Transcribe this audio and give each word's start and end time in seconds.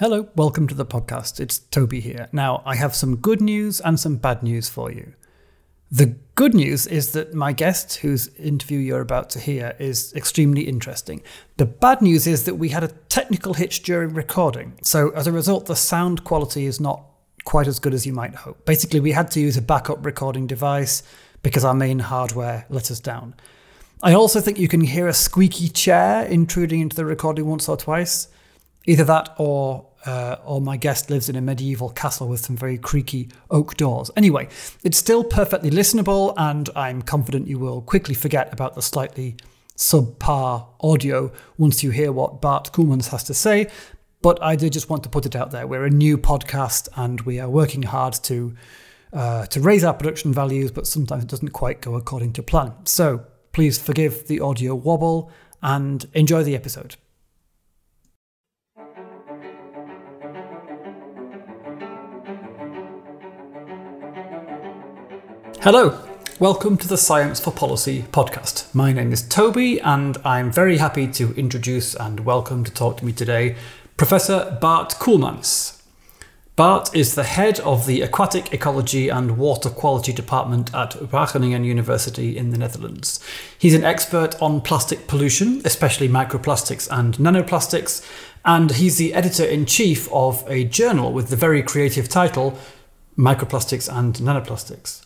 Hello, 0.00 0.28
welcome 0.34 0.66
to 0.66 0.74
the 0.74 0.84
podcast. 0.84 1.38
It's 1.38 1.60
Toby 1.60 2.00
here. 2.00 2.28
Now, 2.32 2.64
I 2.66 2.74
have 2.74 2.96
some 2.96 3.14
good 3.14 3.40
news 3.40 3.78
and 3.78 4.00
some 4.00 4.16
bad 4.16 4.42
news 4.42 4.68
for 4.68 4.90
you. 4.90 5.14
The 5.88 6.16
good 6.34 6.52
news 6.52 6.88
is 6.88 7.12
that 7.12 7.32
my 7.32 7.52
guest, 7.52 7.98
whose 7.98 8.26
interview 8.34 8.80
you're 8.80 9.00
about 9.00 9.30
to 9.30 9.38
hear, 9.38 9.76
is 9.78 10.12
extremely 10.14 10.62
interesting. 10.62 11.22
The 11.58 11.66
bad 11.66 12.02
news 12.02 12.26
is 12.26 12.42
that 12.42 12.56
we 12.56 12.70
had 12.70 12.82
a 12.82 12.88
technical 13.08 13.54
hitch 13.54 13.84
during 13.84 14.14
recording, 14.14 14.74
so 14.82 15.10
as 15.10 15.28
a 15.28 15.32
result, 15.32 15.66
the 15.66 15.76
sound 15.76 16.24
quality 16.24 16.66
is 16.66 16.80
not 16.80 17.04
quite 17.44 17.68
as 17.68 17.78
good 17.78 17.94
as 17.94 18.04
you 18.04 18.12
might 18.12 18.34
hope. 18.34 18.66
Basically, 18.66 18.98
we 18.98 19.12
had 19.12 19.30
to 19.30 19.40
use 19.40 19.56
a 19.56 19.62
backup 19.62 20.04
recording 20.04 20.48
device 20.48 21.04
because 21.44 21.64
our 21.64 21.72
main 21.72 22.00
hardware 22.00 22.66
let 22.68 22.90
us 22.90 22.98
down. 22.98 23.32
I 24.02 24.14
also 24.14 24.40
think 24.40 24.58
you 24.58 24.66
can 24.66 24.80
hear 24.80 25.06
a 25.06 25.14
squeaky 25.14 25.68
chair 25.68 26.24
intruding 26.24 26.80
into 26.80 26.96
the 26.96 27.04
recording 27.04 27.46
once 27.46 27.68
or 27.68 27.76
twice. 27.76 28.26
Either 28.86 29.04
that 29.04 29.34
or 29.38 29.86
uh, 30.06 30.36
or 30.44 30.60
my 30.60 30.76
guest 30.76 31.10
lives 31.10 31.28
in 31.28 31.36
a 31.36 31.40
medieval 31.40 31.88
castle 31.88 32.28
with 32.28 32.40
some 32.40 32.56
very 32.56 32.76
creaky 32.76 33.28
oak 33.50 33.76
doors. 33.76 34.10
Anyway, 34.16 34.48
it's 34.82 34.98
still 34.98 35.24
perfectly 35.24 35.70
listenable, 35.70 36.34
and 36.36 36.68
I'm 36.76 37.02
confident 37.02 37.48
you 37.48 37.58
will 37.58 37.80
quickly 37.80 38.14
forget 38.14 38.52
about 38.52 38.74
the 38.74 38.82
slightly 38.82 39.36
subpar 39.76 40.66
audio 40.80 41.32
once 41.58 41.82
you 41.82 41.90
hear 41.90 42.12
what 42.12 42.40
Bart 42.40 42.70
Koelmans 42.72 43.08
has 43.08 43.24
to 43.24 43.34
say. 43.34 43.68
But 44.22 44.42
I 44.42 44.56
did 44.56 44.72
just 44.72 44.88
want 44.88 45.02
to 45.02 45.08
put 45.08 45.26
it 45.26 45.36
out 45.36 45.50
there. 45.50 45.66
We're 45.66 45.84
a 45.84 45.90
new 45.90 46.16
podcast, 46.18 46.88
and 46.96 47.20
we 47.22 47.40
are 47.40 47.48
working 47.48 47.82
hard 47.82 48.14
to 48.24 48.54
uh, 49.12 49.46
to 49.46 49.60
raise 49.60 49.84
our 49.84 49.94
production 49.94 50.32
values, 50.32 50.70
but 50.70 50.86
sometimes 50.86 51.24
it 51.24 51.30
doesn't 51.30 51.50
quite 51.50 51.80
go 51.80 51.94
according 51.94 52.32
to 52.34 52.42
plan. 52.42 52.72
So 52.84 53.24
please 53.52 53.78
forgive 53.78 54.26
the 54.26 54.40
audio 54.40 54.74
wobble 54.74 55.30
and 55.62 56.04
enjoy 56.14 56.42
the 56.42 56.56
episode. 56.56 56.96
Hello, 65.64 65.98
welcome 66.38 66.76
to 66.76 66.86
the 66.86 66.98
Science 66.98 67.40
for 67.40 67.50
Policy 67.50 68.02
podcast. 68.12 68.74
My 68.74 68.92
name 68.92 69.14
is 69.14 69.26
Toby, 69.26 69.80
and 69.80 70.18
I'm 70.22 70.52
very 70.52 70.76
happy 70.76 71.06
to 71.12 71.32
introduce 71.36 71.94
and 71.94 72.20
welcome 72.20 72.64
to 72.64 72.70
talk 72.70 72.98
to 72.98 73.06
me 73.06 73.14
today 73.14 73.56
Professor 73.96 74.58
Bart 74.60 74.90
Koelmans. 74.98 75.80
Bart 76.54 76.94
is 76.94 77.14
the 77.14 77.22
head 77.22 77.60
of 77.60 77.86
the 77.86 78.02
Aquatic 78.02 78.52
Ecology 78.52 79.08
and 79.08 79.38
Water 79.38 79.70
Quality 79.70 80.12
Department 80.12 80.74
at 80.74 80.90
Wageningen 80.96 81.64
University 81.64 82.36
in 82.36 82.50
the 82.50 82.58
Netherlands. 82.58 83.18
He's 83.58 83.72
an 83.72 83.84
expert 83.84 84.36
on 84.42 84.60
plastic 84.60 85.06
pollution, 85.06 85.62
especially 85.64 86.10
microplastics 86.10 86.86
and 86.90 87.16
nanoplastics, 87.16 88.06
and 88.44 88.72
he's 88.72 88.98
the 88.98 89.14
editor 89.14 89.46
in 89.46 89.64
chief 89.64 90.12
of 90.12 90.44
a 90.46 90.64
journal 90.64 91.14
with 91.14 91.28
the 91.30 91.36
very 91.36 91.62
creative 91.62 92.10
title 92.10 92.58
Microplastics 93.16 93.90
and 93.90 94.16
Nanoplastics. 94.16 95.03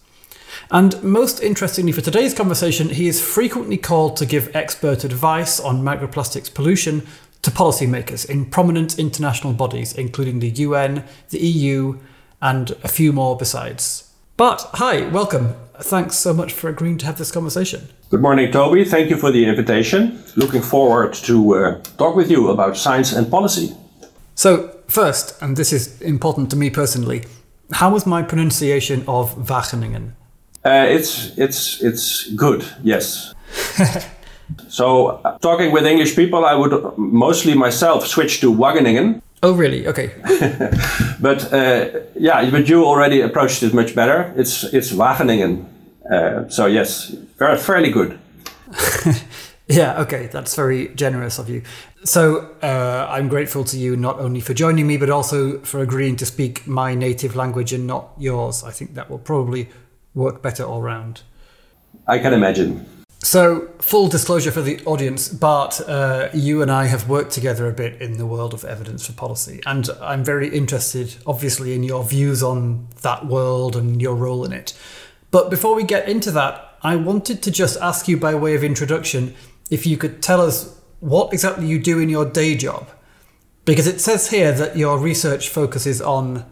And 0.70 1.03
most 1.03 1.42
interestingly 1.42 1.92
for 1.92 2.01
today's 2.01 2.34
conversation, 2.34 2.91
he 2.91 3.09
is 3.09 3.20
frequently 3.20 3.77
called 3.77 4.17
to 4.19 4.27
give 4.27 4.55
expert 4.55 5.05
advice 5.05 5.61
on 5.61 5.83
microplastics 5.83 6.53
pollution 6.53 7.06
to 7.42 7.51
policymakers 7.51 8.28
in 8.28 8.47
prominent 8.47 8.98
international 8.98 9.53
bodies, 9.53 9.92
including 9.92 10.41
the 10.41 10.51
UN, 10.51 11.05
the 11.31 11.39
EU, 11.39 11.98
and 12.42 12.73
a 12.83 12.89
few 12.89 13.12
more 13.12 13.36
besides. 13.36 14.12
But 14.36 14.69
hi, 14.75 15.09
welcome. 15.09 15.55
Thanks 15.81 16.17
so 16.17 16.34
much 16.34 16.53
for 16.53 16.69
agreeing 16.69 16.98
to 16.98 17.06
have 17.06 17.19
this 17.19 17.31
conversation. 17.31 17.89
Good 18.11 18.20
morning, 18.20 18.51
Toby. 18.51 18.84
Thank 18.84 19.11
you 19.11 19.17
for 19.17 19.31
the 19.31 19.47
invitation. 19.47 20.23
Looking 20.36 20.62
forward 20.62 21.14
to 21.14 21.55
uh, 21.55 21.81
talk 21.97 22.17
with 22.17 22.31
you 22.31 22.48
about 22.48 22.77
science 22.77 23.12
and 23.12 23.31
policy. 23.31 23.77
So, 24.34 24.77
first, 24.89 25.41
and 25.42 25.56
this 25.56 25.73
is 25.73 26.01
important 26.01 26.51
to 26.51 26.56
me 26.56 26.70
personally, 26.70 27.25
how 27.73 27.91
was 27.91 28.06
my 28.06 28.23
pronunciation 28.23 29.05
of 29.06 29.34
Wageningen? 29.36 30.12
Uh, 30.69 30.84
it's 30.84 31.33
it's 31.38 31.80
it's 31.80 32.28
good. 32.34 32.62
Yes. 32.83 33.34
so 34.68 35.06
uh, 35.24 35.39
talking 35.39 35.73
with 35.73 35.86
English 35.86 36.14
people, 36.14 36.45
I 36.45 36.55
would 36.55 36.98
mostly 36.98 37.55
myself 37.55 38.06
switch 38.06 38.40
to 38.40 38.52
Wageningen. 38.52 39.23
Oh, 39.42 39.55
really? 39.55 39.86
Okay. 39.86 40.11
but 41.20 41.52
uh, 41.52 42.01
yeah, 42.17 42.51
but 42.51 42.68
you 42.68 42.84
already 42.84 43.23
approached 43.23 43.62
it 43.62 43.73
much 43.73 43.95
better. 43.95 44.34
It's 44.36 44.64
it's 44.74 44.92
Wageningen. 44.92 45.64
Uh, 46.12 46.48
so 46.51 46.67
yes, 46.67 47.17
very, 47.39 47.56
fairly 47.56 47.90
good. 47.90 48.18
yeah. 49.68 50.02
Okay, 50.02 50.27
that's 50.27 50.55
very 50.55 50.89
generous 50.95 51.39
of 51.39 51.48
you. 51.48 51.62
So 52.05 52.55
uh, 52.62 53.06
I'm 53.08 53.29
grateful 53.29 53.64
to 53.64 53.79
you 53.79 53.96
not 53.96 54.20
only 54.20 54.40
for 54.40 54.52
joining 54.52 54.86
me, 54.86 54.98
but 54.98 55.08
also 55.08 55.61
for 55.61 55.80
agreeing 55.80 56.17
to 56.17 56.27
speak 56.27 56.67
my 56.67 56.95
native 56.95 57.36
language 57.36 57.73
and 57.73 57.86
not 57.86 58.11
yours. 58.18 58.64
I 58.64 58.70
think 58.70 58.95
that 58.95 59.08
will 59.08 59.18
probably 59.24 59.68
work 60.18 60.42
better 60.42 60.64
all 60.64 60.83
round. 60.83 61.23
I 62.06 62.18
can 62.18 62.34
imagine. 62.34 62.84
So, 63.20 63.68
full 63.79 64.08
disclosure 64.08 64.52
for 64.52 64.62
the 64.62 64.80
audience, 64.84 65.29
Bart, 65.29 65.80
uh, 65.80 66.29
you 66.33 66.62
and 66.62 66.70
I 66.70 66.86
have 66.86 67.08
worked 67.08 67.33
together 67.33 67.67
a 67.68 67.73
bit 67.73 68.01
in 68.01 68.17
the 68.17 68.27
world 68.27 68.55
of 68.55 68.64
evidence 68.64 69.06
for 69.06 69.12
policy, 69.12 69.61
and 69.67 69.89
I'm 70.01 70.23
very 70.23 70.48
interested, 70.48 71.17
obviously, 71.27 71.74
in 71.74 71.83
your 71.83 72.05
views 72.05 72.42
on 72.42 72.86
that 73.02 73.27
world 73.27 73.74
and 73.74 74.01
your 74.01 74.14
role 74.14 74.45
in 74.45 74.52
it. 74.52 74.79
But 75.30 75.51
before 75.51 75.74
we 75.74 75.83
get 75.83 76.08
into 76.08 76.30
that, 76.33 76.79
I 76.83 76.95
wanted 76.95 77.42
to 77.42 77.50
just 77.50 77.77
ask 77.80 78.06
you, 78.06 78.17
by 78.17 78.35
way 78.36 78.55
of 78.55 78.62
introduction, 78.62 79.35
if 79.68 79.85
you 79.85 79.96
could 79.96 80.23
tell 80.23 80.40
us 80.40 80.79
what 81.00 81.33
exactly 81.33 81.67
you 81.67 81.79
do 81.80 81.98
in 81.98 82.08
your 82.08 82.24
day 82.24 82.55
job. 82.55 82.89
Because 83.64 83.86
it 83.86 84.00
says 84.00 84.30
here 84.30 84.52
that 84.52 84.77
your 84.77 84.96
research 84.98 85.48
focuses 85.48 86.00
on, 86.00 86.45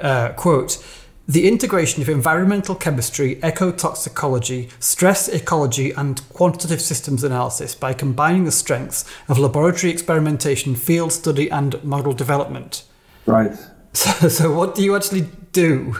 uh, 0.00 0.30
quote, 0.30 0.82
the 1.26 1.48
integration 1.48 2.02
of 2.02 2.08
environmental 2.08 2.74
chemistry, 2.74 3.36
ecotoxicology, 3.36 4.70
stress 4.78 5.28
ecology, 5.28 5.90
and 5.92 6.20
quantitative 6.30 6.80
systems 6.80 7.24
analysis 7.24 7.74
by 7.74 7.94
combining 7.94 8.44
the 8.44 8.52
strengths 8.52 9.04
of 9.28 9.38
laboratory 9.38 9.90
experimentation, 9.90 10.74
field 10.74 11.12
study, 11.12 11.50
and 11.50 11.82
model 11.82 12.12
development. 12.12 12.84
Right. 13.26 13.52
So, 13.96 14.28
so 14.28 14.52
what 14.52 14.74
do 14.74 14.82
you 14.82 14.96
actually 14.96 15.28
do? 15.52 15.94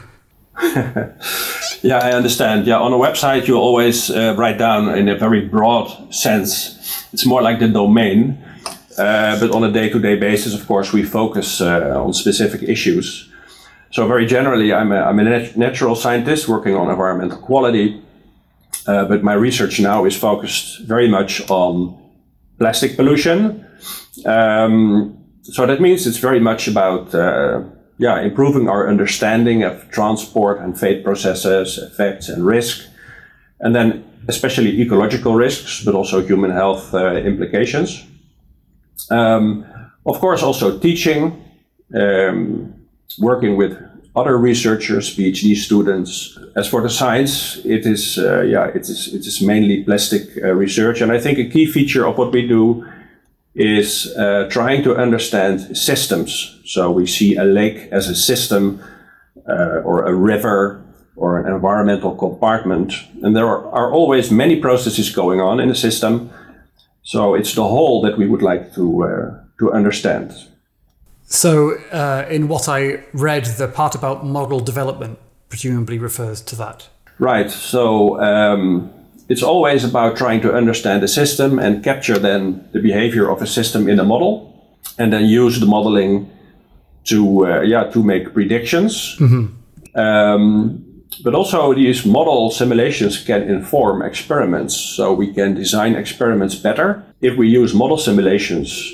yeah, 0.60 2.00
I 2.02 2.10
understand. 2.10 2.66
Yeah, 2.66 2.80
on 2.80 2.92
a 2.92 2.96
website, 2.96 3.46
you 3.46 3.54
always 3.54 4.10
uh, 4.10 4.34
write 4.36 4.58
down 4.58 4.98
in 4.98 5.08
a 5.08 5.16
very 5.16 5.42
broad 5.42 6.12
sense. 6.12 7.06
It's 7.12 7.24
more 7.24 7.40
like 7.40 7.60
the 7.60 7.68
domain. 7.68 8.36
Uh, 8.98 9.38
but 9.38 9.52
on 9.52 9.62
a 9.62 9.70
day 9.70 9.90
to 9.90 10.00
day 10.00 10.16
basis, 10.16 10.54
of 10.54 10.66
course, 10.66 10.92
we 10.92 11.04
focus 11.04 11.60
uh, 11.60 12.02
on 12.04 12.12
specific 12.12 12.64
issues. 12.64 13.28
So 13.94 14.08
very 14.08 14.26
generally, 14.26 14.72
I'm 14.72 14.90
a, 14.90 15.02
I'm 15.02 15.20
a 15.20 15.22
nat- 15.22 15.56
natural 15.56 15.94
scientist 15.94 16.48
working 16.48 16.74
on 16.74 16.90
environmental 16.90 17.38
quality, 17.38 18.02
uh, 18.88 19.04
but 19.04 19.22
my 19.22 19.34
research 19.34 19.78
now 19.78 20.04
is 20.04 20.16
focused 20.16 20.80
very 20.80 21.08
much 21.08 21.48
on 21.48 21.96
plastic 22.58 22.96
pollution. 22.96 23.64
Um, 24.26 25.16
so 25.42 25.64
that 25.66 25.80
means 25.80 26.08
it's 26.08 26.16
very 26.16 26.40
much 26.40 26.66
about 26.66 27.14
uh, 27.14 27.62
yeah 27.98 28.20
improving 28.20 28.68
our 28.68 28.88
understanding 28.88 29.62
of 29.62 29.88
transport 29.92 30.58
and 30.58 30.76
fate 30.76 31.04
processes, 31.04 31.78
effects, 31.78 32.28
and 32.28 32.44
risk, 32.44 32.88
and 33.60 33.76
then 33.76 34.02
especially 34.26 34.80
ecological 34.80 35.36
risks, 35.36 35.84
but 35.84 35.94
also 35.94 36.20
human 36.20 36.50
health 36.50 36.92
uh, 36.94 37.14
implications. 37.14 38.04
Um, 39.08 39.64
of 40.04 40.18
course, 40.18 40.42
also 40.42 40.80
teaching. 40.80 41.40
Um, 41.94 42.83
working 43.18 43.56
with 43.56 43.78
other 44.16 44.38
researchers, 44.38 45.16
PhD 45.16 45.56
students. 45.56 46.38
As 46.56 46.68
for 46.68 46.82
the 46.82 46.90
science, 46.90 47.56
it 47.64 47.84
is 47.84 48.18
uh, 48.18 48.42
yeah, 48.42 48.66
it 48.66 48.82
is 48.82 49.12
it 49.12 49.26
is 49.26 49.40
mainly 49.40 49.82
plastic 49.82 50.22
uh, 50.42 50.54
research, 50.54 51.00
and 51.00 51.10
I 51.10 51.18
think 51.20 51.38
a 51.38 51.48
key 51.48 51.66
feature 51.66 52.06
of 52.06 52.16
what 52.16 52.32
we 52.32 52.46
do 52.46 52.86
is 53.54 54.14
uh, 54.16 54.48
trying 54.50 54.82
to 54.82 54.96
understand 54.96 55.76
systems. 55.76 56.60
So 56.64 56.90
we 56.90 57.06
see 57.06 57.36
a 57.36 57.44
lake 57.44 57.88
as 57.92 58.08
a 58.08 58.14
system, 58.14 58.80
uh, 59.48 59.82
or 59.84 60.04
a 60.04 60.14
river, 60.14 60.82
or 61.16 61.38
an 61.40 61.52
environmental 61.52 62.14
compartment, 62.16 62.94
and 63.22 63.34
there 63.34 63.46
are, 63.46 63.66
are 63.70 63.92
always 63.92 64.30
many 64.30 64.60
processes 64.60 65.14
going 65.14 65.40
on 65.40 65.60
in 65.60 65.68
the 65.68 65.74
system. 65.74 66.30
So 67.02 67.34
it's 67.34 67.54
the 67.54 67.64
whole 67.64 68.00
that 68.02 68.16
we 68.16 68.26
would 68.26 68.42
like 68.42 68.74
to 68.74 69.04
uh, 69.04 69.44
to 69.58 69.72
understand. 69.72 70.32
So, 71.26 71.78
uh, 71.90 72.26
in 72.30 72.48
what 72.48 72.68
I 72.68 73.02
read, 73.12 73.44
the 73.46 73.68
part 73.68 73.94
about 73.94 74.24
model 74.24 74.60
development 74.60 75.18
presumably 75.48 75.98
refers 75.98 76.40
to 76.42 76.56
that. 76.56 76.88
Right. 77.18 77.50
So, 77.50 78.20
um, 78.20 78.90
it's 79.28 79.42
always 79.42 79.84
about 79.84 80.16
trying 80.16 80.42
to 80.42 80.52
understand 80.52 81.02
a 81.02 81.08
system 81.08 81.58
and 81.58 81.82
capture 81.82 82.18
then 82.18 82.68
the 82.72 82.80
behavior 82.80 83.30
of 83.30 83.40
a 83.40 83.46
system 83.46 83.88
in 83.88 83.98
a 83.98 84.04
model, 84.04 84.52
and 84.98 85.12
then 85.12 85.24
use 85.24 85.60
the 85.60 85.66
modeling 85.66 86.30
to 87.04 87.46
uh, 87.46 87.60
yeah 87.62 87.84
to 87.84 88.02
make 88.02 88.32
predictions. 88.32 89.16
Mm-hmm. 89.18 89.98
Um, 89.98 90.84
but 91.22 91.34
also 91.34 91.74
these 91.74 92.04
model 92.04 92.50
simulations 92.50 93.22
can 93.22 93.42
inform 93.42 94.02
experiments, 94.02 94.74
so 94.74 95.12
we 95.12 95.32
can 95.32 95.54
design 95.54 95.94
experiments 95.94 96.54
better 96.54 97.04
if 97.20 97.36
we 97.38 97.48
use 97.48 97.72
model 97.72 97.96
simulations. 97.96 98.92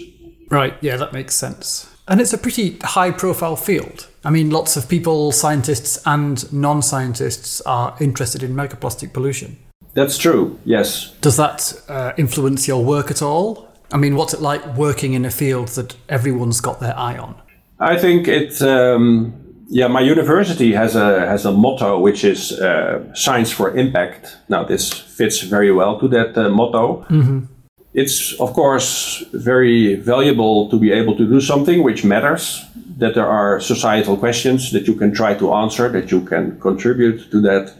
Right. 0.48 0.74
Yeah, 0.80 0.96
that 0.96 1.12
makes 1.12 1.34
sense. 1.34 1.89
And 2.10 2.20
it's 2.20 2.32
a 2.32 2.38
pretty 2.38 2.76
high 2.82 3.12
profile 3.12 3.54
field. 3.54 4.08
I 4.24 4.30
mean, 4.30 4.50
lots 4.50 4.76
of 4.76 4.88
people, 4.88 5.30
scientists 5.30 6.02
and 6.04 6.52
non 6.52 6.82
scientists, 6.82 7.60
are 7.60 7.96
interested 8.00 8.42
in 8.42 8.52
microplastic 8.52 9.12
pollution. 9.12 9.56
That's 9.94 10.18
true, 10.18 10.58
yes. 10.64 11.12
Does 11.20 11.36
that 11.36 11.72
uh, 11.88 12.12
influence 12.18 12.66
your 12.66 12.84
work 12.84 13.12
at 13.12 13.22
all? 13.22 13.68
I 13.92 13.96
mean, 13.96 14.16
what's 14.16 14.34
it 14.34 14.40
like 14.40 14.76
working 14.76 15.14
in 15.14 15.24
a 15.24 15.30
field 15.30 15.68
that 15.68 15.96
everyone's 16.08 16.60
got 16.60 16.80
their 16.80 16.96
eye 16.98 17.16
on? 17.16 17.40
I 17.78 17.96
think 17.96 18.26
it. 18.28 18.60
Um, 18.60 19.36
yeah, 19.68 19.86
my 19.86 20.00
university 20.00 20.72
has 20.72 20.96
a 20.96 21.26
has 21.26 21.46
a 21.46 21.52
motto 21.52 22.00
which 22.00 22.24
is 22.24 22.52
uh, 22.52 23.14
science 23.14 23.52
for 23.52 23.76
impact. 23.76 24.36
Now, 24.48 24.64
this 24.64 24.92
fits 24.92 25.42
very 25.42 25.70
well 25.70 25.98
to 26.00 26.08
that 26.08 26.36
uh, 26.36 26.48
motto. 26.48 27.06
Mm-hmm. 27.08 27.44
It's 27.92 28.34
of 28.40 28.52
course 28.52 29.24
very 29.32 29.96
valuable 29.96 30.68
to 30.70 30.78
be 30.78 30.92
able 30.92 31.16
to 31.16 31.26
do 31.26 31.40
something 31.40 31.82
which 31.82 32.04
matters. 32.04 32.64
That 32.98 33.14
there 33.14 33.26
are 33.26 33.60
societal 33.60 34.16
questions 34.16 34.72
that 34.72 34.86
you 34.86 34.94
can 34.94 35.14
try 35.14 35.34
to 35.34 35.54
answer, 35.54 35.88
that 35.88 36.10
you 36.10 36.20
can 36.20 36.60
contribute 36.60 37.30
to 37.30 37.40
that. 37.40 37.72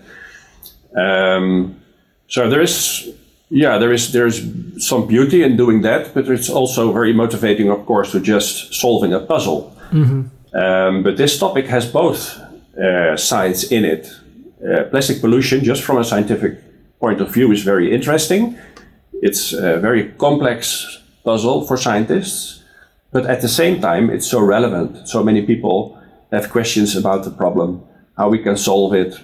Um, 0.96 1.80
so 2.26 2.48
there 2.48 2.62
is 2.62 3.10
yeah, 3.50 3.78
there 3.78 3.92
is 3.92 4.12
there's 4.12 4.40
some 4.78 5.06
beauty 5.06 5.42
in 5.42 5.56
doing 5.56 5.82
that, 5.82 6.14
but 6.14 6.28
it's 6.28 6.48
also 6.48 6.92
very 6.92 7.12
motivating, 7.12 7.68
of 7.70 7.84
course, 7.84 8.12
to 8.12 8.20
just 8.20 8.74
solving 8.74 9.12
a 9.12 9.20
puzzle. 9.20 9.76
Mm-hmm. 9.90 10.56
Um, 10.56 11.02
but 11.02 11.16
this 11.16 11.38
topic 11.38 11.66
has 11.66 11.86
both 11.86 12.38
uh, 12.78 13.16
sides 13.16 13.70
in 13.70 13.84
it. 13.84 14.08
Uh, 14.64 14.84
plastic 14.84 15.20
pollution, 15.20 15.64
just 15.64 15.82
from 15.82 15.98
a 15.98 16.04
scientific 16.04 16.58
point 17.00 17.20
of 17.20 17.32
view, 17.34 17.50
is 17.50 17.62
very 17.62 17.92
interesting. 17.92 18.56
It's 19.12 19.52
a 19.52 19.78
very 19.78 20.12
complex 20.12 21.00
puzzle 21.24 21.66
for 21.66 21.76
scientists, 21.76 22.62
but 23.12 23.26
at 23.26 23.40
the 23.40 23.48
same 23.48 23.80
time, 23.80 24.10
it's 24.10 24.26
so 24.26 24.40
relevant. 24.40 25.08
So 25.08 25.22
many 25.22 25.42
people 25.42 26.00
have 26.32 26.50
questions 26.50 26.96
about 26.96 27.24
the 27.24 27.30
problem, 27.30 27.82
how 28.16 28.28
we 28.28 28.38
can 28.38 28.56
solve 28.56 28.94
it, 28.94 29.14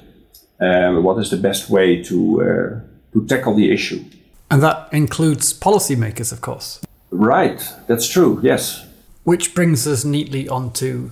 um, 0.61 1.03
what 1.03 1.19
is 1.19 1.31
the 1.31 1.37
best 1.37 1.71
way 1.71 2.03
to 2.03 2.43
uh, 2.43 2.81
to 3.13 3.27
tackle 3.27 3.55
the 3.55 3.73
issue. 3.73 4.05
And 4.51 4.63
that 4.63 4.89
includes 4.93 5.53
policymakers, 5.59 6.33
of 6.33 6.41
course. 6.41 6.81
Right, 7.11 7.63
that's 7.87 8.09
true, 8.09 8.41
yes. 8.43 8.87
Which 9.25 9.55
brings 9.55 9.87
us 9.87 10.05
neatly 10.05 10.49
on 10.49 10.73
to 10.75 11.11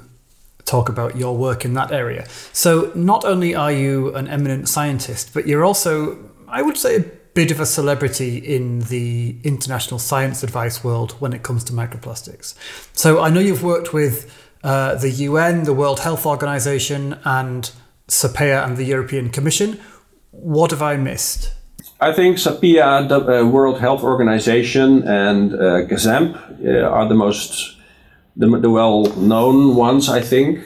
talk 0.65 0.89
about 0.89 1.17
your 1.17 1.37
work 1.37 1.65
in 1.65 1.75
that 1.75 1.93
area. 1.93 2.27
So, 2.53 2.93
not 2.95 3.25
only 3.25 3.55
are 3.55 3.73
you 3.73 4.15
an 4.15 4.29
eminent 4.29 4.69
scientist, 4.69 5.33
but 5.35 5.47
you're 5.47 5.65
also, 5.65 6.19
I 6.49 6.63
would 6.63 6.77
say, 6.77 6.97
a 6.97 7.05
bit 7.35 7.51
of 7.51 7.61
a 7.61 7.67
celebrity 7.67 8.39
in 8.39 8.81
the 8.81 9.37
international 9.43 9.99
science 9.99 10.43
advice 10.43 10.85
world 10.85 11.13
when 11.21 11.33
it 11.33 11.43
comes 11.43 11.65
to 11.65 11.73
microplastics. 11.73 12.55
So, 12.93 13.21
I 13.21 13.29
know 13.31 13.41
you've 13.41 13.65
worked 13.65 13.93
with 13.93 14.33
uh, 14.63 14.95
the 14.95 15.11
UN, 15.11 15.65
the 15.65 15.75
World 15.75 16.01
Health 16.01 16.25
Organization, 16.25 17.19
and 17.25 17.71
SAPEA 18.09 18.65
and 18.65 18.77
the 18.77 18.85
European 18.85 19.31
Commission. 19.31 19.81
What 20.31 20.71
have 20.71 20.83
I 20.83 20.97
missed? 20.97 21.53
I 22.01 22.13
think 22.13 22.39
SAPEA, 22.39 23.09
the 23.09 23.41
uh, 23.41 23.47
World 23.47 23.81
Health 23.81 24.03
Organization, 24.03 25.07
and 25.07 25.55
uh, 25.55 25.87
uh, 25.87 26.81
are 26.89 27.09
the 27.09 27.15
most 27.15 27.77
the, 28.37 28.47
the 28.59 28.71
well-known 28.71 29.77
ones, 29.77 30.09
I 30.09 30.21
think. 30.21 30.59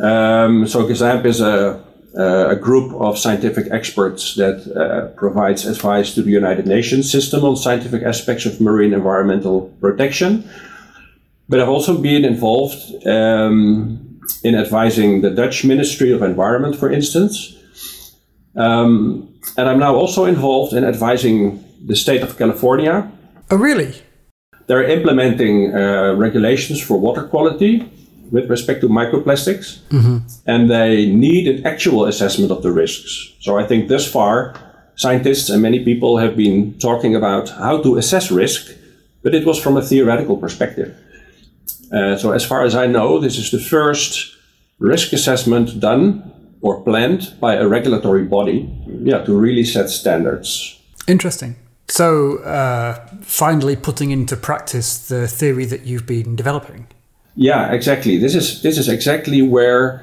Um, 0.00 0.66
so 0.66 0.86
GESAMP 0.86 1.26
is 1.26 1.40
a, 1.40 1.82
a 2.14 2.56
group 2.56 2.92
of 2.94 3.18
scientific 3.18 3.66
experts 3.70 4.34
that 4.34 4.66
uh, 4.74 5.14
provides 5.16 5.64
advice 5.66 6.14
to 6.14 6.22
the 6.22 6.30
United 6.30 6.66
Nations 6.66 7.10
system 7.10 7.44
on 7.44 7.56
scientific 7.56 8.02
aspects 8.02 8.46
of 8.46 8.60
marine 8.60 8.92
environmental 8.92 9.74
protection. 9.80 10.48
But 11.48 11.60
I've 11.60 11.68
also 11.68 12.00
been 12.00 12.24
involved 12.24 13.06
um, 13.06 14.20
in 14.42 14.54
advising 14.54 15.20
the 15.20 15.30
Dutch 15.30 15.64
Ministry 15.64 16.12
of 16.12 16.22
Environment, 16.22 16.76
for 16.76 16.90
instance. 16.90 17.56
Um, 18.56 19.34
and 19.56 19.68
I'm 19.68 19.78
now 19.78 19.94
also 19.94 20.24
involved 20.24 20.72
in 20.72 20.84
advising 20.84 21.64
the 21.84 21.96
state 21.96 22.22
of 22.22 22.36
California. 22.36 23.10
Oh, 23.50 23.56
really? 23.56 23.94
They're 24.66 24.84
implementing 24.84 25.74
uh, 25.74 26.14
regulations 26.14 26.80
for 26.80 26.98
water 26.98 27.24
quality 27.24 27.90
with 28.30 28.48
respect 28.48 28.80
to 28.80 28.88
microplastics, 28.88 29.80
mm-hmm. 29.88 30.18
and 30.46 30.70
they 30.70 31.06
need 31.06 31.48
an 31.48 31.66
actual 31.66 32.06
assessment 32.06 32.50
of 32.50 32.62
the 32.62 32.70
risks. 32.70 33.34
So 33.40 33.58
I 33.58 33.66
think 33.66 33.88
thus 33.88 34.10
far, 34.10 34.54
scientists 34.96 35.48
and 35.50 35.62
many 35.62 35.84
people 35.84 36.18
have 36.18 36.36
been 36.36 36.78
talking 36.78 37.16
about 37.16 37.48
how 37.48 37.82
to 37.82 37.96
assess 37.96 38.30
risk, 38.30 38.76
but 39.22 39.34
it 39.34 39.46
was 39.46 39.58
from 39.58 39.76
a 39.76 39.82
theoretical 39.82 40.36
perspective. 40.36 40.96
Uh, 41.92 42.16
so 42.16 42.32
as 42.32 42.44
far 42.44 42.62
as 42.64 42.74
I 42.74 42.86
know, 42.86 43.18
this 43.18 43.36
is 43.38 43.50
the 43.50 43.58
first 43.58 44.36
risk 44.78 45.12
assessment 45.12 45.80
done 45.80 46.32
or 46.60 46.82
planned 46.82 47.34
by 47.40 47.54
a 47.54 47.66
regulatory 47.66 48.24
body 48.24 48.68
yeah, 49.02 49.24
to 49.24 49.36
really 49.36 49.64
set 49.64 49.88
standards. 49.88 50.78
Interesting. 51.08 51.56
So, 51.88 52.38
uh, 52.44 53.04
finally 53.22 53.74
putting 53.74 54.12
into 54.12 54.36
practice 54.36 55.08
the 55.08 55.26
theory 55.26 55.64
that 55.64 55.86
you've 55.86 56.06
been 56.06 56.36
developing. 56.36 56.86
Yeah, 57.40 57.72
exactly. 57.72 58.18
This 58.18 58.34
is 58.34 58.60
this 58.60 58.76
is 58.76 58.86
exactly 58.90 59.40
where 59.40 60.02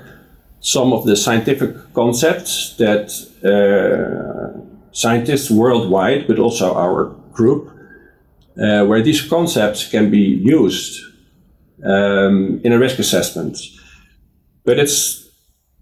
some 0.59 0.91
of 0.91 1.05
the 1.05 1.15
scientific 1.15 1.93
concepts 1.93 2.75
that 2.77 3.13
uh, 3.45 4.59
scientists 4.91 5.51
worldwide, 5.51 6.25
but 6.25 6.39
also 6.39 6.73
our 6.73 7.15
group, 7.31 7.69
uh, 8.59 8.85
where 8.87 9.03
these 9.03 9.21
concepts 9.21 9.87
can 9.87 10.09
be 10.09 10.41
used 10.57 10.99
um, 11.85 12.59
in 12.63 12.73
a 12.73 12.79
risk 12.79 12.97
assessment. 12.97 13.59
But 14.65 14.79
it's 14.79 15.29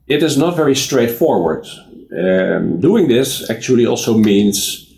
it 0.07 0.23
is 0.23 0.37
not 0.37 0.57
very 0.57 0.75
straightforward. 0.75 1.65
Um, 2.11 2.81
doing 2.81 3.07
this 3.07 3.49
actually 3.49 3.85
also 3.85 4.17
means 4.17 4.93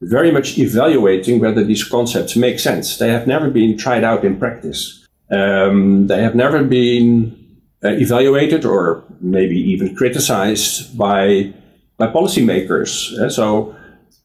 very 0.00 0.32
much 0.32 0.58
evaluating 0.58 1.38
whether 1.38 1.62
these 1.62 1.84
concepts 1.84 2.34
make 2.34 2.58
sense. 2.58 2.98
They 2.98 3.12
have 3.12 3.28
never 3.28 3.48
been 3.48 3.78
tried 3.78 4.02
out 4.02 4.24
in 4.24 4.40
practice. 4.40 4.99
Um, 5.30 6.06
they 6.08 6.22
have 6.22 6.34
never 6.34 6.64
been 6.64 7.36
uh, 7.84 7.90
evaluated 7.90 8.64
or 8.64 9.04
maybe 9.20 9.58
even 9.58 9.94
criticized 9.94 10.96
by 10.98 11.52
by 11.96 12.06
policymakers. 12.06 13.12
Uh, 13.18 13.28
so 13.28 13.76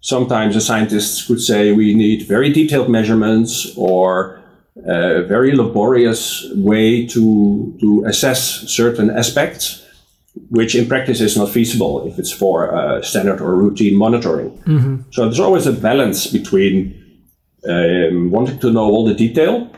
sometimes 0.02 0.56
the 0.56 0.62
scientists 0.62 1.26
could 1.28 1.42
say 1.42 1.72
we 1.72 1.94
need 1.94 2.28
very 2.28 2.52
detailed 2.52 2.90
measurements 2.90 3.74
or 3.76 4.42
a 4.86 5.24
very 5.24 5.56
laborious 5.56 6.46
way 6.56 7.06
to 7.08 7.78
to 7.80 8.04
assess 8.06 8.40
certain 8.68 9.10
aspects 9.10 9.86
which 10.50 10.76
in 10.76 10.88
practice 10.88 11.22
is 11.22 11.38
not 11.38 11.50
feasible 11.50 12.06
if 12.08 12.20
it's 12.20 12.32
for 12.32 12.76
uh, 12.76 13.02
standard 13.02 13.42
or 13.42 13.56
routine 13.56 13.98
monitoring. 13.98 14.52
Mm-hmm. 14.64 14.96
So 15.12 15.26
there's 15.26 15.40
always 15.40 15.66
a 15.66 15.72
balance 15.72 16.28
between 16.28 17.02
um, 17.68 18.32
wanting 18.32 18.60
to 18.60 18.72
know 18.72 18.84
all 18.84 19.06
the 19.06 19.14
detail 19.14 19.72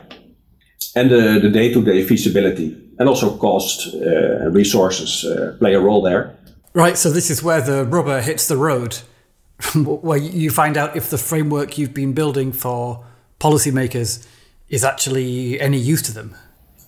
and 0.98 1.10
the, 1.10 1.38
the 1.40 1.50
day-to-day 1.50 2.04
feasibility, 2.04 2.76
and 2.98 3.08
also 3.08 3.36
cost 3.36 3.94
uh, 3.94 4.50
resources 4.50 5.24
uh, 5.24 5.56
play 5.58 5.74
a 5.74 5.80
role 5.80 6.02
there. 6.02 6.36
Right. 6.74 6.96
So 6.96 7.10
this 7.10 7.30
is 7.30 7.42
where 7.42 7.60
the 7.60 7.84
rubber 7.84 8.20
hits 8.20 8.48
the 8.48 8.56
road, 8.56 8.98
where 9.74 10.18
you 10.18 10.50
find 10.50 10.76
out 10.76 10.96
if 10.96 11.10
the 11.10 11.18
framework 11.18 11.78
you've 11.78 11.94
been 11.94 12.12
building 12.12 12.52
for 12.52 13.04
policymakers 13.40 14.26
is 14.68 14.84
actually 14.84 15.60
any 15.60 15.78
use 15.78 16.02
to 16.02 16.12
them. 16.12 16.34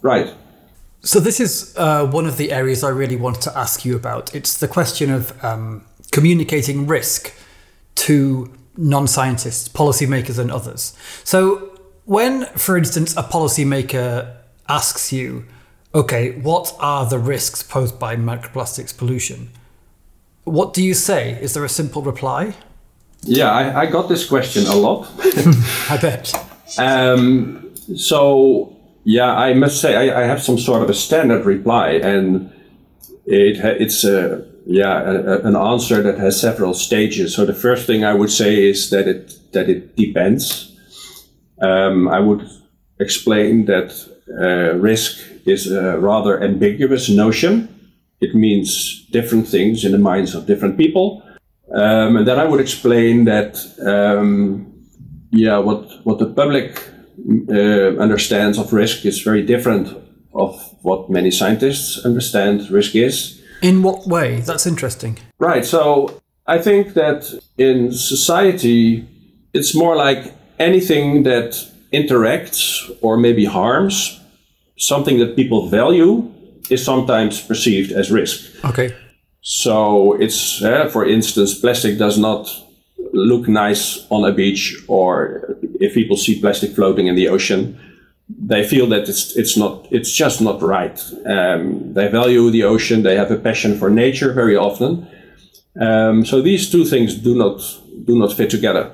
Right. 0.02 0.34
So 1.02 1.18
this 1.18 1.40
is 1.40 1.74
uh, 1.76 2.06
one 2.06 2.26
of 2.26 2.36
the 2.36 2.52
areas 2.52 2.84
I 2.84 2.90
really 2.90 3.16
want 3.16 3.40
to 3.42 3.58
ask 3.58 3.84
you 3.84 3.96
about. 3.96 4.34
It's 4.34 4.58
the 4.58 4.68
question 4.68 5.10
of 5.10 5.42
um, 5.42 5.84
communicating 6.12 6.86
risk 6.86 7.32
to 7.96 8.52
non-scientists, 8.76 9.68
policymakers, 9.68 10.38
and 10.38 10.50
others. 10.50 10.94
So 11.24 11.69
when, 12.10 12.46
for 12.56 12.76
instance, 12.76 13.16
a 13.16 13.22
policymaker 13.22 14.34
asks 14.68 15.12
you, 15.12 15.44
"Okay, 15.94 16.32
what 16.40 16.74
are 16.80 17.08
the 17.08 17.20
risks 17.20 17.62
posed 17.62 18.00
by 18.00 18.16
microplastics 18.16 18.92
pollution?" 18.96 19.50
What 20.42 20.74
do 20.74 20.82
you 20.82 20.92
say? 20.92 21.38
Is 21.40 21.54
there 21.54 21.64
a 21.64 21.68
simple 21.68 22.02
reply? 22.02 22.54
Yeah, 23.22 23.52
I, 23.52 23.82
I 23.82 23.86
got 23.86 24.08
this 24.08 24.26
question 24.26 24.66
a 24.66 24.74
lot. 24.74 25.08
I 25.88 25.98
bet. 26.02 26.34
Um, 26.78 27.70
so 27.94 28.76
yeah, 29.04 29.32
I 29.32 29.54
must 29.54 29.80
say 29.80 29.94
I, 29.94 30.22
I, 30.22 30.24
have 30.24 30.42
some 30.42 30.58
sort 30.58 30.82
of 30.82 30.90
a 30.90 30.94
standard 30.94 31.46
reply, 31.46 31.90
and 31.90 32.50
it 33.24 33.64
it's 33.80 34.02
a 34.02 34.44
yeah 34.66 35.00
a, 35.02 35.46
an 35.46 35.54
answer 35.54 36.02
that 36.02 36.18
has 36.18 36.40
several 36.40 36.74
stages. 36.74 37.36
So 37.36 37.46
the 37.46 37.54
first 37.54 37.86
thing 37.86 38.04
I 38.04 38.14
would 38.14 38.32
say 38.32 38.68
is 38.68 38.90
that 38.90 39.06
it 39.06 39.52
that 39.52 39.68
it 39.68 39.94
depends. 39.94 40.69
Um, 41.60 42.08
I 42.08 42.20
would 42.20 42.48
explain 42.98 43.66
that 43.66 43.92
uh, 44.28 44.78
risk 44.78 45.18
is 45.46 45.70
a 45.70 45.98
rather 45.98 46.42
ambiguous 46.42 47.08
notion. 47.08 47.68
It 48.20 48.34
means 48.34 49.06
different 49.10 49.48
things 49.48 49.84
in 49.84 49.92
the 49.92 49.98
minds 49.98 50.34
of 50.34 50.46
different 50.46 50.76
people. 50.76 51.22
Um, 51.74 52.16
and 52.16 52.26
then 52.26 52.38
I 52.38 52.44
would 52.44 52.60
explain 52.60 53.24
that, 53.24 53.56
um, 53.86 54.66
yeah, 55.30 55.58
what 55.58 55.88
what 56.04 56.18
the 56.18 56.26
public 56.26 56.82
uh, 57.48 58.02
understands 58.02 58.58
of 58.58 58.72
risk 58.72 59.06
is 59.06 59.22
very 59.22 59.42
different 59.42 59.96
of 60.32 60.54
what 60.82 61.10
many 61.10 61.30
scientists 61.30 62.04
understand 62.04 62.70
risk 62.70 62.94
is. 62.94 63.40
In 63.62 63.82
what 63.82 64.06
way? 64.06 64.40
That's 64.40 64.66
interesting. 64.66 65.18
Right. 65.38 65.64
So 65.64 66.20
I 66.46 66.58
think 66.58 66.94
that 66.94 67.32
in 67.58 67.92
society, 67.92 69.06
it's 69.52 69.74
more 69.74 69.96
like 69.96 70.32
anything 70.60 71.24
that 71.24 71.50
interacts 71.92 72.88
or 73.00 73.16
maybe 73.16 73.44
harms 73.44 74.20
something 74.78 75.18
that 75.18 75.36
people 75.36 75.68
value 75.68 76.30
is 76.70 76.84
sometimes 76.84 77.40
perceived 77.40 77.92
as 77.92 78.10
risk. 78.10 78.64
Okay. 78.64 78.94
So 79.42 80.12
it's, 80.20 80.62
uh, 80.62 80.88
for 80.88 81.06
instance, 81.06 81.54
plastic 81.54 81.98
does 81.98 82.18
not 82.18 82.48
look 83.12 83.48
nice 83.48 84.06
on 84.10 84.24
a 84.24 84.32
beach, 84.32 84.76
or 84.86 85.56
if 85.80 85.94
people 85.94 86.16
see 86.16 86.40
plastic 86.40 86.74
floating 86.74 87.06
in 87.08 87.16
the 87.16 87.28
ocean, 87.28 87.78
they 88.28 88.62
feel 88.62 88.86
that 88.86 89.08
it's 89.08 89.36
it's 89.36 89.56
not 89.56 89.88
it's 89.90 90.12
just 90.12 90.40
not 90.40 90.62
right. 90.62 91.02
Um, 91.26 91.92
they 91.94 92.08
value 92.08 92.50
the 92.50 92.64
ocean. 92.64 93.02
They 93.02 93.16
have 93.16 93.30
a 93.32 93.36
passion 93.36 93.76
for 93.76 93.90
nature 93.90 94.32
very 94.32 94.56
often. 94.56 95.08
Um, 95.80 96.24
so 96.24 96.40
these 96.40 96.70
two 96.70 96.84
things 96.84 97.14
do 97.14 97.34
not 97.34 97.58
do 98.04 98.16
not 98.16 98.32
fit 98.32 98.50
together. 98.50 98.92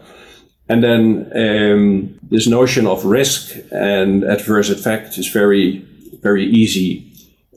And 0.68 0.82
then 0.82 1.30
um, 1.34 2.18
this 2.30 2.46
notion 2.46 2.86
of 2.86 3.04
risk 3.04 3.56
and 3.70 4.24
adverse 4.24 4.68
effect 4.70 5.16
is 5.18 5.28
very 5.28 5.86
very 6.22 6.46
easy, 6.62 6.88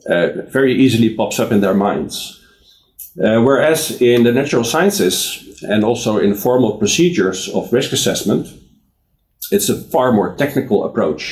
uh, 0.06 0.28
very 0.58 0.74
easily 0.84 1.14
pops 1.14 1.38
up 1.40 1.52
in 1.52 1.60
their 1.60 1.74
minds. 1.74 2.14
Uh, 3.24 3.40
whereas 3.42 4.00
in 4.00 4.22
the 4.22 4.32
natural 4.32 4.64
sciences 4.64 5.14
and 5.62 5.84
also 5.84 6.18
in 6.18 6.34
formal 6.34 6.78
procedures 6.78 7.48
of 7.48 7.72
risk 7.72 7.92
assessment, 7.92 8.46
it's 9.50 9.68
a 9.68 9.80
far 9.92 10.12
more 10.12 10.36
technical 10.36 10.84
approach. 10.84 11.22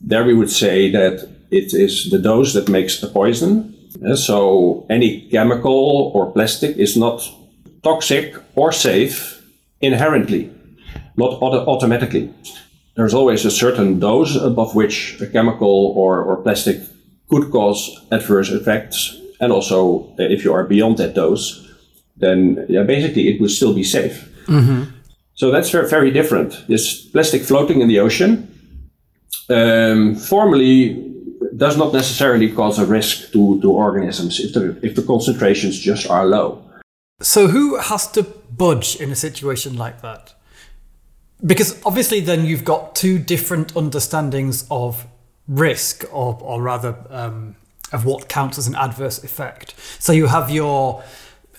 There 0.00 0.24
we 0.24 0.34
would 0.34 0.50
say 0.50 0.90
that 0.92 1.14
it 1.50 1.72
is 1.84 2.10
the 2.10 2.18
dose 2.18 2.52
that 2.52 2.68
makes 2.68 3.00
the 3.00 3.08
poison. 3.08 3.74
Uh, 4.06 4.16
so 4.16 4.86
any 4.90 5.28
chemical 5.30 6.12
or 6.14 6.32
plastic 6.32 6.76
is 6.76 6.96
not 6.96 7.18
toxic 7.82 8.34
or 8.54 8.72
safe 8.72 9.42
inherently, 9.80 10.50
not 11.18 11.42
auto- 11.42 11.66
automatically. 11.66 12.32
There's 12.94 13.14
always 13.14 13.44
a 13.44 13.50
certain 13.50 14.00
dose 14.00 14.36
above 14.36 14.74
which 14.74 15.20
a 15.20 15.26
chemical 15.26 15.94
or, 15.96 16.22
or 16.22 16.42
plastic 16.42 16.80
could 17.30 17.50
cause 17.50 17.80
adverse 18.10 18.50
effects. 18.50 19.20
And 19.40 19.52
also, 19.52 19.78
uh, 20.18 20.34
if 20.34 20.44
you 20.44 20.54
are 20.54 20.64
beyond 20.64 20.96
that 20.98 21.14
dose, 21.14 21.68
then 22.16 22.66
yeah, 22.68 22.82
basically 22.82 23.28
it 23.28 23.40
will 23.40 23.48
still 23.48 23.74
be 23.74 23.84
safe. 23.84 24.28
So 25.34 25.52
that's 25.52 25.70
very, 25.70 25.88
very 25.88 26.10
different. 26.10 26.66
This 26.66 27.04
plastic 27.12 27.42
floating 27.42 27.80
in 27.80 27.88
the 27.88 28.00
ocean 28.00 28.48
um, 29.48 30.16
formally 30.16 31.04
does 31.56 31.76
not 31.76 31.92
necessarily 31.92 32.50
cause 32.50 32.78
a 32.78 32.86
risk 32.86 33.32
to, 33.32 33.60
to 33.60 33.70
organisms 33.70 34.40
if 34.40 34.52
the, 34.54 34.76
if 34.82 34.94
the 34.94 35.02
concentrations 35.02 35.78
just 35.78 36.10
are 36.10 36.26
low. 36.26 36.62
So 37.20 37.48
who 37.48 37.76
has 37.78 38.10
to 38.12 38.22
budge 38.56 38.96
in 38.96 39.10
a 39.10 39.16
situation 39.16 39.76
like 39.76 40.02
that? 40.02 40.34
Because 41.44 41.80
obviously, 41.84 42.20
then 42.20 42.44
you've 42.44 42.64
got 42.64 42.94
two 42.94 43.18
different 43.18 43.76
understandings 43.76 44.66
of 44.70 45.06
risk, 45.46 46.04
or, 46.12 46.38
or 46.40 46.60
rather, 46.60 46.96
um, 47.10 47.56
of 47.92 48.04
what 48.04 48.28
counts 48.28 48.58
as 48.58 48.66
an 48.66 48.74
adverse 48.74 49.22
effect. 49.22 49.74
So 49.98 50.12
you 50.12 50.26
have 50.26 50.50
your 50.50 51.02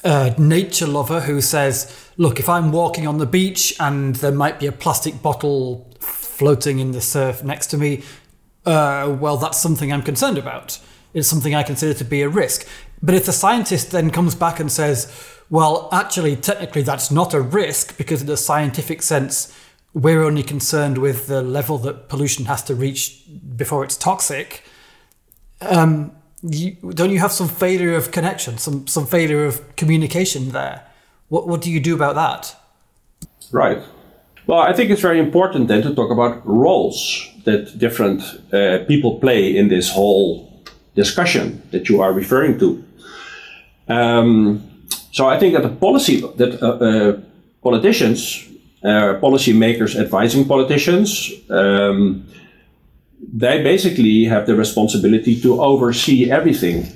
uh, 0.04 0.34
nature 0.38 0.88
lover 0.88 1.22
who 1.22 1.42
says, 1.42 1.96
Look, 2.18 2.40
if 2.40 2.50
I'm 2.50 2.72
walking 2.72 3.08
on 3.08 3.18
the 3.18 3.26
beach 3.26 3.74
and 3.80 4.16
there 4.16 4.32
might 4.32 4.60
be 4.60 4.68
a 4.68 4.72
plastic 4.72 5.22
bottle 5.22 5.90
floating 6.00 6.80
in 6.80 6.92
the 6.92 7.02
surf 7.02 7.44
next 7.44 7.68
to 7.68 7.78
me, 7.78 8.04
uh, 8.66 9.16
well, 9.20 9.38
that's 9.38 9.58
something 9.58 9.92
I'm 9.92 10.02
concerned 10.02 10.38
about. 10.38 10.80
It's 11.14 11.28
something 11.28 11.56
I 11.56 11.64
consider 11.64 11.94
to 11.94 12.04
be 12.04 12.22
a 12.22 12.30
risk. 12.30 12.68
But 13.02 13.16
if 13.16 13.26
the 13.26 13.32
scientist 13.32 13.92
then 13.92 14.12
comes 14.12 14.36
back 14.36 14.60
and 14.60 14.72
says, 14.72 15.12
well, 15.50 15.90
actually, 15.92 16.36
technically, 16.36 16.84
that's 16.84 17.10
not 17.10 17.34
a 17.34 17.42
risk 17.42 17.98
because, 17.98 18.22
in 18.22 18.30
a 18.30 18.38
scientific 18.38 19.02
sense, 19.02 19.58
we're 19.94 20.24
only 20.24 20.44
concerned 20.44 20.98
with 20.98 21.28
the 21.28 21.42
level 21.42 21.78
that 21.80 22.10
pollution 22.10 22.46
has 22.46 22.64
to 22.64 22.76
reach 22.76 23.24
before 23.56 23.84
it's 23.84 23.98
toxic. 23.98 24.64
Um, 25.62 26.12
you, 26.42 26.76
don't 26.94 27.10
you 27.12 27.20
have 27.20 27.32
some 27.32 27.48
failure 27.48 27.96
of 27.96 28.12
connection, 28.12 28.58
some 28.58 28.88
some 28.88 29.06
failure 29.06 29.46
of 29.46 29.76
communication 29.76 30.50
there? 30.50 30.86
What 31.28 31.48
what 31.48 31.62
do 31.62 31.72
you 31.72 31.80
do 31.80 31.96
about 31.96 32.16
that? 32.16 32.56
Right. 33.52 33.80
Well, 34.48 34.60
I 34.60 34.74
think 34.74 34.90
it's 34.90 35.02
very 35.02 35.20
important 35.20 35.68
then 35.68 35.82
to 35.84 35.94
talk 35.94 36.12
about 36.12 36.46
roles 36.46 37.30
that 37.44 37.78
different 37.78 38.22
uh, 38.52 38.80
people 38.88 39.20
play 39.20 39.56
in 39.56 39.68
this 39.68 39.92
whole 39.92 40.50
discussion 40.96 41.62
that 41.72 41.88
you 41.88 42.02
are 42.02 42.14
referring 42.14 42.58
to. 42.60 42.84
Um, 43.88 44.70
so 45.12 45.28
I 45.28 45.38
think 45.40 45.54
that 45.54 45.64
the 45.64 45.70
policy 45.70 46.22
that 46.38 46.62
uh, 46.62 46.68
uh, 46.68 47.22
politicians, 47.62 48.48
uh, 48.84 49.16
policy 49.20 49.54
makers 49.54 49.96
advising 49.96 50.46
politicians, 50.46 51.32
um, 51.50 52.26
they 53.34 53.62
basically 53.62 54.24
have 54.26 54.46
the 54.46 54.56
responsibility 54.56 55.40
to 55.42 55.62
oversee 55.62 56.32
everything 56.32 56.88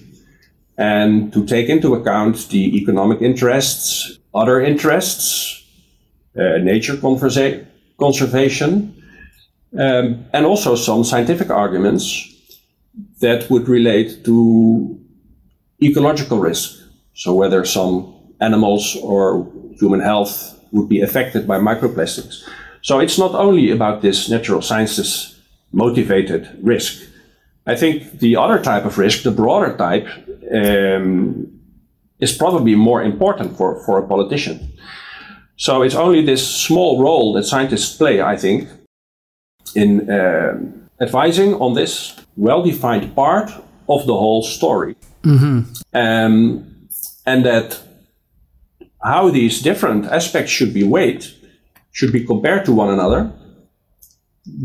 and 0.78 1.32
to 1.34 1.46
take 1.46 1.70
into 1.70 1.94
account 1.94 2.50
the 2.50 2.76
economic 2.78 3.22
interests, 3.22 4.18
other 4.34 4.62
interests, 4.62 5.64
uh, 6.38 6.58
nature 6.58 6.96
conversa- 6.96 7.66
conservation, 8.00 8.96
um, 9.78 10.26
and 10.34 10.46
also 10.46 10.76
some 10.76 11.04
scientific 11.04 11.50
arguments 11.50 12.30
that 13.20 13.50
would 13.50 13.68
relate 13.68 14.24
to 14.24 15.00
ecological 15.82 16.40
risk. 16.40 16.80
So, 17.14 17.34
whether 17.34 17.66
some 17.66 18.14
animals 18.40 18.98
or 19.02 19.48
human 19.80 20.00
health 20.00 20.53
would 20.74 20.90
be 20.90 21.02
affected 21.02 21.48
by 21.48 21.58
microplastics. 21.60 22.44
So, 22.82 23.00
it's 23.00 23.18
not 23.18 23.34
only 23.34 23.72
about 23.72 24.02
this 24.02 24.30
natural 24.30 24.62
sciences 24.62 25.40
motivated 25.72 26.50
risk. 26.62 27.02
I 27.66 27.76
think 27.76 28.20
the 28.20 28.36
other 28.36 28.62
type 28.62 28.86
of 28.86 28.98
risk, 28.98 29.24
the 29.24 29.32
broader 29.32 29.76
type, 29.78 30.08
um, 30.54 31.48
is 32.20 32.38
probably 32.38 32.76
more 32.76 33.02
important 33.02 33.58
for, 33.58 33.84
for 33.86 34.00
a 34.00 34.08
politician. 34.08 34.74
So 35.56 35.82
it's 35.82 35.96
only 35.96 36.26
this 36.26 36.46
small 36.46 37.02
role 37.02 37.34
that 37.34 37.44
scientists 37.44 37.98
play, 37.98 38.22
I 38.22 38.38
think, 38.38 38.70
in 39.76 40.10
um 40.10 40.84
advising 41.02 41.54
on 41.56 41.74
this 41.74 42.16
well 42.36 42.64
defined 42.64 43.16
part 43.16 43.50
of 43.88 44.06
the 44.06 44.14
whole 44.14 44.44
story. 44.44 44.96
Um, 45.94 46.66
and 47.26 47.46
that 47.46 47.80
how 49.04 49.30
these 49.30 49.62
different 49.62 50.06
aspects 50.06 50.52
should 50.52 50.74
be 50.74 50.84
weighed, 50.84 51.26
should 51.92 52.12
be 52.12 52.26
compared 52.26 52.66
to 52.66 52.72
one 52.72 52.90
another, 52.90 53.32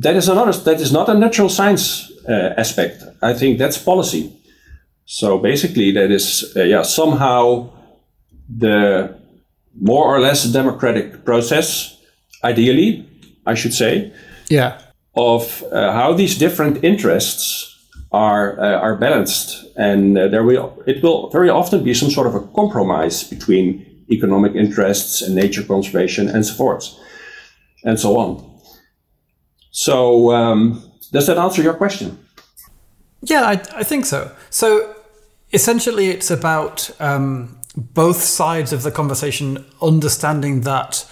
that 0.00 0.16
is 0.16 0.28
another 0.28 0.52
that 0.52 0.80
is 0.80 0.92
not 0.92 1.08
a 1.08 1.14
natural 1.14 1.48
science 1.48 2.10
uh, 2.28 2.54
aspect. 2.56 3.02
I 3.22 3.34
think 3.34 3.58
that's 3.58 3.78
policy. 3.78 4.32
So 5.06 5.38
basically 5.38 5.92
that 5.92 6.10
is 6.10 6.52
uh, 6.56 6.62
yeah 6.62 6.82
somehow 6.82 7.70
the 8.48 9.14
more 9.80 10.04
or 10.04 10.20
less 10.20 10.44
democratic 10.44 11.24
process 11.24 11.96
ideally 12.42 13.06
i 13.46 13.54
should 13.54 13.74
say 13.74 14.10
Yeah. 14.48 14.78
of 15.14 15.62
uh, 15.72 15.92
how 15.92 16.14
these 16.16 16.34
different 16.38 16.82
interests 16.82 17.76
are 18.10 18.58
uh, 18.58 18.80
are 18.86 18.96
balanced. 18.96 19.64
And 19.76 20.16
uh, 20.18 20.28
there 20.28 20.42
will 20.42 20.72
it 20.86 21.02
will 21.02 21.30
very 21.30 21.50
often 21.50 21.84
be 21.84 21.94
some 21.94 22.10
sort 22.10 22.26
of 22.26 22.34
a 22.34 22.40
compromise 22.54 23.24
between 23.24 23.84
economic 24.10 24.54
interests 24.54 25.22
and 25.22 25.34
nature 25.34 25.62
conservation 25.62 26.28
and 26.28 26.44
so 26.46 26.54
forth 26.54 26.94
and 27.84 27.98
so 28.00 28.16
on 28.16 28.48
so, 29.70 30.32
um, 30.32 30.82
does 31.12 31.28
that 31.28 31.38
answer 31.38 31.62
your 31.62 31.74
question? 31.74 32.18
Yeah, 33.22 33.42
I, 33.42 33.52
I 33.76 33.84
think 33.84 34.06
so. 34.06 34.34
So 34.50 34.94
essentially, 35.52 36.08
it's 36.08 36.32
about 36.32 36.90
um, 37.00 37.60
both 37.76 38.20
sides 38.22 38.72
of 38.72 38.82
the 38.82 38.90
conversation 38.90 39.64
understanding 39.80 40.62
that 40.62 41.08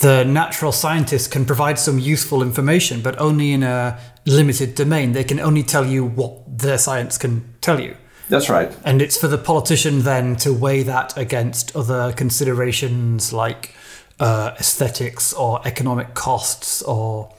the 0.00 0.22
natural 0.24 0.70
scientist 0.70 1.30
can 1.30 1.46
provide 1.46 1.78
some 1.78 1.98
useful 1.98 2.42
information, 2.42 3.00
but 3.00 3.18
only 3.18 3.52
in 3.52 3.62
a 3.62 3.98
limited 4.26 4.74
domain. 4.74 5.12
They 5.12 5.24
can 5.24 5.40
only 5.40 5.62
tell 5.62 5.86
you 5.86 6.04
what 6.04 6.58
their 6.58 6.76
science 6.76 7.16
can 7.16 7.54
tell 7.62 7.80
you. 7.80 7.96
That's 8.28 8.48
right. 8.48 8.74
And 8.84 9.02
it's 9.02 9.16
for 9.16 9.28
the 9.28 9.38
politician 9.38 10.00
then 10.00 10.36
to 10.36 10.52
weigh 10.52 10.82
that 10.84 11.16
against 11.16 11.74
other 11.76 12.12
considerations 12.12 13.32
like 13.32 13.74
uh, 14.18 14.54
aesthetics 14.58 15.32
or 15.32 15.60
economic 15.66 16.14
costs 16.14 16.82
or 16.82 17.32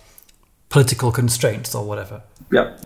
political 0.70 1.12
constraints 1.12 1.74
or 1.74 1.86
whatever. 1.86 2.22
Yeah. 2.52 2.78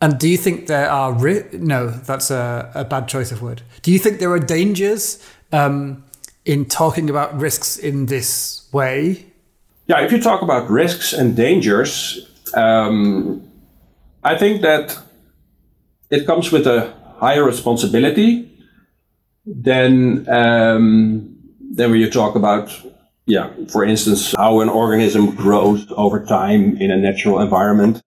And 0.00 0.18
do 0.18 0.28
you 0.28 0.36
think 0.36 0.68
there 0.68 0.88
are 0.88 1.12
ri- 1.12 1.48
no? 1.52 1.88
That's 1.90 2.30
a, 2.30 2.70
a 2.74 2.84
bad 2.84 3.08
choice 3.08 3.32
of 3.32 3.42
word. 3.42 3.62
Do 3.82 3.90
you 3.90 3.98
think 3.98 4.20
there 4.20 4.30
are 4.30 4.38
dangers 4.38 5.24
um, 5.50 6.04
in 6.44 6.66
talking 6.66 7.10
about 7.10 7.36
risks 7.36 7.76
in 7.76 8.06
this 8.06 8.68
way? 8.72 9.26
Yeah, 9.86 10.00
if 10.02 10.12
you 10.12 10.20
talk 10.20 10.42
about 10.42 10.70
risks 10.70 11.12
and 11.12 11.34
dangers, 11.34 12.28
um, 12.54 13.42
I 14.22 14.36
think 14.36 14.62
that 14.62 14.96
it 16.10 16.26
comes 16.26 16.52
with 16.52 16.66
a 16.66 16.94
higher 17.18 17.44
responsibility 17.44 18.50
than 19.44 20.28
um, 20.28 21.36
than 21.76 21.90
when 21.90 22.00
you 22.00 22.10
talk 22.10 22.34
about, 22.34 22.70
yeah, 23.26 23.50
for 23.72 23.84
instance, 23.84 24.34
how 24.36 24.60
an 24.60 24.68
organism 24.68 25.34
grows 25.34 25.86
over 25.96 26.24
time 26.24 26.76
in 26.76 26.90
a 26.90 26.96
natural 26.96 27.40
environment. 27.40 28.02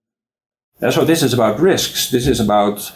And 0.81 0.93
so 0.93 1.05
this 1.05 1.21
is 1.21 1.33
about 1.33 1.59
risks. 1.59 2.09
This 2.09 2.27
is 2.27 2.39
about 2.39 2.91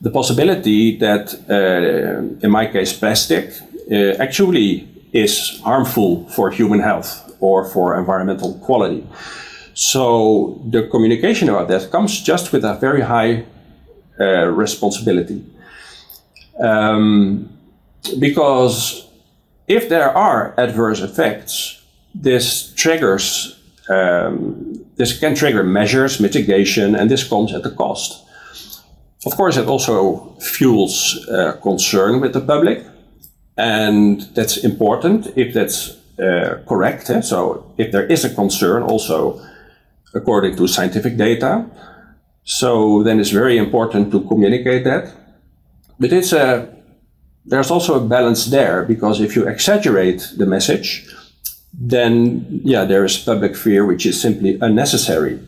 the 0.00 0.10
possibility 0.10 0.96
that, 0.98 1.34
uh, 1.48 2.44
in 2.44 2.50
my 2.50 2.66
case, 2.66 2.92
plastic 2.92 3.50
uh, 3.90 4.22
actually 4.22 4.88
is 5.12 5.60
harmful 5.64 6.28
for 6.28 6.50
human 6.50 6.80
health 6.80 7.32
or 7.40 7.64
for 7.64 7.98
environmental 7.98 8.54
quality. 8.58 9.04
So 9.74 10.62
the 10.70 10.86
communication 10.88 11.48
about 11.48 11.68
that 11.68 11.90
comes 11.90 12.20
just 12.20 12.52
with 12.52 12.64
a 12.64 12.74
very 12.74 13.00
high 13.00 13.44
uh, 14.20 14.46
responsibility. 14.46 15.44
Um, 16.60 17.48
because 18.18 19.08
if 19.66 19.88
there 19.88 20.10
are 20.10 20.54
adverse 20.58 21.00
effects, 21.00 21.82
this 22.14 22.72
triggers, 22.74 23.58
um, 23.88 24.84
this 24.96 25.18
can 25.18 25.34
trigger 25.34 25.62
measures, 25.62 26.20
mitigation, 26.20 26.94
and 26.94 27.10
this 27.10 27.26
comes 27.26 27.52
at 27.52 27.66
a 27.66 27.70
cost. 27.70 28.24
Of 29.26 29.36
course, 29.36 29.56
it 29.56 29.66
also 29.66 30.36
fuels 30.40 31.26
uh, 31.28 31.52
concern 31.62 32.20
with 32.20 32.34
the 32.34 32.40
public, 32.40 32.84
and 33.56 34.20
that's 34.34 34.58
important 34.58 35.32
if 35.36 35.54
that's 35.54 35.96
uh, 36.18 36.62
correct. 36.68 37.10
Eh? 37.10 37.22
So, 37.22 37.72
if 37.78 37.90
there 37.90 38.06
is 38.06 38.24
a 38.24 38.34
concern, 38.34 38.82
also 38.82 39.40
according 40.14 40.56
to 40.56 40.68
scientific 40.68 41.16
data, 41.16 41.64
so 42.44 43.02
then 43.02 43.18
it's 43.18 43.30
very 43.30 43.56
important 43.56 44.12
to 44.12 44.20
communicate 44.28 44.84
that. 44.84 45.10
But 45.98 46.12
it's 46.12 46.32
a 46.32 46.74
there's 47.46 47.70
also 47.70 47.94
a 47.94 48.08
balance 48.08 48.46
there 48.46 48.84
because 48.84 49.20
if 49.20 49.36
you 49.36 49.46
exaggerate 49.46 50.32
the 50.36 50.46
message, 50.46 51.06
then 51.72 52.60
yeah, 52.64 52.84
there 52.84 53.04
is 53.04 53.18
public 53.18 53.56
fear 53.56 53.84
which 53.84 54.06
is 54.06 54.20
simply 54.20 54.58
unnecessary. 54.60 55.38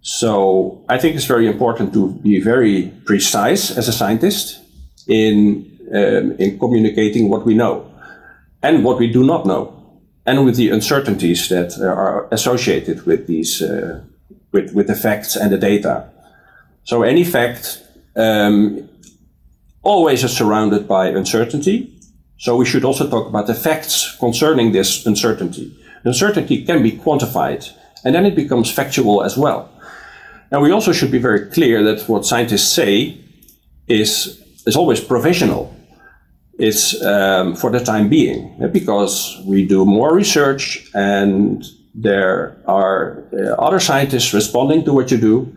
So 0.00 0.84
I 0.88 0.98
think 0.98 1.14
it's 1.14 1.26
very 1.26 1.46
important 1.46 1.92
to 1.92 2.10
be 2.22 2.40
very 2.40 2.92
precise 3.04 3.76
as 3.76 3.88
a 3.88 3.92
scientist 3.92 4.60
in 5.06 5.70
um, 5.94 6.32
in 6.38 6.58
communicating 6.58 7.28
what 7.28 7.44
we 7.44 7.54
know 7.54 7.90
and 8.62 8.84
what 8.84 8.98
we 8.98 9.10
do 9.12 9.22
not 9.24 9.44
know, 9.44 9.74
and 10.24 10.44
with 10.44 10.56
the 10.56 10.70
uncertainties 10.70 11.48
that 11.48 11.78
are 11.80 12.28
associated 12.32 13.06
with 13.06 13.26
these 13.26 13.62
uh, 13.62 14.00
with 14.52 14.72
with 14.74 14.86
the 14.86 14.94
facts 14.94 15.36
and 15.36 15.52
the 15.52 15.58
data. 15.58 16.08
So 16.84 17.02
any 17.02 17.24
fact 17.24 17.82
um, 18.16 18.88
always 19.82 20.24
is 20.24 20.36
surrounded 20.36 20.86
by 20.86 21.08
uncertainty. 21.08 21.92
So 22.38 22.56
we 22.56 22.64
should 22.64 22.84
also 22.84 23.08
talk 23.08 23.28
about 23.28 23.46
the 23.46 23.54
facts 23.54 24.16
concerning 24.18 24.72
this 24.72 25.06
uncertainty. 25.06 25.76
Uncertainty 26.04 26.64
can 26.64 26.82
be 26.82 26.92
quantified, 26.92 27.70
and 28.04 28.14
then 28.14 28.26
it 28.26 28.34
becomes 28.34 28.70
factual 28.70 29.22
as 29.22 29.36
well. 29.36 29.68
Now, 30.50 30.60
we 30.60 30.70
also 30.70 30.92
should 30.92 31.10
be 31.10 31.18
very 31.18 31.50
clear 31.50 31.82
that 31.84 32.08
what 32.08 32.26
scientists 32.26 32.72
say 32.72 33.18
is, 33.86 34.42
is 34.66 34.76
always 34.76 35.00
provisional. 35.00 35.74
It's 36.58 37.00
um, 37.02 37.54
for 37.56 37.70
the 37.70 37.80
time 37.80 38.08
being, 38.08 38.68
because 38.72 39.40
we 39.46 39.66
do 39.66 39.86
more 39.86 40.14
research 40.14 40.90
and 40.94 41.64
there 41.94 42.56
are 42.66 43.24
uh, 43.32 43.54
other 43.54 43.80
scientists 43.80 44.34
responding 44.34 44.84
to 44.84 44.92
what 44.92 45.10
you 45.10 45.18
do. 45.18 45.56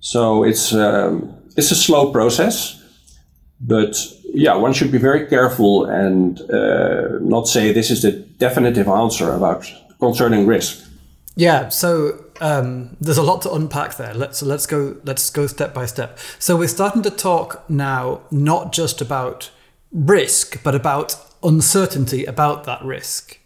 So 0.00 0.44
it's, 0.44 0.72
um, 0.72 1.34
it's 1.56 1.70
a 1.70 1.76
slow 1.76 2.12
process. 2.12 2.82
But 3.60 3.96
yeah, 4.24 4.54
one 4.54 4.72
should 4.72 4.92
be 4.92 4.98
very 4.98 5.26
careful 5.26 5.86
and 5.86 6.40
uh, 6.50 7.18
not 7.20 7.48
say 7.48 7.72
this 7.72 7.90
is 7.90 8.02
the 8.02 8.12
definitive 8.12 8.88
answer 8.88 9.32
about 9.32 9.70
concerning 9.98 10.46
risk. 10.46 10.84
Yeah, 11.36 11.68
so 11.68 12.24
um, 12.40 12.96
there's 13.00 13.18
a 13.18 13.22
lot 13.22 13.42
to 13.42 13.52
unpack 13.52 13.96
there. 13.96 14.14
Let's 14.14 14.42
let's 14.42 14.66
go 14.66 14.96
let's 15.04 15.30
go 15.30 15.46
step 15.46 15.74
by 15.74 15.86
step. 15.86 16.18
So 16.38 16.56
we're 16.56 16.68
starting 16.68 17.02
to 17.02 17.10
talk 17.10 17.68
now 17.68 18.22
not 18.30 18.72
just 18.72 19.00
about 19.00 19.50
risk, 19.92 20.62
but 20.62 20.74
about 20.74 21.16
uncertainty 21.42 22.24
about 22.24 22.64
that 22.64 22.82
risk. 22.82 23.38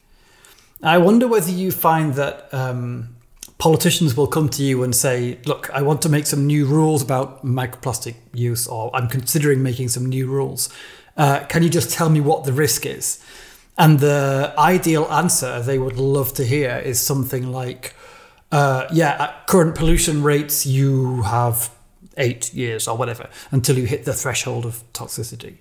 I 0.83 0.99
wonder 0.99 1.29
whether 1.29 1.51
you 1.51 1.71
find 1.71 2.15
that 2.15 2.53
um, 2.53 3.17
politicians 3.61 4.17
will 4.17 4.27
come 4.27 4.49
to 4.49 4.63
you 4.65 4.83
and 4.83 4.97
say, 4.97 5.39
Look, 5.45 5.71
I 5.71 5.83
want 5.83 6.03
to 6.03 6.09
make 6.09 6.27
some 6.27 6.47
new 6.47 6.67
rules 6.67 7.03
about 7.03 7.45
microplastic 7.45 8.17
use, 8.33 8.67
or 8.67 8.91
I'm 8.97 9.09
considering 9.09 9.63
making 9.63 9.91
some 9.91 10.07
new 10.07 10.27
rules. 10.27 10.71
Uh, 11.17 11.45
can 11.49 11.63
you 11.63 11.69
just 11.69 11.91
tell 11.93 12.09
me 12.09 12.21
what 12.21 12.45
the 12.45 12.53
risk 12.53 12.87
is? 12.87 13.23
And 13.79 14.01
the 14.01 14.55
ideal 14.59 15.05
answer 15.11 15.61
they 15.61 15.79
would 15.79 15.97
love 15.97 16.33
to 16.35 16.45
hear 16.45 16.79
is 16.79 16.99
something 16.99 17.53
like, 17.53 17.95
uh, 18.51 18.89
Yeah, 18.93 19.17
at 19.21 19.47
current 19.47 19.77
pollution 19.77 20.23
rates, 20.23 20.67
you 20.67 21.23
have 21.23 21.71
eight 22.17 22.53
years 22.55 22.89
or 22.89 22.97
whatever 22.97 23.29
until 23.51 23.79
you 23.79 23.87
hit 23.87 24.05
the 24.05 24.15
threshold 24.15 24.65
of 24.65 24.83
toxicity. 24.95 25.59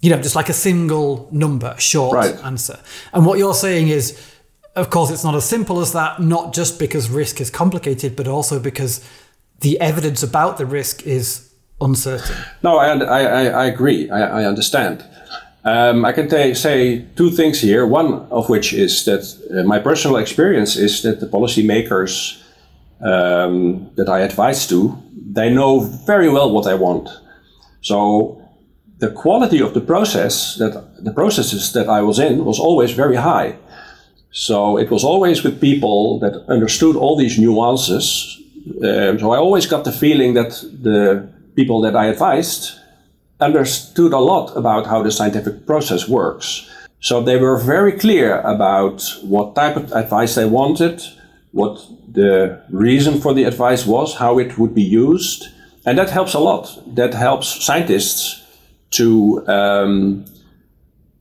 You 0.00 0.10
know, 0.10 0.22
just 0.22 0.34
like 0.36 0.48
a 0.48 0.54
single 0.54 1.28
number, 1.30 1.74
short 1.78 2.14
right. 2.14 2.44
answer. 2.44 2.78
And 3.12 3.26
what 3.26 3.38
you're 3.38 3.54
saying 3.54 3.88
is, 3.88 4.31
of 4.74 4.90
course, 4.90 5.10
it's 5.10 5.24
not 5.24 5.34
as 5.34 5.44
simple 5.44 5.80
as 5.80 5.92
that, 5.92 6.20
not 6.20 6.54
just 6.54 6.78
because 6.78 7.10
risk 7.10 7.40
is 7.40 7.50
complicated, 7.50 8.16
but 8.16 8.26
also 8.26 8.58
because 8.58 9.06
the 9.60 9.80
evidence 9.80 10.22
about 10.22 10.58
the 10.58 10.66
risk 10.66 11.06
is 11.06 11.52
uncertain. 11.80 12.36
No, 12.62 12.78
I, 12.78 12.98
I, 12.98 13.44
I 13.44 13.64
agree. 13.66 14.10
I, 14.10 14.42
I 14.42 14.44
understand. 14.44 15.04
Um, 15.64 16.04
I 16.04 16.12
can 16.12 16.28
t- 16.28 16.54
say 16.54 17.04
two 17.16 17.30
things 17.30 17.60
here. 17.60 17.86
One 17.86 18.26
of 18.30 18.48
which 18.48 18.72
is 18.72 19.04
that 19.04 19.22
uh, 19.50 19.62
my 19.64 19.78
personal 19.78 20.16
experience 20.16 20.76
is 20.76 21.02
that 21.02 21.20
the 21.20 21.26
policymakers 21.26 22.42
um, 23.00 23.90
that 23.96 24.08
I 24.08 24.20
advise 24.20 24.66
to, 24.68 25.00
they 25.32 25.52
know 25.52 25.80
very 25.80 26.28
well 26.28 26.50
what 26.50 26.64
they 26.64 26.74
want. 26.74 27.08
So 27.80 28.40
the 28.98 29.10
quality 29.10 29.60
of 29.60 29.74
the 29.74 29.80
process 29.80 30.56
that 30.56 31.04
the 31.04 31.12
processes 31.12 31.72
that 31.72 31.88
I 31.88 32.00
was 32.02 32.18
in 32.18 32.44
was 32.44 32.58
always 32.58 32.92
very 32.92 33.16
high. 33.16 33.56
So 34.32 34.78
it 34.78 34.90
was 34.90 35.04
always 35.04 35.44
with 35.44 35.60
people 35.60 36.18
that 36.20 36.44
understood 36.48 36.96
all 36.96 37.16
these 37.16 37.38
nuances. 37.38 38.40
Um, 38.82 39.18
so 39.18 39.30
I 39.32 39.38
always 39.38 39.66
got 39.66 39.84
the 39.84 39.92
feeling 39.92 40.34
that 40.34 40.50
the 40.82 41.28
people 41.54 41.82
that 41.82 41.94
I 41.94 42.06
advised 42.06 42.72
understood 43.40 44.12
a 44.12 44.18
lot 44.18 44.56
about 44.56 44.86
how 44.86 45.02
the 45.02 45.10
scientific 45.10 45.66
process 45.66 46.08
works. 46.08 46.68
So 47.00 47.20
they 47.20 47.36
were 47.36 47.58
very 47.58 47.92
clear 47.92 48.40
about 48.40 49.02
what 49.22 49.54
type 49.54 49.76
of 49.76 49.92
advice 49.92 50.34
they 50.34 50.46
wanted, 50.46 51.02
what 51.50 51.84
the 52.10 52.62
reason 52.70 53.20
for 53.20 53.34
the 53.34 53.44
advice 53.44 53.84
was, 53.84 54.14
how 54.14 54.38
it 54.38 54.56
would 54.56 54.74
be 54.74 54.82
used. 54.82 55.48
And 55.84 55.98
that 55.98 56.10
helps 56.10 56.32
a 56.32 56.38
lot. 56.38 56.80
That 56.94 57.12
helps 57.12 57.64
scientists 57.64 58.44
to 58.92 59.46
um, 59.48 60.24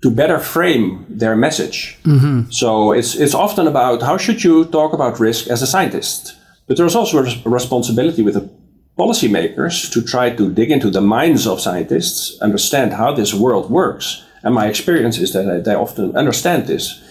to 0.01 0.09
better 0.09 0.39
frame 0.39 1.05
their 1.09 1.35
message. 1.35 1.97
Mm-hmm. 2.03 2.49
So 2.49 2.91
it's 2.91 3.15
it's 3.15 3.35
often 3.35 3.67
about 3.67 4.01
how 4.01 4.17
should 4.17 4.43
you 4.43 4.65
talk 4.65 4.93
about 4.93 5.19
risk 5.19 5.47
as 5.47 5.61
a 5.61 5.67
scientist, 5.67 6.35
but 6.67 6.77
there's 6.77 6.95
also 6.95 7.19
a 7.19 7.49
responsibility 7.49 8.23
with 8.23 8.33
the 8.33 8.49
policymakers 8.97 9.91
to 9.91 10.01
try 10.01 10.29
to 10.35 10.51
dig 10.51 10.71
into 10.71 10.89
the 10.89 11.01
minds 11.01 11.47
of 11.47 11.61
scientists, 11.61 12.39
understand 12.41 12.93
how 12.93 13.13
this 13.13 13.33
world 13.33 13.69
works. 13.69 14.23
And 14.43 14.55
my 14.55 14.67
experience 14.67 15.17
is 15.19 15.33
that 15.33 15.63
they 15.65 15.75
often 15.75 16.17
understand 16.17 16.65
this. 16.65 17.01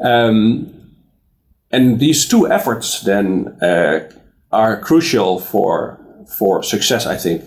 Um, 0.00 0.70
and 1.70 1.98
these 1.98 2.28
two 2.28 2.46
efforts 2.50 3.00
then 3.00 3.58
uh, 3.62 4.00
are 4.52 4.80
crucial 4.80 5.40
for 5.40 5.98
for 6.38 6.62
success, 6.62 7.06
I 7.06 7.16
think. 7.16 7.42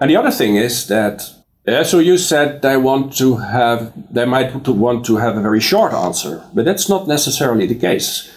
And 0.00 0.10
the 0.10 0.16
other 0.16 0.30
thing 0.30 0.56
is 0.56 0.86
that 0.86 1.37
yeah, 1.68 1.82
so 1.82 1.98
you 1.98 2.16
said 2.16 2.62
they 2.62 2.76
want 2.76 3.16
to 3.18 3.36
have, 3.36 3.92
they 4.12 4.24
might 4.24 4.66
want 4.68 5.04
to 5.06 5.16
have 5.16 5.36
a 5.36 5.42
very 5.42 5.60
short 5.60 5.92
answer, 5.92 6.44
but 6.54 6.64
that's 6.64 6.88
not 6.88 7.06
necessarily 7.06 7.66
the 7.66 7.74
case. 7.74 8.30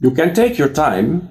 You 0.00 0.10
can 0.12 0.34
take 0.34 0.58
your 0.58 0.68
time 0.68 1.28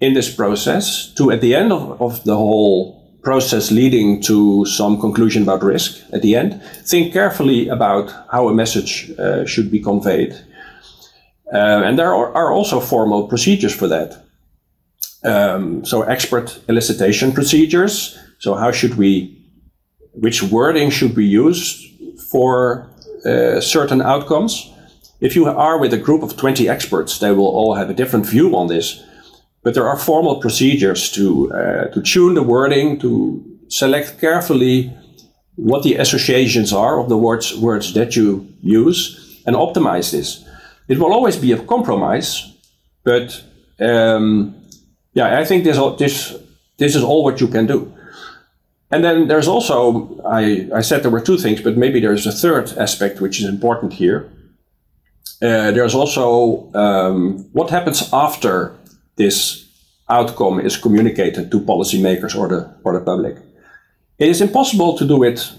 in 0.00 0.14
this 0.14 0.32
process 0.32 1.12
to, 1.14 1.30
at 1.30 1.40
the 1.40 1.54
end 1.54 1.72
of, 1.72 2.00
of 2.00 2.24
the 2.24 2.36
whole 2.36 2.98
process 3.22 3.70
leading 3.70 4.20
to 4.22 4.64
some 4.64 5.00
conclusion 5.00 5.42
about 5.42 5.62
risk 5.62 6.02
at 6.12 6.22
the 6.22 6.36
end, 6.36 6.62
think 6.84 7.12
carefully 7.12 7.68
about 7.68 8.12
how 8.30 8.48
a 8.48 8.54
message 8.54 9.10
uh, 9.18 9.44
should 9.44 9.70
be 9.70 9.80
conveyed. 9.80 10.32
Uh, 11.52 11.82
and 11.84 11.98
there 11.98 12.14
are, 12.14 12.32
are, 12.34 12.52
also 12.52 12.78
formal 12.78 13.26
procedures 13.26 13.74
for 13.74 13.88
that. 13.88 14.24
Um, 15.24 15.84
so 15.84 16.02
expert 16.02 16.60
elicitation 16.68 17.34
procedures. 17.34 18.18
So 18.38 18.54
how 18.54 18.70
should 18.70 18.94
we 18.94 19.37
which 20.12 20.42
wording 20.42 20.90
should 20.90 21.14
be 21.14 21.26
used 21.26 21.86
for 22.30 22.90
uh, 23.24 23.60
certain 23.60 24.00
outcomes. 24.00 24.72
If 25.20 25.34
you 25.34 25.46
are 25.46 25.78
with 25.78 25.92
a 25.92 25.98
group 25.98 26.22
of 26.22 26.36
20 26.36 26.68
experts, 26.68 27.18
they 27.18 27.32
will 27.32 27.48
all 27.48 27.74
have 27.74 27.90
a 27.90 27.94
different 27.94 28.26
view 28.26 28.56
on 28.56 28.68
this. 28.68 29.02
But 29.62 29.74
there 29.74 29.88
are 29.88 29.98
formal 29.98 30.40
procedures 30.40 31.10
to, 31.12 31.52
uh, 31.52 31.84
to 31.88 32.00
tune 32.00 32.34
the 32.34 32.42
wording, 32.42 32.98
to 33.00 33.44
select 33.68 34.20
carefully 34.20 34.92
what 35.56 35.82
the 35.82 35.96
associations 35.96 36.72
are 36.72 37.00
of 37.00 37.08
the 37.08 37.18
words, 37.18 37.56
words 37.56 37.92
that 37.94 38.14
you 38.14 38.46
use 38.62 39.42
and 39.44 39.56
optimize 39.56 40.12
this. 40.12 40.44
It 40.86 40.98
will 40.98 41.12
always 41.12 41.36
be 41.36 41.52
a 41.52 41.58
compromise, 41.58 42.54
but 43.02 43.42
um, 43.80 44.54
yeah, 45.12 45.38
I 45.38 45.44
think 45.44 45.64
this, 45.64 45.78
this, 45.98 46.36
this 46.78 46.94
is 46.94 47.02
all 47.02 47.24
what 47.24 47.40
you 47.40 47.48
can 47.48 47.66
do. 47.66 47.92
And 48.90 49.04
then 49.04 49.28
there's 49.28 49.48
also, 49.48 50.18
I, 50.24 50.68
I 50.74 50.80
said 50.80 51.02
there 51.02 51.10
were 51.10 51.20
two 51.20 51.36
things, 51.36 51.60
but 51.60 51.76
maybe 51.76 52.00
there's 52.00 52.26
a 52.26 52.32
third 52.32 52.72
aspect 52.78 53.20
which 53.20 53.40
is 53.40 53.46
important 53.46 53.92
here. 53.92 54.30
Uh, 55.42 55.70
there's 55.70 55.94
also 55.94 56.72
um, 56.74 57.48
what 57.52 57.70
happens 57.70 58.08
after 58.12 58.74
this 59.16 59.66
outcome 60.08 60.58
is 60.58 60.76
communicated 60.76 61.50
to 61.50 61.60
policymakers 61.60 62.34
or 62.34 62.48
the, 62.48 62.74
or 62.82 62.98
the 62.98 63.04
public. 63.04 63.36
It 64.18 64.28
is 64.28 64.40
impossible 64.40 64.96
to 64.98 65.06
do 65.06 65.22
it 65.22 65.52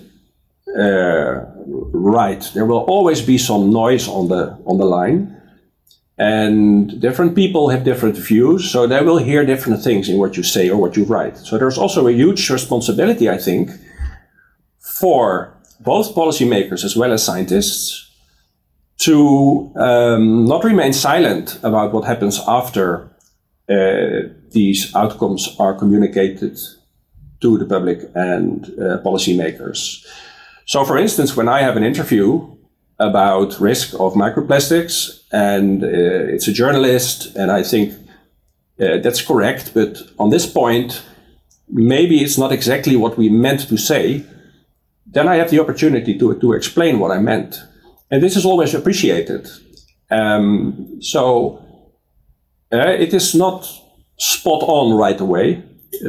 uh, 0.78 1.46
right. 1.94 2.42
There 2.54 2.66
will 2.66 2.80
always 2.80 3.22
be 3.22 3.38
some 3.38 3.72
noise 3.72 4.08
on 4.08 4.28
the, 4.28 4.58
on 4.66 4.78
the 4.78 4.86
line. 4.86 5.39
And 6.20 7.00
different 7.00 7.34
people 7.34 7.70
have 7.70 7.86
different 7.86 8.18
views, 8.18 8.70
so 8.70 8.86
they 8.86 9.02
will 9.02 9.20
hear 9.20 9.46
different 9.46 9.82
things 9.82 10.10
in 10.10 10.18
what 10.18 10.36
you 10.36 10.44
say 10.44 10.70
or 10.70 10.76
what 10.76 10.98
you 10.98 11.06
write. 11.06 11.38
So 11.38 11.58
there's 11.58 11.78
also 11.78 12.08
a 12.08 12.12
huge 12.12 12.50
responsibility, 12.50 13.30
I 13.30 13.38
think, 13.38 13.72
for 14.80 15.54
both 15.80 16.14
policymakers 16.14 16.84
as 16.84 16.98
well 16.98 17.14
as 17.14 17.24
scientists 17.24 18.12
to 18.98 19.72
um, 19.78 20.46
not 20.46 20.66
remain 20.66 20.92
silent 20.92 21.58
about 21.64 21.94
what 21.94 22.04
happens 22.04 22.42
after 22.46 23.10
uh, 23.70 24.28
these 24.52 24.94
outcomes 24.96 25.56
are 25.58 25.74
communicated 25.74 26.60
to 27.40 27.58
the 27.58 27.66
public 27.66 28.00
and 28.14 28.66
uh, 28.66 28.98
policymakers. 29.06 30.06
So, 30.66 30.84
for 30.84 30.98
instance, 30.98 31.38
when 31.38 31.48
I 31.48 31.62
have 31.62 31.78
an 31.78 31.84
interview 31.84 32.59
about 33.00 33.60
risk 33.60 33.94
of 33.94 34.14
microplastics, 34.14 35.22
and 35.32 35.84
uh, 35.84 35.88
it's 35.88 36.48
a 36.48 36.54
journalist, 36.54 37.36
and 37.36 37.52
I 37.52 37.64
think 37.64 37.94
uh, 38.80 38.98
that's 39.00 39.22
correct, 39.22 39.72
but 39.74 39.98
on 40.18 40.30
this 40.30 40.46
point, 40.46 41.02
maybe 41.70 42.24
it's 42.24 42.38
not 42.38 42.52
exactly 42.52 42.96
what 42.96 43.18
we 43.18 43.30
meant 43.30 43.68
to 43.70 43.78
say, 43.78 44.26
then 45.06 45.28
I 45.28 45.36
have 45.36 45.50
the 45.50 45.60
opportunity 45.60 46.18
to, 46.18 46.40
to 46.40 46.54
explain 46.54 47.00
what 47.00 47.12
I 47.12 47.20
meant. 47.20 47.62
And 48.12 48.22
this 48.22 48.36
is 48.36 48.46
always 48.46 48.74
appreciated. 48.74 49.48
Um, 50.12 50.98
so 51.02 51.64
uh, 52.72 52.78
it 52.90 53.14
is 53.14 53.36
not 53.36 53.68
spot 54.18 54.64
on 54.64 54.98
right 54.98 55.20
away, 55.20 55.64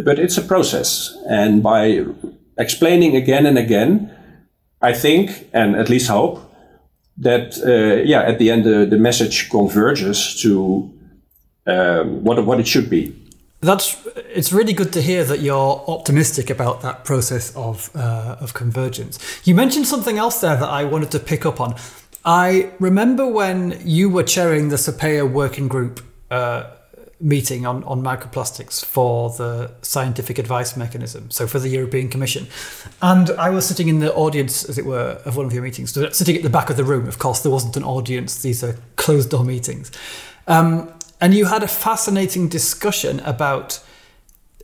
but 0.05 0.19
it's 0.19 0.39
a 0.39 0.43
process. 0.43 1.17
And 1.29 1.63
by 1.63 2.05
explaining 2.59 3.17
again 3.17 3.47
and 3.47 3.59
again, 3.59 4.15
I 4.83 4.93
think, 4.93 5.49
and 5.53 5.77
at 5.77 5.89
least 5.89 6.09
hope, 6.09 6.50
that 7.21 7.59
uh, 7.65 8.03
yeah, 8.03 8.23
at 8.23 8.39
the 8.39 8.51
end 8.51 8.65
the, 8.65 8.99
message 8.99 9.51
converges 9.51 10.41
to 10.43 10.91
um, 11.67 12.25
what 12.25 12.45
what 12.45 12.59
it 12.59 12.67
should 12.67 12.91
be. 12.91 13.15
That's 13.61 13.97
it's 14.35 14.53
really 14.53 14.73
good 14.73 14.93
to 14.95 15.03
hear 15.03 15.23
that 15.25 15.41
you're 15.41 15.85
optimistic 15.87 16.49
about 16.49 16.81
that 16.81 17.05
process 17.05 17.55
of 17.55 17.91
uh, 17.95 18.37
of 18.41 18.55
convergence. 18.55 19.19
You 19.45 19.55
mentioned 19.55 19.87
something 19.87 20.19
else 20.19 20.41
there 20.41 20.57
that 20.57 20.69
I 20.69 20.85
wanted 20.85 21.11
to 21.11 21.19
pick 21.19 21.45
up 21.45 21.61
on. 21.61 21.75
I 22.25 22.71
remember 22.81 23.27
when 23.27 23.81
you 23.85 24.11
were 24.11 24.23
chairing 24.23 24.69
the 24.69 24.77
SAPEA 24.77 25.31
working 25.31 25.69
group 25.69 26.01
uh, 26.31 26.65
meeting 27.21 27.67
on, 27.67 27.85
on 27.85 28.03
microplastics 28.03 28.85
for 28.85 29.31
the 29.31 29.71
scientific 29.83 30.39
advice 30.39 30.77
mechanism, 30.77 31.31
so 31.31 31.47
for 31.47 31.59
the 31.59 31.69
European 31.69 32.09
Commission. 32.09 32.47
And 33.03 33.31
I 33.31 33.51
was 33.51 33.67
sitting 33.67 33.89
in 33.89 34.01
the 34.01 34.13
audience, 34.15 34.65
as 34.65 34.79
it 34.79 34.87
were, 34.87 35.21
of 35.25 35.37
one 35.37 35.47
of 35.47 35.53
your 35.53 35.63
meetings, 35.63 35.93
sitting 35.93 36.37
at 36.37 36.43
the 36.43 36.51
back 36.51 36.71
of 36.71 36.77
the 36.77 36.85
room. 36.85 37.07
Of 37.07 37.19
course, 37.19 37.43
there 37.43 37.53
wasn't 37.53 37.77
an 37.77 37.85
audience, 37.85 38.41
these 38.41 38.65
are 38.65 38.77
closed 38.97 39.31
door 39.31 39.45
meetings. 39.45 39.93
Um, 40.47 40.93
and 41.21 41.35
you 41.35 41.45
had 41.45 41.63
a 41.63 41.69
fascinating 41.69 42.49
discussion 42.49 43.21
about 43.21 43.81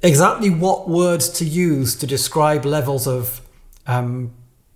exactly 0.02 0.48
what 0.48 0.88
words 0.88 1.28
to 1.28 1.44
use 1.44 1.94
to 1.96 2.06
describe 2.06 2.64
levels 2.64 3.06
of 3.06 3.42
um, 3.86 4.32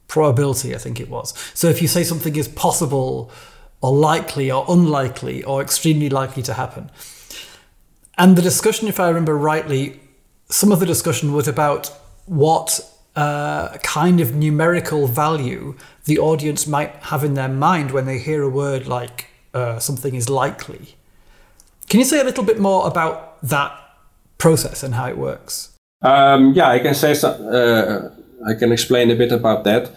probability, 0.07 0.75
I 0.75 0.79
think 0.79 1.01
it 1.01 1.09
was. 1.09 1.33
So 1.55 1.69
if 1.69 1.81
you 1.81 1.89
say 1.89 2.05
something 2.05 2.37
is 2.37 2.49
possible, 2.49 3.31
or 3.81 3.93
likely, 3.95 4.51
or 4.51 4.67
unlikely, 4.69 5.43
or 5.45 5.63
extremely 5.63 6.11
likely 6.11 6.43
to 6.43 6.55
happen, 6.55 6.91
and 8.21 8.37
the 8.37 8.43
discussion, 8.43 8.87
if 8.87 9.01
I 9.01 9.09
remember 9.09 9.35
rightly, 9.35 9.99
some 10.51 10.73
of 10.73 10.79
the 10.79 10.85
discussion 10.85 11.33
was 11.33 11.49
about 11.49 11.89
what 12.27 12.69
uh, 13.17 13.79
kind 13.79 14.21
of 14.21 14.35
numerical 14.35 15.07
value 15.07 15.75
the 16.05 16.19
audience 16.19 16.67
might 16.67 16.95
have 17.05 17.25
in 17.25 17.33
their 17.33 17.49
mind 17.49 17.93
when 17.93 18.05
they 18.05 18.19
hear 18.19 18.43
a 18.43 18.51
word 18.51 18.87
like 18.87 19.29
uh, 19.55 19.79
something 19.79 20.15
is 20.15 20.29
likely. 20.29 20.97
Can 21.89 21.99
you 21.99 22.05
say 22.05 22.21
a 22.21 22.25
little 22.25 22.45
bit 22.45 22.61
more 22.61 22.87
about 22.87 23.41
that 23.43 23.73
process 24.37 24.83
and 24.83 24.95
how 24.95 25.09
it 25.09 25.17
works? 25.17 25.75
Um, 26.03 26.53
yeah, 26.53 26.69
I 26.69 26.79
can 26.79 26.95
say 26.95 27.15
so, 27.15 27.31
uh, 27.31 28.51
I 28.51 28.53
can 28.53 28.71
explain 28.71 29.11
a 29.11 29.17
bit 29.17 29.33
about 29.33 29.65
that. 29.65 29.91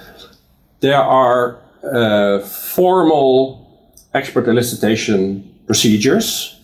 There 0.79 0.95
are 0.95 1.59
uh, 1.83 2.39
formal 2.39 3.67
expert 4.13 4.45
elicitation 4.45 5.43
procedures 5.67 6.57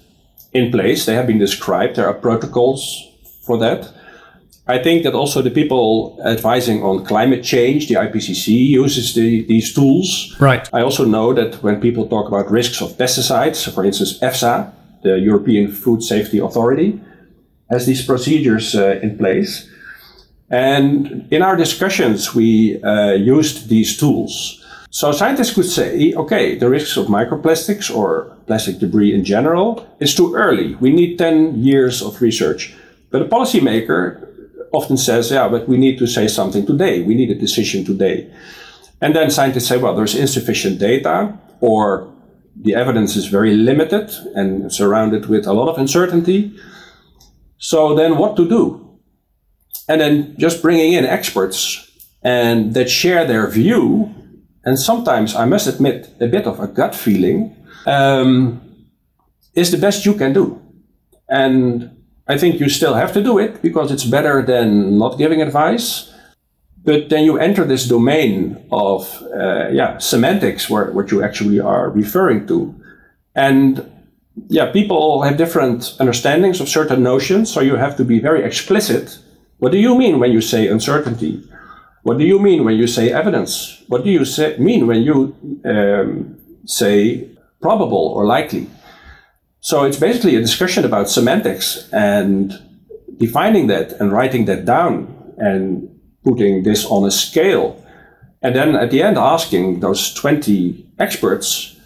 in 0.53 0.71
place. 0.71 1.05
They 1.05 1.15
have 1.15 1.27
been 1.27 1.39
described. 1.39 1.95
There 1.95 2.07
are 2.07 2.13
protocols 2.13 3.07
for 3.45 3.57
that. 3.59 3.91
I 4.67 4.77
think 4.77 5.01
that 5.03 5.15
also 5.15 5.41
the 5.41 5.49
people 5.49 6.19
advising 6.23 6.83
on 6.83 7.03
climate 7.03 7.43
change, 7.43 7.87
the 7.87 7.95
IPCC 7.95 8.67
uses 8.67 9.15
the, 9.15 9.43
these 9.45 9.73
tools. 9.73 10.35
Right. 10.39 10.69
I 10.71 10.81
also 10.81 11.05
know 11.05 11.33
that 11.33 11.63
when 11.63 11.81
people 11.81 12.07
talk 12.07 12.27
about 12.27 12.51
risks 12.51 12.79
of 12.79 12.91
pesticides, 12.91 13.67
for 13.73 13.83
instance, 13.83 14.19
EFSA, 14.19 14.71
the 15.01 15.17
European 15.17 15.71
Food 15.71 16.03
Safety 16.03 16.37
Authority, 16.37 17.01
has 17.71 17.87
these 17.87 18.05
procedures 18.05 18.75
uh, 18.75 18.99
in 19.01 19.17
place. 19.17 19.67
And 20.51 21.27
in 21.31 21.41
our 21.41 21.55
discussions, 21.55 22.35
we 22.35 22.81
uh, 22.83 23.13
used 23.13 23.69
these 23.69 23.97
tools. 23.97 24.58
So 24.91 25.11
scientists 25.11 25.53
could 25.53 25.69
say, 25.69 26.13
okay, 26.13 26.57
the 26.57 26.69
risks 26.69 26.97
of 26.97 27.07
microplastics 27.07 27.93
or 27.95 28.35
plastic 28.47 28.79
debris 28.79 29.13
in 29.13 29.23
general 29.23 29.87
is 29.99 30.15
too 30.15 30.33
early. 30.33 30.75
We 30.75 30.91
need 30.91 31.17
10 31.17 31.61
years 31.61 32.01
of 32.01 32.21
research. 32.21 32.73
But 33.11 33.21
a 33.21 33.25
policymaker 33.25 34.27
often 34.71 34.97
says, 34.97 35.31
yeah, 35.31 35.47
but 35.47 35.67
we 35.67 35.77
need 35.77 35.99
to 35.99 36.07
say 36.07 36.27
something 36.27 36.65
today. 36.65 37.03
We 37.03 37.13
need 37.13 37.29
a 37.29 37.35
decision 37.35 37.85
today. 37.85 38.31
And 39.01 39.15
then 39.15 39.29
scientists 39.29 39.67
say, 39.67 39.77
well, 39.77 39.95
there's 39.95 40.15
insufficient 40.15 40.79
data 40.79 41.37
or 41.61 42.11
the 42.55 42.73
evidence 42.75 43.15
is 43.15 43.27
very 43.27 43.55
limited 43.55 44.11
and 44.35 44.73
surrounded 44.73 45.27
with 45.27 45.45
a 45.45 45.53
lot 45.53 45.69
of 45.69 45.77
uncertainty. 45.77 46.57
So 47.57 47.95
then 47.95 48.17
what 48.17 48.35
to 48.37 48.49
do? 48.49 48.99
And 49.87 50.01
then 50.01 50.35
just 50.37 50.61
bringing 50.61 50.93
in 50.93 51.05
experts 51.05 51.85
and 52.23 52.73
that 52.73 52.89
share 52.89 53.25
their 53.25 53.47
view 53.47 54.13
and 54.69 54.77
sometimes 54.77 55.35
I 55.35 55.45
must 55.45 55.65
admit 55.65 56.09
a 56.21 56.27
bit 56.27 56.45
of 56.45 56.59
a 56.59 56.67
gut 56.67 56.93
feeling, 56.93 57.55
um, 57.87 58.61
is 59.55 59.71
the 59.71 59.79
best 59.79 60.05
you 60.05 60.13
can 60.13 60.31
do. 60.31 60.61
And 61.27 61.89
I 62.27 62.37
think 62.37 62.59
you 62.59 62.69
still 62.69 62.93
have 62.93 63.11
to 63.13 63.23
do 63.23 63.39
it 63.39 63.63
because 63.63 63.91
it's 63.91 64.03
better 64.05 64.43
than 64.43 64.99
not 64.99 65.17
giving 65.17 65.41
advice. 65.41 66.13
But 66.85 67.09
then 67.09 67.25
you 67.25 67.39
enter 67.39 67.65
this 67.65 67.87
domain 67.87 68.63
of 68.71 69.23
uh, 69.35 69.69
yeah 69.69 69.97
semantics, 69.97 70.69
where 70.69 70.91
what 70.91 71.09
you 71.09 71.23
actually 71.23 71.59
are 71.59 71.89
referring 71.89 72.45
to, 72.47 72.75
and 73.33 73.91
yeah, 74.49 74.71
people 74.71 75.23
have 75.23 75.35
different 75.35 75.97
understandings 75.99 76.61
of 76.61 76.69
certain 76.69 77.01
notions. 77.01 77.51
So 77.51 77.59
you 77.61 77.75
have 77.75 77.97
to 77.97 78.05
be 78.05 78.19
very 78.19 78.43
explicit. 78.43 79.17
What 79.57 79.71
do 79.71 79.79
you 79.79 79.97
mean 79.97 80.19
when 80.19 80.31
you 80.31 80.41
say 80.41 80.67
uncertainty? 80.67 81.43
What 82.09 82.17
do 82.17 82.25
you 82.25 82.39
mean 82.39 82.63
when 82.65 82.75
you 82.75 82.87
say 82.87 83.11
evidence? 83.11 83.83
What 83.87 84.03
do 84.03 84.09
you 84.09 84.25
say, 84.25 84.57
mean 84.57 84.87
when 84.87 85.03
you 85.03 85.35
um, 85.63 86.39
say 86.65 87.29
probable 87.61 88.05
or 88.15 88.25
likely? 88.25 88.65
So 89.59 89.83
it's 89.83 89.99
basically 89.99 90.35
a 90.35 90.41
discussion 90.41 90.85
about 90.85 91.07
semantics 91.07 91.87
and 91.93 92.51
defining 93.19 93.67
that 93.67 93.91
and 93.99 94.11
writing 94.11 94.45
that 94.45 94.65
down 94.65 94.93
and 95.37 95.87
putting 96.23 96.63
this 96.63 96.83
on 96.83 97.05
a 97.05 97.11
scale. 97.11 97.77
And 98.41 98.55
then 98.55 98.75
at 98.75 98.89
the 98.89 99.03
end, 99.03 99.19
asking 99.19 99.81
those 99.81 100.11
20 100.15 100.87
experts 100.97 101.77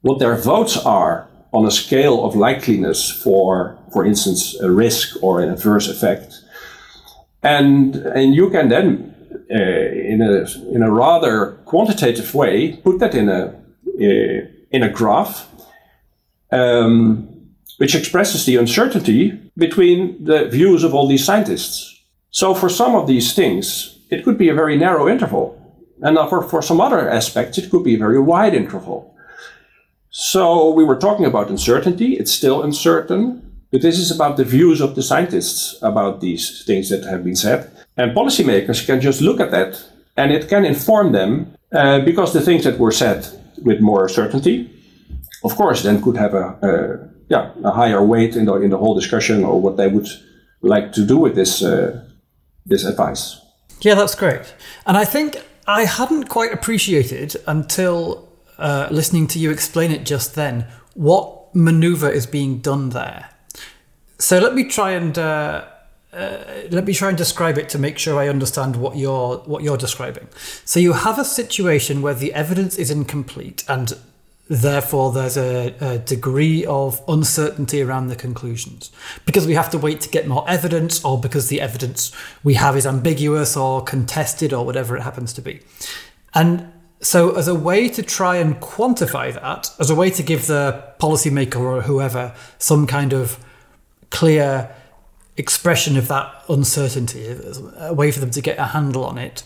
what 0.00 0.20
their 0.20 0.36
votes 0.36 0.78
are 0.78 1.28
on 1.52 1.66
a 1.66 1.70
scale 1.70 2.24
of 2.24 2.32
likeliness 2.32 3.12
for, 3.12 3.78
for 3.92 4.06
instance, 4.06 4.58
a 4.58 4.70
risk 4.70 5.22
or 5.22 5.42
an 5.42 5.50
adverse 5.50 5.86
effect. 5.86 6.32
And, 7.42 7.94
and 7.96 8.34
you 8.34 8.48
can 8.48 8.70
then 8.70 9.15
in 9.48 10.22
a 10.22 10.74
in 10.74 10.82
a 10.82 10.90
rather 10.90 11.52
quantitative 11.64 12.34
way, 12.34 12.76
put 12.76 12.98
that 12.98 13.14
in 13.14 13.28
a 13.28 13.54
uh, 14.00 14.46
in 14.70 14.82
a 14.82 14.88
graph, 14.88 15.48
um, 16.52 17.28
which 17.78 17.94
expresses 17.94 18.44
the 18.44 18.56
uncertainty 18.56 19.40
between 19.56 20.22
the 20.24 20.48
views 20.48 20.84
of 20.84 20.94
all 20.94 21.06
these 21.06 21.24
scientists. 21.24 22.02
So 22.30 22.54
for 22.54 22.68
some 22.68 22.94
of 22.94 23.06
these 23.06 23.34
things, 23.34 23.98
it 24.10 24.24
could 24.24 24.36
be 24.36 24.48
a 24.48 24.54
very 24.54 24.76
narrow 24.76 25.08
interval. 25.08 25.56
And 26.02 26.18
for, 26.28 26.42
for 26.42 26.60
some 26.60 26.80
other 26.80 27.08
aspects, 27.08 27.56
it 27.56 27.70
could 27.70 27.82
be 27.82 27.94
a 27.94 27.98
very 27.98 28.20
wide 28.20 28.54
interval. 28.54 29.14
So 30.10 30.70
we 30.70 30.84
were 30.84 30.98
talking 30.98 31.24
about 31.24 31.48
uncertainty. 31.48 32.14
It's 32.14 32.32
still 32.32 32.62
uncertain. 32.62 33.42
But 33.72 33.82
this 33.82 33.98
is 33.98 34.10
about 34.10 34.36
the 34.36 34.44
views 34.44 34.80
of 34.80 34.94
the 34.94 35.02
scientists 35.02 35.78
about 35.82 36.20
these 36.20 36.64
things 36.64 36.88
that 36.90 37.04
have 37.04 37.24
been 37.24 37.36
said. 37.36 37.70
And 37.96 38.14
policymakers 38.14 38.86
can 38.86 39.00
just 39.00 39.20
look 39.20 39.40
at 39.40 39.50
that 39.50 39.82
and 40.16 40.32
it 40.32 40.48
can 40.48 40.64
inform 40.64 41.12
them 41.12 41.56
uh, 41.72 42.00
because 42.00 42.32
the 42.32 42.40
things 42.40 42.64
that 42.64 42.78
were 42.78 42.92
said 42.92 43.26
with 43.62 43.80
more 43.80 44.08
certainty, 44.08 44.70
of 45.44 45.54
course, 45.56 45.82
then 45.82 46.02
could 46.02 46.16
have 46.16 46.34
a, 46.34 46.58
a, 46.62 47.08
yeah, 47.28 47.50
a 47.64 47.70
higher 47.70 48.02
weight 48.04 48.36
in 48.36 48.44
the, 48.44 48.54
in 48.54 48.70
the 48.70 48.78
whole 48.78 48.94
discussion 48.94 49.44
or 49.44 49.60
what 49.60 49.76
they 49.76 49.88
would 49.88 50.08
like 50.62 50.92
to 50.92 51.06
do 51.06 51.16
with 51.16 51.34
this, 51.34 51.62
uh, 51.62 52.02
this 52.64 52.84
advice. 52.84 53.40
Yeah, 53.80 53.94
that's 53.94 54.14
great. 54.14 54.54
And 54.86 54.96
I 54.96 55.04
think 55.04 55.42
I 55.66 55.84
hadn't 55.84 56.28
quite 56.28 56.52
appreciated 56.52 57.36
until 57.46 58.28
uh, 58.58 58.88
listening 58.90 59.26
to 59.28 59.38
you 59.38 59.50
explain 59.50 59.90
it 59.90 60.06
just 60.06 60.34
then 60.34 60.66
what 60.94 61.54
maneuver 61.54 62.08
is 62.08 62.26
being 62.26 62.58
done 62.58 62.90
there. 62.90 63.28
So 64.18 64.38
let 64.38 64.54
me 64.54 64.64
try 64.64 64.92
and 64.92 65.18
uh, 65.18 65.66
uh, 66.12 66.38
let 66.70 66.84
me 66.84 66.94
try 66.94 67.08
and 67.08 67.18
describe 67.18 67.58
it 67.58 67.68
to 67.70 67.78
make 67.78 67.98
sure 67.98 68.18
I 68.18 68.28
understand 68.28 68.76
what 68.76 68.96
you're 68.96 69.38
what 69.38 69.62
you're 69.62 69.76
describing. 69.76 70.28
So 70.64 70.80
you 70.80 70.92
have 70.92 71.18
a 71.18 71.24
situation 71.24 72.00
where 72.00 72.14
the 72.14 72.32
evidence 72.32 72.76
is 72.78 72.90
incomplete 72.90 73.64
and 73.68 73.92
therefore 74.48 75.12
there's 75.12 75.36
a, 75.36 75.74
a, 75.80 75.98
degree 75.98 76.64
of 76.66 77.02
uncertainty 77.08 77.82
around 77.82 78.06
the 78.08 78.16
conclusions 78.16 78.92
because 79.24 79.46
we 79.46 79.54
have 79.54 79.70
to 79.70 79.78
wait 79.78 80.00
to 80.00 80.08
get 80.08 80.28
more 80.28 80.48
evidence 80.48 81.04
or 81.04 81.20
because 81.20 81.48
the 81.48 81.60
evidence 81.60 82.12
we 82.44 82.54
have 82.54 82.76
is 82.76 82.86
ambiguous 82.86 83.56
or 83.56 83.82
contested 83.82 84.52
or 84.52 84.64
whatever 84.64 84.96
it 84.96 85.02
happens 85.02 85.32
to 85.32 85.42
be 85.42 85.60
and 86.32 86.72
so 87.00 87.36
as 87.36 87.48
a 87.48 87.54
way 87.54 87.88
to 87.88 88.02
try 88.02 88.36
and 88.36 88.60
quantify 88.60 89.34
that 89.34 89.68
as 89.80 89.90
a 89.90 89.94
way 89.96 90.10
to 90.10 90.22
give 90.22 90.46
the 90.46 90.92
policymaker 91.00 91.58
or 91.58 91.82
whoever 91.82 92.32
some 92.58 92.86
kind 92.86 93.12
of 93.12 93.44
clear 94.10 94.72
expression 95.36 95.96
of 95.96 96.08
that 96.08 96.44
uncertainty 96.48 97.26
a 97.78 97.92
way 97.92 98.10
for 98.10 98.20
them 98.20 98.30
to 98.30 98.40
get 98.40 98.58
a 98.58 98.66
handle 98.66 99.04
on 99.04 99.18
it 99.18 99.42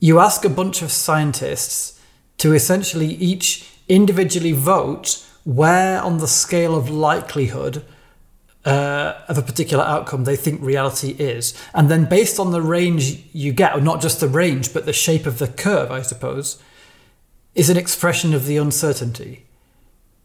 you 0.00 0.18
ask 0.18 0.44
a 0.44 0.48
bunch 0.48 0.82
of 0.82 0.90
scientists 0.90 2.00
to 2.38 2.52
essentially 2.52 3.06
each 3.06 3.70
individually 3.88 4.52
vote 4.52 5.24
where 5.44 6.00
on 6.02 6.18
the 6.18 6.26
scale 6.26 6.74
of 6.74 6.90
likelihood 6.90 7.84
uh, 8.64 9.14
of 9.28 9.38
a 9.38 9.42
particular 9.42 9.84
outcome 9.84 10.24
they 10.24 10.36
think 10.36 10.60
reality 10.60 11.10
is. 11.18 11.54
And 11.74 11.88
then 11.88 12.04
based 12.04 12.38
on 12.38 12.52
the 12.52 12.62
range 12.62 13.24
you 13.32 13.52
get, 13.52 13.76
or 13.76 13.80
not 13.80 14.00
just 14.00 14.20
the 14.20 14.28
range, 14.28 14.72
but 14.72 14.86
the 14.86 14.92
shape 14.92 15.26
of 15.26 15.38
the 15.38 15.48
curve, 15.48 15.90
I 15.90 16.02
suppose, 16.02 16.62
is 17.54 17.68
an 17.70 17.76
expression 17.76 18.34
of 18.34 18.46
the 18.46 18.56
uncertainty. 18.56 19.46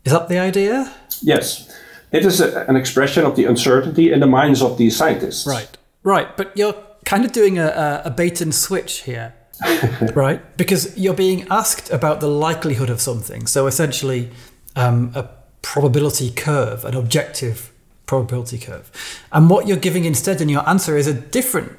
Is 0.05 0.13
that 0.13 0.29
the 0.29 0.39
idea? 0.39 0.93
Yes. 1.21 1.75
It 2.11 2.25
is 2.25 2.39
a, 2.39 2.65
an 2.65 2.75
expression 2.75 3.25
of 3.25 3.35
the 3.35 3.45
uncertainty 3.45 4.11
in 4.11 4.19
the 4.19 4.27
minds 4.27 4.61
of 4.61 4.77
these 4.77 4.95
scientists. 4.95 5.45
Right. 5.45 5.69
Right. 6.03 6.35
But 6.37 6.55
you're 6.55 6.75
kind 7.05 7.25
of 7.25 7.31
doing 7.31 7.57
a, 7.57 8.01
a 8.05 8.09
bait 8.09 8.41
and 8.41 8.53
switch 8.53 9.01
here. 9.01 9.33
right? 10.13 10.55
Because 10.55 10.95
you're 10.97 11.15
being 11.15 11.47
asked 11.49 11.89
about 11.89 12.19
the 12.19 12.27
likelihood 12.27 12.89
of 12.89 13.01
something. 13.01 13.47
So 13.47 13.65
essentially, 13.65 14.29
um, 14.75 15.11
a 15.15 15.29
probability 15.63 16.29
curve, 16.29 16.85
an 16.85 16.95
objective 16.95 17.71
probability 18.05 18.59
curve. 18.59 18.91
And 19.31 19.49
what 19.49 19.67
you're 19.67 19.77
giving 19.77 20.05
instead 20.05 20.41
in 20.41 20.49
your 20.49 20.67
answer 20.69 20.95
is 20.95 21.07
a 21.07 21.13
different 21.13 21.77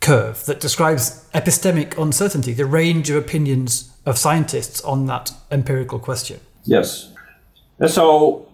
curve 0.00 0.44
that 0.46 0.60
describes 0.60 1.28
epistemic 1.34 2.00
uncertainty, 2.00 2.52
the 2.54 2.64
range 2.64 3.10
of 3.10 3.16
opinions 3.16 3.92
of 4.06 4.16
scientists 4.16 4.80
on 4.82 5.06
that 5.06 5.30
empirical 5.50 5.98
question. 5.98 6.40
Yes. 6.64 7.12
And 7.78 7.90
so 7.90 8.49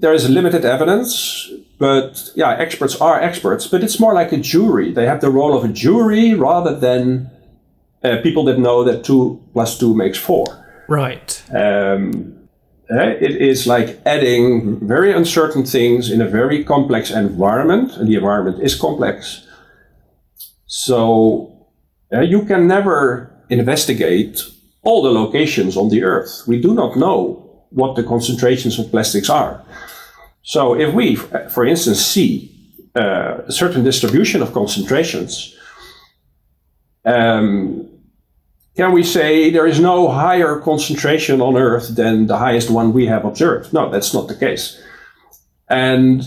there 0.00 0.14
is 0.14 0.28
limited 0.28 0.64
evidence, 0.64 1.50
but 1.78 2.32
yeah, 2.34 2.50
experts 2.50 3.00
are 3.00 3.20
experts, 3.20 3.66
but 3.66 3.84
it's 3.84 4.00
more 4.00 4.14
like 4.14 4.32
a 4.32 4.38
jury. 4.38 4.92
They 4.92 5.06
have 5.06 5.20
the 5.20 5.30
role 5.30 5.56
of 5.56 5.64
a 5.64 5.68
jury 5.68 6.34
rather 6.34 6.78
than 6.78 7.30
uh, 8.02 8.18
people 8.22 8.44
that 8.44 8.58
know 8.58 8.84
that 8.84 9.04
two 9.04 9.42
plus 9.52 9.78
two 9.78 9.94
makes 9.94 10.18
four. 10.18 10.46
Right. 10.88 11.42
Um, 11.54 12.48
uh, 12.90 13.14
it 13.20 13.36
is 13.36 13.66
like 13.66 14.00
adding 14.04 14.86
very 14.86 15.12
uncertain 15.12 15.64
things 15.64 16.10
in 16.10 16.20
a 16.20 16.28
very 16.28 16.64
complex 16.64 17.10
environment, 17.10 17.96
and 17.96 18.08
the 18.08 18.16
environment 18.16 18.62
is 18.62 18.74
complex. 18.74 19.46
So 20.66 21.68
uh, 22.12 22.20
you 22.20 22.44
can 22.44 22.66
never 22.66 23.30
investigate 23.48 24.42
all 24.82 25.02
the 25.02 25.10
locations 25.10 25.76
on 25.76 25.90
the 25.90 26.02
Earth. 26.02 26.42
We 26.46 26.60
do 26.60 26.74
not 26.74 26.96
know 26.96 27.51
what 27.74 27.96
the 27.96 28.02
concentrations 28.02 28.78
of 28.78 28.90
plastics 28.90 29.30
are. 29.30 29.62
So 30.42 30.74
if 30.74 30.92
we, 30.92 31.16
for 31.16 31.64
instance, 31.64 32.00
see 32.04 32.50
uh, 32.94 33.38
a 33.46 33.52
certain 33.52 33.84
distribution 33.84 34.42
of 34.42 34.52
concentrations, 34.52 35.56
um, 37.04 37.88
can 38.76 38.92
we 38.92 39.04
say 39.04 39.50
there 39.50 39.66
is 39.66 39.80
no 39.80 40.08
higher 40.08 40.58
concentration 40.58 41.40
on 41.40 41.56
Earth 41.56 41.94
than 41.94 42.26
the 42.26 42.38
highest 42.38 42.70
one 42.70 42.92
we 42.92 43.06
have 43.06 43.24
observed? 43.24 43.72
No, 43.72 43.90
that's 43.90 44.14
not 44.14 44.28
the 44.28 44.34
case. 44.34 44.80
And 45.68 46.22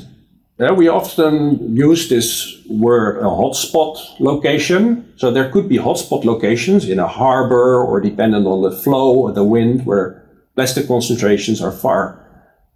uh, 0.59 0.73
we 0.73 0.87
often 0.87 1.75
use 1.75 2.07
this 2.07 2.63
word 2.69 3.17
a 3.17 3.25
hotspot 3.25 3.97
location. 4.19 5.11
So 5.17 5.31
there 5.31 5.49
could 5.51 5.67
be 5.67 5.77
hotspot 5.77 6.23
locations 6.23 6.87
in 6.87 6.99
a 6.99 7.07
harbor 7.07 7.83
or 7.83 7.99
dependent 7.99 8.45
on 8.47 8.61
the 8.61 8.71
flow 8.71 9.13
or 9.13 9.31
the 9.31 9.43
wind 9.43 9.85
where 9.85 10.24
plastic 10.55 10.87
concentrations 10.87 11.61
are 11.61 11.71
far, 11.71 12.19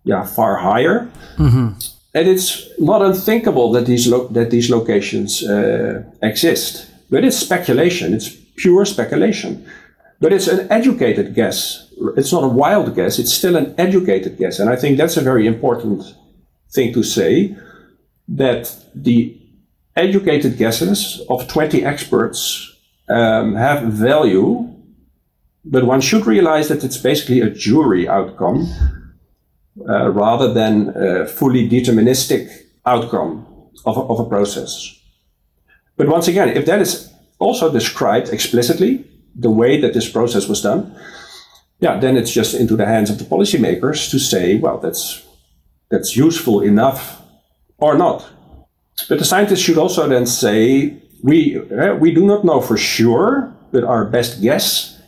yeah, 0.04 0.26
far 0.26 0.58
higher. 0.58 1.10
Mm-hmm. 1.38 1.80
And 2.14 2.28
it's 2.28 2.68
not 2.80 3.02
unthinkable 3.02 3.72
that 3.74 3.86
these 3.86 4.08
lo- 4.08 4.28
that 4.30 4.50
these 4.50 4.70
locations 4.70 5.44
uh, 5.44 6.04
exist, 6.22 6.90
but 7.10 7.24
it's 7.24 7.38
speculation. 7.38 8.14
It's 8.14 8.30
pure 8.56 8.86
speculation. 8.86 9.66
But 10.20 10.34
it's 10.34 10.48
an 10.48 10.68
educated 10.72 11.34
guess. 11.34 11.88
It's 12.18 12.34
not 12.34 12.44
a 12.44 12.48
wild 12.48 12.94
guess. 12.96 13.20
It's 13.20 13.34
still 13.34 13.56
an 13.56 13.74
educated 13.78 14.38
guess. 14.38 14.60
And 14.60 14.70
I 14.70 14.76
think 14.76 14.98
that's 14.98 15.18
a 15.18 15.22
very 15.22 15.48
important 15.48 16.04
thing 16.72 16.94
to 16.94 17.04
say 17.04 17.56
that 18.28 18.76
the 18.94 19.40
educated 19.96 20.58
guesses 20.58 21.22
of 21.30 21.48
20 21.48 21.86
experts 21.86 22.76
um, 23.10 23.56
have 23.56 23.84
value, 23.84 24.69
but 25.66 25.86
one 25.86 26.02
should 26.02 26.26
realize 26.26 26.68
that 26.70 26.84
it's 26.84 26.98
basically 26.98 27.42
a 27.42 27.50
jury 27.50 28.08
outcome 28.08 28.68
uh, 29.88 30.10
rather 30.10 30.54
than 30.54 30.90
a 30.96 31.26
fully 31.26 31.70
deterministic 31.70 32.50
outcome 32.86 33.46
of 33.86 33.98
a, 33.98 34.02
of 34.02 34.20
a 34.20 34.26
process. 34.26 35.00
But 35.98 36.08
once 36.08 36.28
again, 36.28 36.50
if 36.50 36.66
that 36.66 36.82
is 36.82 37.14
also 37.40 37.72
described 37.72 38.30
explicitly 38.30 39.06
the 39.36 39.50
way 39.50 39.80
that 39.80 39.94
this 39.94 40.10
process 40.10 40.48
was 40.48 40.62
done, 40.62 40.96
yeah, 41.80 42.00
then 42.00 42.18
it's 42.18 42.32
just 42.32 42.54
into 42.54 42.76
the 42.76 42.86
hands 42.86 43.10
of 43.10 43.18
the 43.20 43.26
policymakers 43.26 44.10
to 44.12 44.20
say, 44.20 44.56
well, 44.56 44.80
that's 44.80 45.26
that's 45.90 46.16
useful 46.16 46.62
enough 46.62 47.22
or 47.78 47.98
not. 47.98 48.28
But 49.08 49.18
the 49.18 49.26
scientists 49.26 49.62
should 49.62 49.78
also 49.78 50.08
then 50.08 50.26
say, 50.26 50.98
we 51.24 51.58
uh, 51.58 51.96
we 51.96 52.14
do 52.14 52.26
not 52.26 52.44
know 52.44 52.60
for 52.62 52.78
sure, 52.78 53.54
but 53.72 53.84
our 53.84 54.06
best 54.06 54.42
guess 54.42 54.99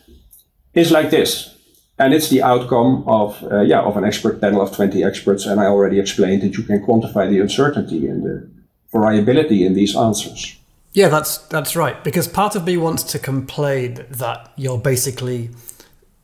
is 0.74 0.92
like 0.92 1.10
this, 1.10 1.58
and 1.98 2.14
it's 2.14 2.30
the 2.30 2.42
outcome 2.42 3.04
of 3.08 3.44
uh, 3.44 3.62
yeah 3.62 3.82
of 3.82 3.98
an 3.98 4.04
expert 4.04 4.40
panel 4.42 4.62
of 4.62 4.76
twenty 4.76 5.04
experts. 5.04 5.46
And 5.46 5.60
I 5.60 5.66
already 5.66 6.00
explained 6.00 6.42
that 6.44 6.58
you 6.58 6.64
can 6.64 6.86
quantify 6.86 7.30
the 7.30 7.40
uncertainty 7.40 8.08
and 8.08 8.24
the 8.24 8.50
variability 8.92 9.66
in 9.66 9.74
these 9.74 9.96
answers. 9.96 10.58
Yeah, 10.94 11.10
that's 11.10 11.38
that's 11.48 11.76
right. 11.76 12.04
Because 12.04 12.28
part 12.28 12.56
of 12.56 12.66
me 12.66 12.78
wants 12.78 13.04
to 13.04 13.20
complain 13.20 14.06
that 14.10 14.52
you're 14.58 14.78
basically 14.78 15.50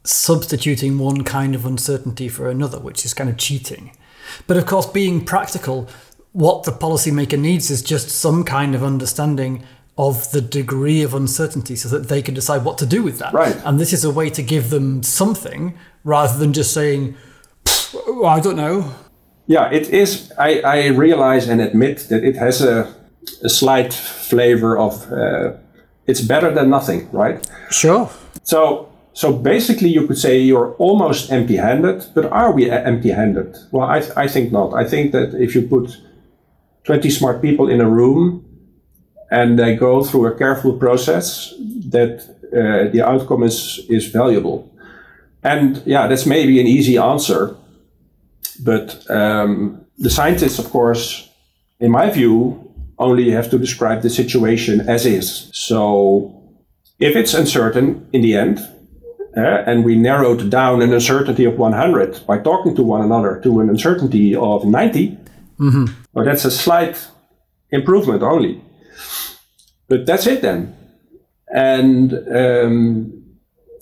substituting 0.04 0.98
one 0.98 1.24
kind 1.24 1.56
of 1.56 1.66
uncertainty 1.66 2.30
for 2.30 2.50
another, 2.50 2.80
which 2.80 3.06
is 3.06 3.14
kind 3.14 3.30
of 3.30 3.38
cheating. 3.38 3.92
But 4.46 4.58
of 4.58 4.66
course, 4.66 4.86
being 4.86 5.24
practical, 5.26 5.90
what 6.32 6.64
the 6.64 6.72
policymaker 6.72 7.40
needs 7.40 7.70
is 7.70 7.82
just 7.82 8.10
some 8.10 8.44
kind 8.44 8.76
of 8.76 8.84
understanding 8.84 9.64
of 9.98 10.32
the 10.32 10.42
degree 10.42 11.02
of 11.02 11.14
uncertainty 11.14 11.76
so 11.76 11.90
that 11.90 12.08
they 12.08 12.22
can 12.22 12.34
decide 12.34 12.64
what 12.64 12.78
to 12.78 12.86
do 12.86 13.02
with 13.04 13.18
that. 13.20 13.34
Right. 13.34 13.56
And 13.66 13.80
this 13.80 13.94
is 13.94 14.04
a 14.04 14.12
way 14.12 14.30
to 14.30 14.44
give 14.44 14.70
them 14.70 15.02
something 15.02 15.78
rather 16.04 16.38
than 16.38 16.54
just 16.54 16.74
saying, 16.74 17.16
I 18.24 18.40
don't 18.40 18.56
know. 18.56 18.94
Yeah, 19.48 19.72
it 19.72 19.90
is. 19.90 20.32
I, 20.38 20.60
I 20.60 20.88
realize 20.88 21.48
and 21.48 21.62
admit 21.62 22.08
that 22.10 22.24
it 22.24 22.36
has 22.36 22.62
a 22.62 22.94
a 23.44 23.50
slight 23.50 23.94
flavor 23.94 24.78
of 24.78 25.12
uh, 25.12 25.54
it's 26.06 26.22
better 26.22 26.54
than 26.54 26.70
nothing, 26.70 27.10
right? 27.12 27.46
Sure. 27.70 28.10
So 28.44 28.90
so 29.14 29.34
basically, 29.34 29.90
you 29.90 30.06
could 30.06 30.18
say 30.18 30.40
you're 30.40 30.76
almost 30.76 31.32
empty-handed, 31.32 32.06
but 32.14 32.26
are 32.26 32.52
we 32.52 32.70
empty-handed? 32.70 33.58
Well, 33.72 33.88
I, 33.88 34.04
I 34.16 34.28
think 34.28 34.52
not. 34.52 34.74
I 34.74 34.88
think 34.88 35.12
that 35.12 35.34
if 35.34 35.56
you 35.56 35.64
put 35.64 35.98
20 36.84 37.10
smart 37.10 37.42
people 37.42 37.68
in 37.68 37.82
a 37.82 37.90
room 37.90 38.46
and 39.32 39.60
they 39.60 39.76
go 39.76 40.04
through 40.04 40.28
a 40.28 40.38
careful 40.38 40.74
process 40.74 41.54
that 41.90 42.24
uh, 42.54 42.92
the 42.92 43.02
outcome 43.02 43.44
is, 43.44 43.80
is 43.90 44.08
valuable. 44.08 44.72
And 45.44 45.82
yeah, 45.86 46.08
that's 46.08 46.26
maybe 46.26 46.60
an 46.60 46.68
easy 46.68 46.98
answer, 46.98 47.56
but 48.64 49.10
um, 49.10 49.86
the 49.98 50.10
scientists, 50.10 50.60
of 50.60 50.70
course, 50.70 51.30
in 51.80 51.92
my 51.92 52.10
view, 52.10 52.64
only 53.00 53.30
have 53.32 53.50
to 53.52 53.60
describe 53.60 54.02
the 54.02 54.10
situation 54.10 54.82
as 54.82 55.06
is. 55.06 55.50
So 55.54 56.34
if 57.00 57.16
it's 57.16 57.34
uncertain 57.34 58.08
in 58.12 58.22
the 58.22 58.36
end, 58.36 58.60
uh, 59.36 59.64
and 59.68 59.86
we 59.86 59.96
narrowed 59.96 60.50
down 60.50 60.82
an 60.82 60.92
uncertainty 60.92 61.46
of 61.46 61.60
100 61.60 62.26
by 62.26 62.40
talking 62.40 62.76
to 62.76 62.82
one 62.82 63.02
another 63.02 63.40
to 63.44 63.60
an 63.60 63.70
uncertainty 63.70 64.36
of 64.36 64.66
90, 64.66 65.18
mm-hmm. 65.60 65.86
well, 66.14 66.26
that's 66.26 66.44
a 66.44 66.50
slight 66.50 67.08
improvement 67.70 68.24
only. 68.24 68.62
But 69.88 70.06
that's 70.06 70.28
it 70.28 70.42
then. 70.42 70.76
And 71.54 72.14
um, 72.36 73.24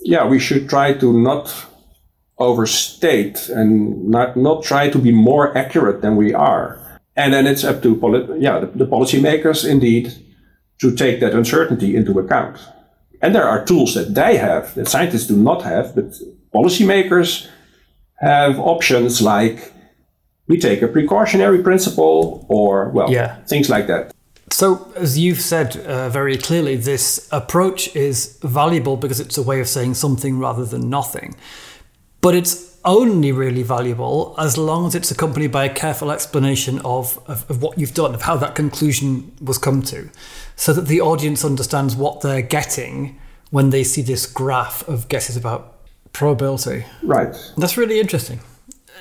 yeah, 0.02 0.26
we 0.28 0.40
should 0.40 0.70
try 0.70 0.94
to 0.94 1.14
not 1.14 1.54
overstate 2.38 3.50
and 3.50 4.10
not, 4.10 4.38
not 4.38 4.64
try 4.64 4.90
to 4.90 5.00
be 5.00 5.12
more 5.12 5.58
accurate 5.58 6.02
than 6.02 6.16
we 6.16 6.34
are. 6.34 6.80
And 7.16 7.34
then 7.34 7.48
it's 7.48 7.64
up 7.64 7.82
to 7.84 7.96
poli- 7.96 8.40
yeah, 8.40 8.60
the, 8.60 8.68
the 8.68 8.86
policymakers 8.86 9.68
indeed 9.68 10.14
to 10.82 10.96
take 10.96 11.22
that 11.22 11.34
uncertainty 11.34 11.96
into 11.96 12.20
account. 12.20 12.60
And 13.22 13.34
there 13.34 13.48
are 13.48 13.66
tools 13.66 13.94
that 13.94 14.14
they 14.14 14.38
have 14.38 14.76
that 14.76 14.88
scientists 14.88 15.28
do 15.28 15.38
not 15.38 15.64
have, 15.64 15.96
but 15.96 16.14
policymakers 16.54 17.48
have 18.20 18.60
options 18.60 19.22
like 19.22 19.72
we 20.48 20.60
take 20.60 20.82
a 20.82 20.88
precautionary 20.88 21.64
principle 21.64 22.46
or, 22.50 22.90
well, 22.90 23.12
yeah. 23.12 23.42
things 23.46 23.70
like 23.70 23.88
that. 23.88 24.15
So, 24.58 24.90
as 24.96 25.20
you've 25.20 25.42
said 25.42 25.76
uh, 25.76 26.08
very 26.08 26.38
clearly, 26.38 26.78
this 26.78 27.28
approach 27.34 27.94
is 27.94 28.40
valuable 28.42 28.96
because 28.96 29.20
it's 29.20 29.38
a 29.38 29.42
way 29.42 29.60
of 29.60 29.68
saying 29.68 29.96
something 29.96 30.40
rather 30.40 30.64
than 30.64 30.90
nothing. 30.90 31.36
But 32.22 32.36
it's 32.36 32.80
only 32.86 33.34
really 33.34 33.64
valuable 33.64 34.34
as 34.38 34.58
long 34.58 34.88
as 34.88 34.96
it's 34.96 35.12
accompanied 35.12 35.52
by 35.52 35.66
a 35.66 35.74
careful 35.74 36.10
explanation 36.10 36.80
of, 36.86 37.20
of, 37.28 37.52
of, 37.52 37.62
what 37.62 37.78
you've 37.78 37.94
done, 37.94 38.16
of 38.16 38.22
how 38.22 38.38
that 38.38 38.56
conclusion 38.56 39.30
was 39.42 39.58
come 39.58 39.82
to, 39.82 40.10
so 40.56 40.72
that 40.72 40.88
the 40.88 41.02
audience 41.02 41.44
understands 41.44 41.94
what 41.94 42.22
they're 42.22 42.42
getting 42.42 43.20
when 43.52 43.72
they 43.72 43.84
see 43.84 44.02
this 44.02 44.26
graph 44.26 44.88
of 44.88 45.10
guesses 45.10 45.36
about 45.36 45.80
probability. 46.14 46.86
Right. 47.04 47.36
That's 47.58 47.76
really 47.76 48.00
interesting. 48.00 48.40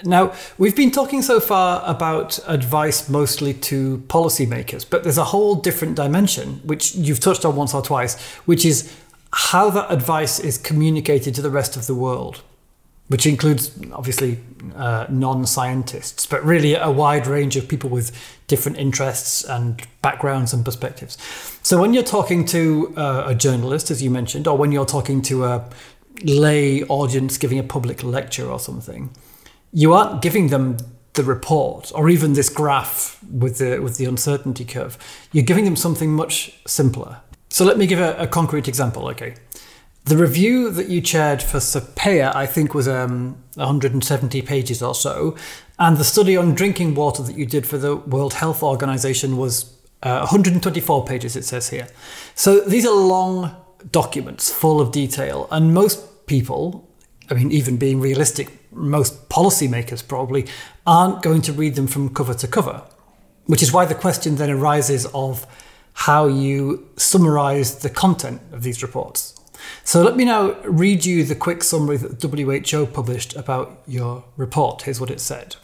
Now, 0.05 0.35
we've 0.59 0.77
been 0.77 0.91
talking 0.91 1.23
so 1.23 1.41
far 1.41 1.83
about 1.87 2.39
advice 2.47 3.09
mostly 3.09 3.55
to 3.55 3.99
policymakers, 4.09 4.89
but 4.89 5.03
there's 5.03 5.19
a 5.19 5.25
whole 5.25 5.55
different 5.55 5.97
dimension, 5.97 6.61
which 6.65 6.95
you've 6.95 7.21
touched 7.21 7.45
on 7.45 7.57
once 7.57 7.75
or 7.75 7.83
twice, 7.83 8.21
which 8.47 8.65
is 8.65 8.95
how 9.33 9.71
that 9.71 9.91
advice 9.91 10.39
is 10.39 10.59
communicated 10.59 11.35
to 11.35 11.43
the 11.43 11.51
rest 11.51 11.77
of 11.77 11.87
the 11.87 11.95
world 11.95 12.43
which 13.09 13.27
includes 13.27 13.71
obviously 13.93 14.39
uh, 14.75 15.07
non 15.11 15.47
scientists, 15.47 16.25
but 16.27 16.43
really 16.45 16.75
a 16.75 16.91
wide 16.91 17.27
range 17.27 17.57
of 17.57 17.69
people 17.69 17.91
with 17.91 18.13
different 18.47 18.79
interests 18.79 19.45
and 19.45 19.87
backgrounds 20.01 20.53
and 20.53 20.65
perspectives. 20.65 21.19
So, 21.63 21.81
when 21.81 21.93
you're 21.93 22.03
talking 22.03 22.45
to 22.47 22.95
uh, 22.97 23.25
a 23.29 23.35
journalist, 23.35 23.91
as 23.91 24.03
you 24.03 24.11
mentioned, 24.11 24.49
or 24.49 24.57
when 24.57 24.73
you're 24.73 24.87
talking 24.87 25.21
to 25.23 25.45
a 25.45 25.69
lay 26.23 26.83
audience 26.85 27.37
giving 27.37 27.59
a 27.59 27.63
public 27.63 28.03
lecture 28.03 28.51
or 28.51 28.59
something, 28.59 29.11
you 29.75 29.93
aren't 29.93 30.23
giving 30.23 30.49
them 30.49 30.79
the 31.13 31.25
report 31.25 31.93
or 31.95 32.09
even 32.09 32.33
this 32.33 32.49
graph 32.49 33.23
with 33.31 33.59
the 33.59 33.79
with 33.81 33.99
the 33.99 34.07
uncertainty 34.07 34.65
curve. 34.65 34.97
You're 35.33 35.45
giving 35.45 35.65
them 35.65 35.77
something 35.77 36.13
much 36.13 36.59
simpler. 36.67 37.19
So 37.51 37.65
let 37.65 37.77
me 37.77 37.87
give 37.87 38.01
a, 38.01 38.17
a 38.17 38.27
concrete 38.27 38.69
example. 38.69 39.09
Okay, 39.09 39.35
the 40.05 40.17
review 40.17 40.71
that 40.71 40.89
you 40.89 41.01
chaired 41.01 41.43
for 41.43 41.59
SAPEA, 41.59 42.35
I 42.35 42.47
think, 42.47 42.75
was 42.75 42.87
um, 42.87 43.43
170 43.55 44.43
pages 44.43 44.83
or 44.83 44.95
so. 44.95 45.37
And 45.79 45.97
the 45.97 46.05
study 46.05 46.37
on 46.37 46.55
drinking 46.55 46.95
water 46.95 47.23
that 47.23 47.37
you 47.37 47.47
did 47.47 47.67
for 47.67 47.79
the 47.79 47.97
World 47.97 48.35
Health 48.35 48.63
Organization 48.63 49.37
was 49.37 49.77
uh, 50.03 50.19
124 50.19 51.05
pages, 51.05 51.37
it 51.37 51.45
says 51.45 51.71
here. 51.71 51.89
So 52.35 52.61
these 52.61 52.87
are 52.87 52.95
long 52.95 53.57
documents 53.91 54.53
full 54.53 54.81
of 54.81 54.93
detail. 54.93 55.49
And 55.51 55.73
most 55.73 56.27
people, 56.27 56.89
I 57.31 57.35
mean, 57.35 57.51
even 57.51 57.77
being 57.77 58.01
realistic, 58.01 58.64
most 58.75 59.29
policymakers 59.29 60.07
probably 60.07 60.47
aren't 60.87 61.23
going 61.23 61.43
to 61.43 61.53
read 61.53 61.75
them 61.75 61.87
from 61.87 62.13
cover 62.13 62.35
to 62.35 62.49
cover, 62.49 62.83
which 63.47 63.63
is 63.63 63.73
why 63.73 63.85
the 63.85 63.95
question 63.95 64.37
then 64.37 64.51
arises 64.51 65.07
of 65.15 65.47
how 65.95 66.27
you 66.27 66.89
summarize 66.97 67.79
the 67.79 67.91
content 67.91 68.41
of 68.53 68.63
these 68.63 68.83
reports. 68.83 69.41
So 69.85 70.03
let 70.03 70.17
me 70.17 70.25
now 70.25 70.55
read 70.63 71.05
you 71.05 71.25
the 71.25 71.35
quick 71.35 71.63
summary 71.63 71.97
that 71.99 72.21
WHO 72.21 72.87
published 72.87 73.37
about 73.37 73.83
your 73.87 74.25
report. 74.37 74.83
Here's 74.83 75.01
what 75.01 75.11
it 75.11 75.21
said. 75.21 75.57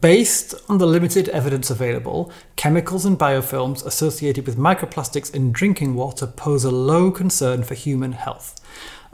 Based 0.00 0.54
on 0.68 0.78
the 0.78 0.86
limited 0.86 1.28
evidence 1.30 1.68
available, 1.68 2.30
chemicals 2.54 3.04
and 3.04 3.18
biofilms 3.18 3.84
associated 3.84 4.46
with 4.46 4.56
microplastics 4.56 5.34
in 5.34 5.50
drinking 5.50 5.94
water 5.94 6.26
pose 6.26 6.64
a 6.64 6.70
low 6.70 7.10
concern 7.10 7.64
for 7.64 7.74
human 7.74 8.12
health. 8.12 8.60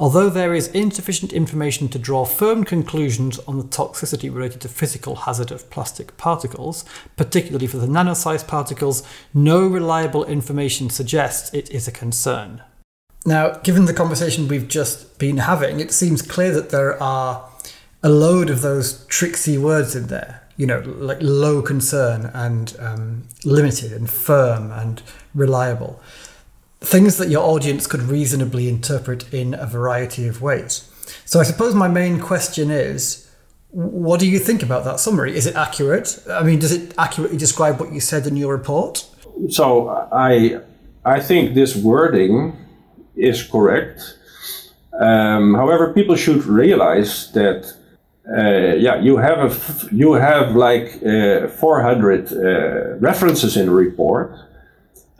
Although 0.00 0.30
there 0.30 0.54
is 0.54 0.68
insufficient 0.68 1.32
information 1.32 1.88
to 1.88 1.98
draw 1.98 2.24
firm 2.24 2.62
conclusions 2.62 3.40
on 3.40 3.58
the 3.58 3.64
toxicity 3.64 4.32
related 4.32 4.60
to 4.60 4.68
physical 4.68 5.16
hazard 5.16 5.50
of 5.50 5.68
plastic 5.70 6.16
particles, 6.16 6.84
particularly 7.16 7.66
for 7.66 7.78
the 7.78 7.88
nanosized 7.88 8.46
particles, 8.46 9.02
no 9.34 9.66
reliable 9.66 10.24
information 10.24 10.88
suggests 10.88 11.52
it 11.52 11.68
is 11.70 11.88
a 11.88 11.92
concern. 11.92 12.62
Now, 13.26 13.56
given 13.58 13.86
the 13.86 13.92
conversation 13.92 14.46
we've 14.46 14.68
just 14.68 15.18
been 15.18 15.38
having, 15.38 15.80
it 15.80 15.90
seems 15.90 16.22
clear 16.22 16.52
that 16.52 16.70
there 16.70 17.02
are 17.02 17.48
a 18.00 18.08
load 18.08 18.50
of 18.50 18.62
those 18.62 19.04
tricksy 19.06 19.58
words 19.58 19.96
in 19.96 20.06
there. 20.06 20.44
You 20.56 20.66
know, 20.66 20.80
like 20.80 21.18
low 21.20 21.60
concern 21.60 22.30
and 22.34 22.76
um, 22.78 23.28
limited 23.44 23.92
and 23.92 24.08
firm 24.08 24.70
and 24.70 25.02
reliable. 25.34 26.00
Things 26.80 27.16
that 27.16 27.28
your 27.28 27.44
audience 27.44 27.86
could 27.86 28.02
reasonably 28.02 28.68
interpret 28.68 29.32
in 29.32 29.54
a 29.54 29.66
variety 29.66 30.28
of 30.28 30.40
ways. 30.40 30.90
So, 31.24 31.40
I 31.40 31.42
suppose 31.42 31.74
my 31.74 31.88
main 31.88 32.20
question 32.20 32.70
is 32.70 33.28
what 33.70 34.18
do 34.18 34.26
you 34.26 34.38
think 34.38 34.62
about 34.62 34.84
that 34.84 34.98
summary? 34.98 35.36
Is 35.36 35.46
it 35.46 35.54
accurate? 35.54 36.18
I 36.30 36.42
mean, 36.42 36.58
does 36.58 36.72
it 36.72 36.94
accurately 36.96 37.36
describe 37.36 37.80
what 37.80 37.92
you 37.92 38.00
said 38.00 38.26
in 38.26 38.36
your 38.36 38.52
report? 38.52 39.06
So, 39.48 39.88
I, 40.12 40.60
I 41.04 41.20
think 41.20 41.54
this 41.54 41.76
wording 41.76 42.56
is 43.16 43.42
correct. 43.42 44.18
Um, 44.98 45.54
however, 45.54 45.92
people 45.92 46.16
should 46.16 46.44
realize 46.44 47.32
that 47.32 47.74
uh, 48.30 48.74
yeah, 48.76 49.00
you 49.00 49.16
have 49.16 49.38
a 49.38 49.94
you 49.94 50.12
have 50.12 50.54
like 50.54 51.02
uh, 51.02 51.48
400 51.48 52.32
uh, 52.32 52.96
references 52.98 53.56
in 53.56 53.66
the 53.66 53.72
report, 53.72 54.32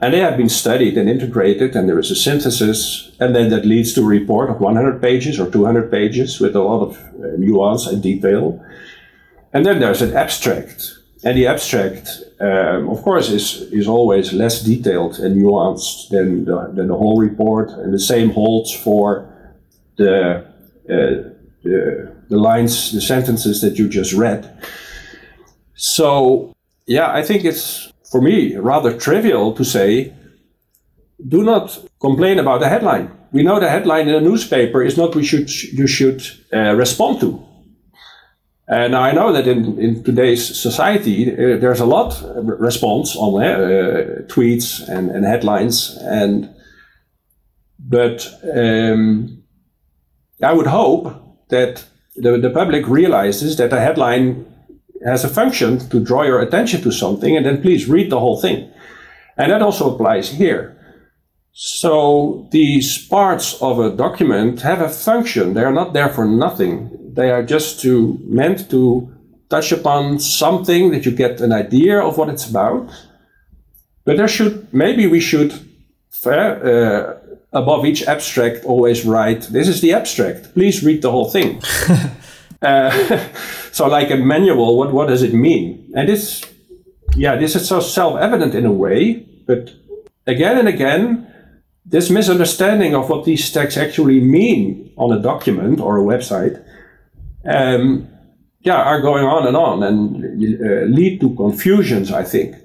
and 0.01 0.13
they 0.13 0.19
have 0.19 0.37
been 0.37 0.49
studied 0.49 0.97
and 0.97 1.09
integrated, 1.09 1.75
and 1.75 1.87
there 1.87 1.99
is 1.99 2.11
a 2.11 2.15
synthesis, 2.15 3.11
and 3.19 3.35
then 3.35 3.49
that 3.49 3.65
leads 3.65 3.93
to 3.93 4.01
a 4.01 4.05
report 4.05 4.49
of 4.49 4.59
100 4.59 5.01
pages 5.01 5.39
or 5.39 5.49
200 5.49 5.91
pages 5.91 6.39
with 6.39 6.55
a 6.55 6.61
lot 6.61 6.81
of 6.81 6.97
uh, 6.97 7.35
nuance 7.37 7.85
and 7.85 8.01
detail, 8.01 8.63
and 9.53 9.65
then 9.65 9.79
there's 9.79 10.01
an 10.01 10.15
abstract, 10.15 10.93
and 11.23 11.37
the 11.37 11.47
abstract 11.47 12.23
um, 12.39 12.89
of 12.89 13.01
course, 13.01 13.29
is, 13.29 13.63
is 13.73 13.87
always 13.87 14.31
less 14.31 14.61
detailed 14.61 15.19
and 15.19 15.35
nuanced 15.35 16.07
than 16.09 16.45
the, 16.45 16.71
than 16.73 16.87
the 16.87 16.95
whole 16.95 17.19
report, 17.19 17.69
and 17.69 17.93
the 17.93 17.99
same 17.99 18.29
holds 18.29 18.73
for 18.73 19.27
the, 19.97 20.37
uh, 20.37 21.29
the, 21.63 22.15
the 22.29 22.37
lines, 22.37 22.93
the 22.93 23.01
sentences 23.01 23.59
that 23.59 23.77
you 23.77 23.89
just 23.89 24.13
read. 24.13 24.49
So, 25.75 26.55
yeah, 26.85 27.11
I 27.11 27.21
think 27.21 27.43
it's 27.43 27.91
for 28.11 28.21
me 28.21 28.55
rather 28.55 28.97
trivial 28.97 29.53
to 29.53 29.63
say, 29.63 30.13
do 31.27 31.43
not 31.43 31.79
complain 31.99 32.39
about 32.39 32.59
the 32.59 32.69
headline. 32.69 33.11
We 33.31 33.43
know 33.43 33.59
the 33.59 33.69
headline 33.69 34.07
in 34.07 34.15
a 34.15 34.21
newspaper 34.21 34.81
is 34.81 34.97
not 34.97 35.15
what 35.15 35.25
should 35.25 35.49
you 35.73 35.87
should 35.87 36.25
uh, 36.53 36.73
respond 36.75 37.19
to. 37.19 37.45
And 38.67 38.95
I 38.95 39.11
know 39.11 39.33
that 39.33 39.47
in, 39.47 39.79
in 39.79 40.03
today's 40.03 40.59
society, 40.59 41.31
uh, 41.31 41.57
there's 41.57 41.79
a 41.79 41.85
lot 41.85 42.21
of 42.21 42.45
response 42.45 43.15
on 43.15 43.43
uh, 43.43 44.21
tweets 44.27 44.87
and, 44.87 45.09
and 45.09 45.25
headlines. 45.25 45.97
And 46.01 46.53
but 47.79 48.27
um, 48.55 49.43
I 50.43 50.53
would 50.53 50.67
hope 50.67 51.47
that 51.49 51.83
the, 52.15 52.37
the 52.37 52.51
public 52.51 52.87
realizes 52.87 53.57
that 53.57 53.73
a 53.73 53.79
headline 53.79 54.45
has 55.05 55.23
a 55.23 55.29
function 55.29 55.79
to 55.89 55.99
draw 55.99 56.23
your 56.23 56.41
attention 56.41 56.81
to 56.81 56.91
something, 56.91 57.35
and 57.35 57.45
then 57.45 57.61
please 57.61 57.89
read 57.89 58.09
the 58.09 58.19
whole 58.19 58.39
thing. 58.39 58.71
And 59.37 59.51
that 59.51 59.61
also 59.61 59.93
applies 59.93 60.29
here. 60.31 60.75
So 61.53 62.47
these 62.51 63.07
parts 63.07 63.61
of 63.61 63.79
a 63.79 63.95
document 63.95 64.61
have 64.61 64.81
a 64.81 64.89
function. 64.89 65.53
They 65.53 65.63
are 65.63 65.73
not 65.73 65.93
there 65.93 66.09
for 66.09 66.25
nothing. 66.25 66.89
They 67.13 67.31
are 67.31 67.43
just 67.43 67.81
to 67.81 68.19
meant 68.23 68.69
to 68.69 69.11
touch 69.49 69.71
upon 69.71 70.19
something 70.19 70.91
that 70.91 71.05
you 71.05 71.11
get 71.11 71.41
an 71.41 71.51
idea 71.51 71.99
of 71.99 72.17
what 72.17 72.29
it's 72.29 72.49
about. 72.49 72.89
But 74.05 74.17
there 74.17 74.27
should 74.27 74.73
maybe 74.73 75.07
we 75.07 75.19
should 75.19 75.53
uh, 76.25 77.13
above 77.53 77.85
each 77.85 78.03
abstract 78.03 78.65
always 78.65 79.05
write 79.05 79.41
this 79.43 79.67
is 79.67 79.81
the 79.81 79.93
abstract. 79.93 80.53
Please 80.53 80.83
read 80.83 81.01
the 81.01 81.11
whole 81.11 81.29
thing. 81.29 81.61
uh, 82.61 83.29
so 83.71 83.87
like 83.87 84.11
a 84.11 84.17
manual, 84.17 84.77
what 84.77 84.93
what 84.93 85.07
does 85.07 85.23
it 85.23 85.33
mean? 85.33 85.91
And 85.95 86.07
this, 86.07 86.43
yeah, 87.15 87.35
this 87.35 87.55
is 87.55 87.67
so 87.67 87.79
self-evident 87.79 88.55
in 88.55 88.65
a 88.65 88.71
way, 88.71 89.25
but 89.47 89.71
again 90.27 90.57
and 90.57 90.67
again, 90.67 91.27
this 91.85 92.09
misunderstanding 92.09 92.95
of 92.95 93.09
what 93.09 93.25
these 93.25 93.51
texts 93.51 93.77
actually 93.77 94.19
mean 94.19 94.93
on 94.97 95.11
a 95.11 95.21
document 95.21 95.79
or 95.79 95.97
a 95.97 96.03
website, 96.03 96.63
um, 97.45 98.07
yeah, 98.61 98.75
are 98.75 99.01
going 99.01 99.23
on 99.23 99.47
and 99.47 99.57
on 99.57 99.83
and 99.83 100.23
uh, 100.61 100.85
lead 100.85 101.19
to 101.21 101.35
confusions. 101.35 102.11
I 102.11 102.23
think. 102.23 102.55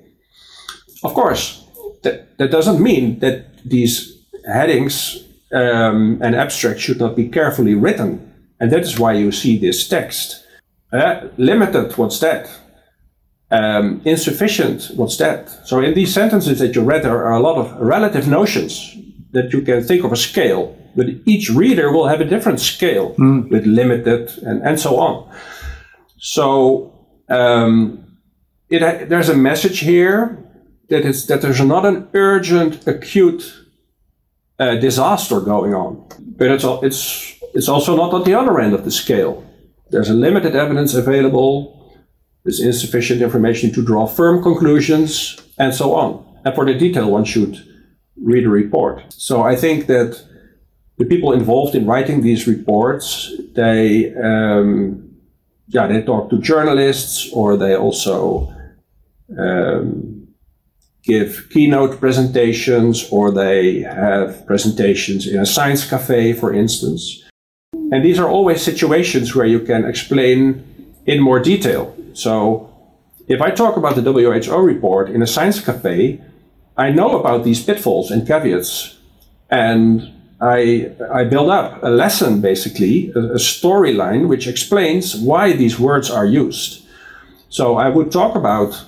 Of 1.03 1.15
course, 1.15 1.65
that 2.03 2.37
that 2.39 2.51
doesn't 2.51 2.83
mean 2.83 3.21
that 3.21 3.63
these 3.65 4.15
headings 4.47 5.25
um, 5.53 6.19
and 6.21 6.35
abstracts 6.35 6.83
should 6.83 6.99
not 6.99 7.17
be 7.17 7.29
carefully 7.29 7.75
written, 7.75 8.34
and 8.65 8.73
that 8.73 8.81
is 8.81 8.99
why 8.99 9.13
you 9.13 9.31
see 9.31 9.59
this 9.59 9.87
text. 9.87 10.43
Uh, 10.91 11.29
limited, 11.37 11.93
what's 11.99 12.19
that? 12.21 12.49
Um, 13.51 14.01
insufficient, 14.07 14.91
what's 14.97 15.19
that? 15.19 15.51
So 15.69 15.81
in 15.81 15.93
these 15.93 16.15
sentences 16.15 16.61
that 16.61 16.75
you 16.75 16.81
read, 16.81 17.03
there 17.03 17.27
are 17.27 17.35
a 17.35 17.41
lot 17.41 17.59
of 17.59 17.79
relative 17.79 18.27
notions 18.27 18.97
that 19.33 19.53
you 19.53 19.61
can 19.61 19.85
think 19.85 20.03
of 20.03 20.13
a 20.13 20.17
scale, 20.17 20.75
but 20.97 21.09
each 21.27 21.51
reader 21.51 21.93
will 21.93 22.09
have 22.09 22.23
a 22.23 22.25
different 22.25 22.59
scale 22.59 23.15
mm. 23.17 23.51
with 23.51 23.67
limited 23.67 24.33
and, 24.39 24.63
and 24.63 24.81
so 24.81 24.97
on. 24.97 25.31
So 26.17 27.07
um, 27.29 28.17
it, 28.71 29.11
there's 29.11 29.29
a 29.29 29.37
message 29.37 29.81
here 29.81 30.43
that 30.89 31.05
is 31.05 31.27
that 31.27 31.43
there's 31.43 31.61
not 31.61 31.85
an 31.85 32.09
urgent, 32.15 32.87
acute 32.87 33.45
uh, 34.59 34.77
disaster 34.77 35.41
going 35.41 35.75
on, 35.75 36.09
but 36.39 36.51
it's 36.51 36.65
it's 36.83 37.35
it's 37.55 37.69
also 37.69 37.97
not 37.97 38.13
at 38.13 38.25
the 38.25 38.35
other 38.35 38.61
end 38.61 38.75
of 38.75 38.85
the 38.85 38.91
scale. 38.91 39.49
There's 39.91 40.11
a 40.11 40.15
limited 40.15 40.57
evidence 40.57 40.93
available. 40.95 41.97
There's 42.43 42.61
insufficient 42.61 43.23
information 43.23 43.73
to 43.73 43.85
draw 43.85 44.07
firm 44.07 44.43
conclusions, 44.43 45.41
and 45.57 45.73
so 45.73 45.95
on. 45.95 46.39
And 46.45 46.55
for 46.55 46.67
the 46.67 46.75
detail, 46.75 47.11
one 47.11 47.25
should 47.25 47.65
read 48.21 48.45
a 48.45 48.51
report. 48.51 49.13
So 49.13 49.43
I 49.43 49.57
think 49.57 49.87
that 49.87 50.21
the 50.99 51.05
people 51.05 51.33
involved 51.33 51.75
in 51.75 51.87
writing 51.87 52.21
these 52.21 52.47
reports, 52.47 53.33
they, 53.55 54.15
um, 54.15 55.17
yeah, 55.69 55.87
they 55.87 56.03
talk 56.03 56.31
to 56.31 56.39
journalists 56.39 57.31
or 57.33 57.57
they 57.57 57.75
also 57.75 58.53
um, 59.39 60.29
give 61.03 61.49
keynote 61.51 61.99
presentations 61.99 63.09
or 63.11 63.33
they 63.33 63.81
have 63.81 64.47
presentations 64.47 65.27
in 65.27 65.41
a 65.41 65.47
science 65.47 65.89
cafe, 65.89 66.33
for 66.33 66.53
instance. 66.53 67.24
And 67.93 68.05
these 68.05 68.19
are 68.19 68.29
always 68.29 68.63
situations 68.63 69.35
where 69.35 69.47
you 69.47 69.61
can 69.61 69.85
explain 69.85 70.65
in 71.07 71.21
more 71.21 71.39
detail. 71.39 71.95
So 72.15 72.71
if 73.29 73.41
I 73.41 73.51
talk 73.51 73.77
about 73.77 73.97
the 73.97 74.03
WHO 74.03 74.59
report 74.59 75.11
in 75.11 75.23
a 75.23 75.27
science 75.27 75.61
cafe, 75.65 76.21
I 76.77 76.91
know 76.91 77.19
about 77.19 77.45
these 77.45 77.63
pitfalls 77.63 78.11
and 78.11 78.27
caveats, 78.27 78.99
and 79.51 80.13
I, 80.41 80.91
I 81.13 81.25
build 81.25 81.51
up 81.51 81.83
a 81.83 81.89
lesson, 81.89 82.41
basically, 82.41 83.13
a, 83.15 83.21
a 83.21 83.39
storyline 83.39 84.29
which 84.29 84.47
explains 84.47 85.15
why 85.15 85.53
these 85.53 85.79
words 85.79 86.11
are 86.11 86.27
used. 86.27 86.85
So 87.49 87.77
I 87.77 87.89
would 87.89 88.11
talk 88.11 88.35
about 88.35 88.85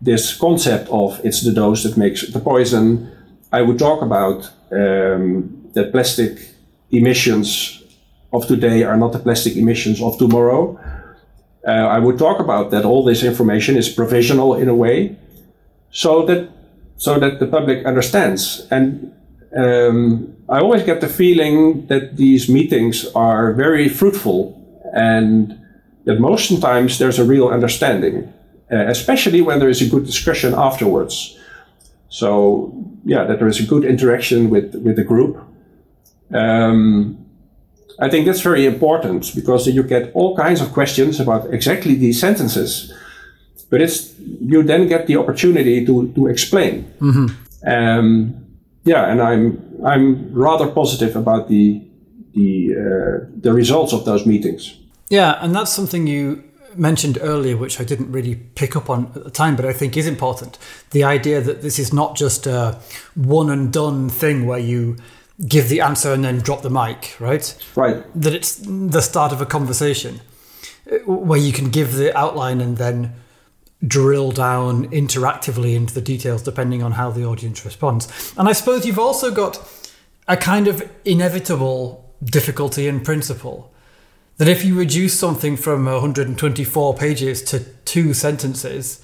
this 0.00 0.36
concept 0.36 0.88
of 0.88 1.20
it's 1.24 1.42
the 1.42 1.52
dose 1.52 1.82
that 1.82 1.96
makes 1.96 2.26
the 2.26 2.40
poison. 2.40 3.12
I 3.52 3.62
would 3.62 3.78
talk 3.78 4.02
about 4.02 4.50
um, 4.72 5.70
that 5.74 5.92
plastic 5.92 6.38
emissions 6.90 7.82
of 8.32 8.46
today 8.46 8.82
are 8.84 8.96
not 8.96 9.12
the 9.12 9.18
plastic 9.18 9.56
emissions 9.56 10.02
of 10.02 10.18
tomorrow. 10.18 10.78
Uh, 11.66 11.70
I 11.70 11.98
would 11.98 12.18
talk 12.18 12.38
about 12.38 12.70
that 12.70 12.84
all 12.84 13.04
this 13.04 13.22
information 13.22 13.76
is 13.76 13.88
provisional 13.88 14.54
in 14.54 14.68
a 14.68 14.74
way, 14.74 15.16
so 15.90 16.24
that 16.26 16.48
so 16.96 17.18
that 17.18 17.40
the 17.40 17.46
public 17.46 17.84
understands. 17.84 18.66
And 18.70 19.12
um, 19.56 20.36
I 20.48 20.60
always 20.60 20.82
get 20.84 21.00
the 21.00 21.08
feeling 21.08 21.86
that 21.86 22.16
these 22.16 22.48
meetings 22.48 23.06
are 23.14 23.52
very 23.52 23.88
fruitful 23.88 24.54
and 24.92 25.58
that 26.04 26.20
most 26.20 26.60
times 26.60 26.98
there's 26.98 27.18
a 27.18 27.24
real 27.24 27.48
understanding, 27.48 28.32
uh, 28.70 28.86
especially 28.86 29.42
when 29.42 29.58
there 29.58 29.68
is 29.68 29.82
a 29.82 29.88
good 29.88 30.06
discussion 30.06 30.54
afterwards. 30.54 31.36
So 32.08 32.72
yeah, 33.04 33.24
that 33.24 33.38
there 33.38 33.48
is 33.48 33.60
a 33.60 33.66
good 33.66 33.84
interaction 33.84 34.50
with 34.50 34.74
with 34.76 34.96
the 34.96 35.04
group. 35.04 35.36
Um, 36.32 37.25
I 37.98 38.10
think 38.10 38.26
that's 38.26 38.42
very 38.42 38.66
important 38.66 39.34
because 39.34 39.66
you 39.66 39.82
get 39.82 40.12
all 40.14 40.36
kinds 40.36 40.60
of 40.60 40.72
questions 40.72 41.20
about 41.20 41.52
exactly 41.52 41.94
these 41.94 42.20
sentences 42.20 42.92
but 43.70 43.80
it's 43.80 44.14
you 44.18 44.62
then 44.62 44.88
get 44.88 45.06
the 45.06 45.16
opportunity 45.16 45.84
to 45.84 46.12
to 46.14 46.26
explain. 46.26 46.84
Mm-hmm. 47.00 47.68
Um, 47.68 48.46
yeah, 48.84 49.10
and 49.10 49.20
I'm 49.20 49.58
I'm 49.84 50.32
rather 50.32 50.68
positive 50.68 51.16
about 51.16 51.48
the 51.48 51.82
the 52.34 52.74
uh, 52.74 53.26
the 53.40 53.52
results 53.52 53.92
of 53.92 54.04
those 54.04 54.26
meetings. 54.26 54.76
Yeah, 55.08 55.38
and 55.40 55.54
that's 55.54 55.72
something 55.72 56.06
you 56.06 56.42
mentioned 56.74 57.18
earlier, 57.22 57.56
which 57.56 57.80
I 57.80 57.84
didn't 57.84 58.12
really 58.12 58.34
pick 58.34 58.76
up 58.76 58.90
on 58.90 59.06
at 59.14 59.24
the 59.24 59.30
time, 59.30 59.56
but 59.56 59.64
I 59.64 59.72
think 59.72 59.96
is 59.96 60.06
important. 60.06 60.58
The 60.90 61.04
idea 61.04 61.40
that 61.40 61.62
this 61.62 61.78
is 61.78 61.92
not 61.92 62.16
just 62.16 62.46
a 62.46 62.78
one 63.14 63.50
and 63.50 63.72
done 63.72 64.10
thing 64.10 64.46
where 64.46 64.58
you 64.58 64.96
give 65.46 65.68
the 65.68 65.80
answer 65.80 66.12
and 66.12 66.24
then 66.24 66.38
drop 66.38 66.62
the 66.62 66.70
mic, 66.70 67.16
right? 67.20 67.56
Right. 67.74 68.04
That 68.20 68.34
it's 68.34 68.56
the 68.56 69.02
start 69.02 69.32
of 69.32 69.40
a 69.40 69.46
conversation 69.46 70.20
where 71.04 71.38
you 71.38 71.52
can 71.52 71.70
give 71.70 71.94
the 71.96 72.16
outline 72.16 72.60
and 72.60 72.76
then 72.76 73.14
drill 73.86 74.32
down 74.32 74.88
interactively 74.90 75.74
into 75.74 75.92
the 75.92 76.00
details 76.00 76.42
depending 76.42 76.82
on 76.82 76.92
how 76.92 77.10
the 77.10 77.24
audience 77.24 77.64
responds. 77.64 78.32
And 78.38 78.48
I 78.48 78.52
suppose 78.52 78.86
you've 78.86 78.98
also 78.98 79.30
got 79.30 79.58
a 80.26 80.36
kind 80.36 80.68
of 80.68 80.88
inevitable 81.04 82.14
difficulty 82.24 82.88
in 82.88 83.00
principle 83.00 83.72
that 84.38 84.48
if 84.48 84.64
you 84.64 84.78
reduce 84.78 85.18
something 85.18 85.56
from 85.56 85.84
124 85.86 86.94
pages 86.94 87.42
to 87.42 87.60
two 87.84 88.14
sentences, 88.14 89.02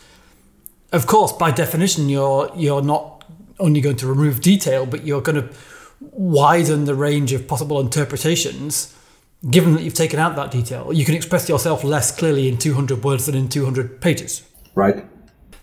of 0.93 1.07
course, 1.07 1.33
by 1.33 1.51
definition, 1.51 2.09
you're 2.09 2.51
you're 2.55 2.83
not 2.83 3.25
only 3.59 3.81
going 3.81 3.97
to 3.97 4.07
remove 4.07 4.41
detail, 4.41 4.85
but 4.85 5.05
you're 5.07 5.23
going 5.23 5.49
to 5.49 5.55
widen 6.11 6.85
the 6.85 6.95
range 6.95 7.33
of 7.33 7.47
possible 7.47 7.81
interpretations. 7.81 8.97
Given 9.49 9.75
that 9.75 9.83
you've 9.83 9.95
taken 9.95 10.21
out 10.21 10.37
that 10.37 10.51
detail, 10.51 10.93
you 10.93 11.05
can 11.05 11.15
express 11.15 11.49
yourself 11.49 11.83
less 11.83 12.17
clearly 12.17 12.49
in 12.49 12.59
200 12.59 13.03
words 13.03 13.27
than 13.27 13.35
in 13.35 13.49
200 13.49 14.01
pages. 14.01 14.43
Right. 14.75 15.05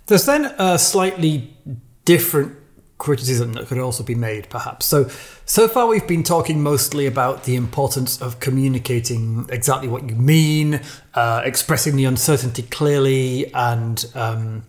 There's 0.07 0.25
then 0.25 0.45
a 0.57 0.77
slightly 0.77 1.55
different 2.03 2.57
criticism 2.99 3.53
that 3.53 3.67
could 3.67 3.79
also 3.79 4.03
be 4.03 4.13
made, 4.13 4.49
perhaps. 4.49 4.85
So, 4.85 5.07
so 5.45 5.67
far 5.67 5.87
we've 5.87 6.07
been 6.07 6.23
talking 6.23 6.61
mostly 6.61 7.07
about 7.07 7.45
the 7.45 7.55
importance 7.55 8.21
of 8.21 8.39
communicating 8.39 9.47
exactly 9.49 9.87
what 9.87 10.07
you 10.07 10.15
mean, 10.15 10.81
uh, 11.15 11.41
expressing 11.45 11.95
the 11.95 12.05
uncertainty 12.05 12.63
clearly, 12.63 13.51
and 13.53 14.05
um, 14.13 14.63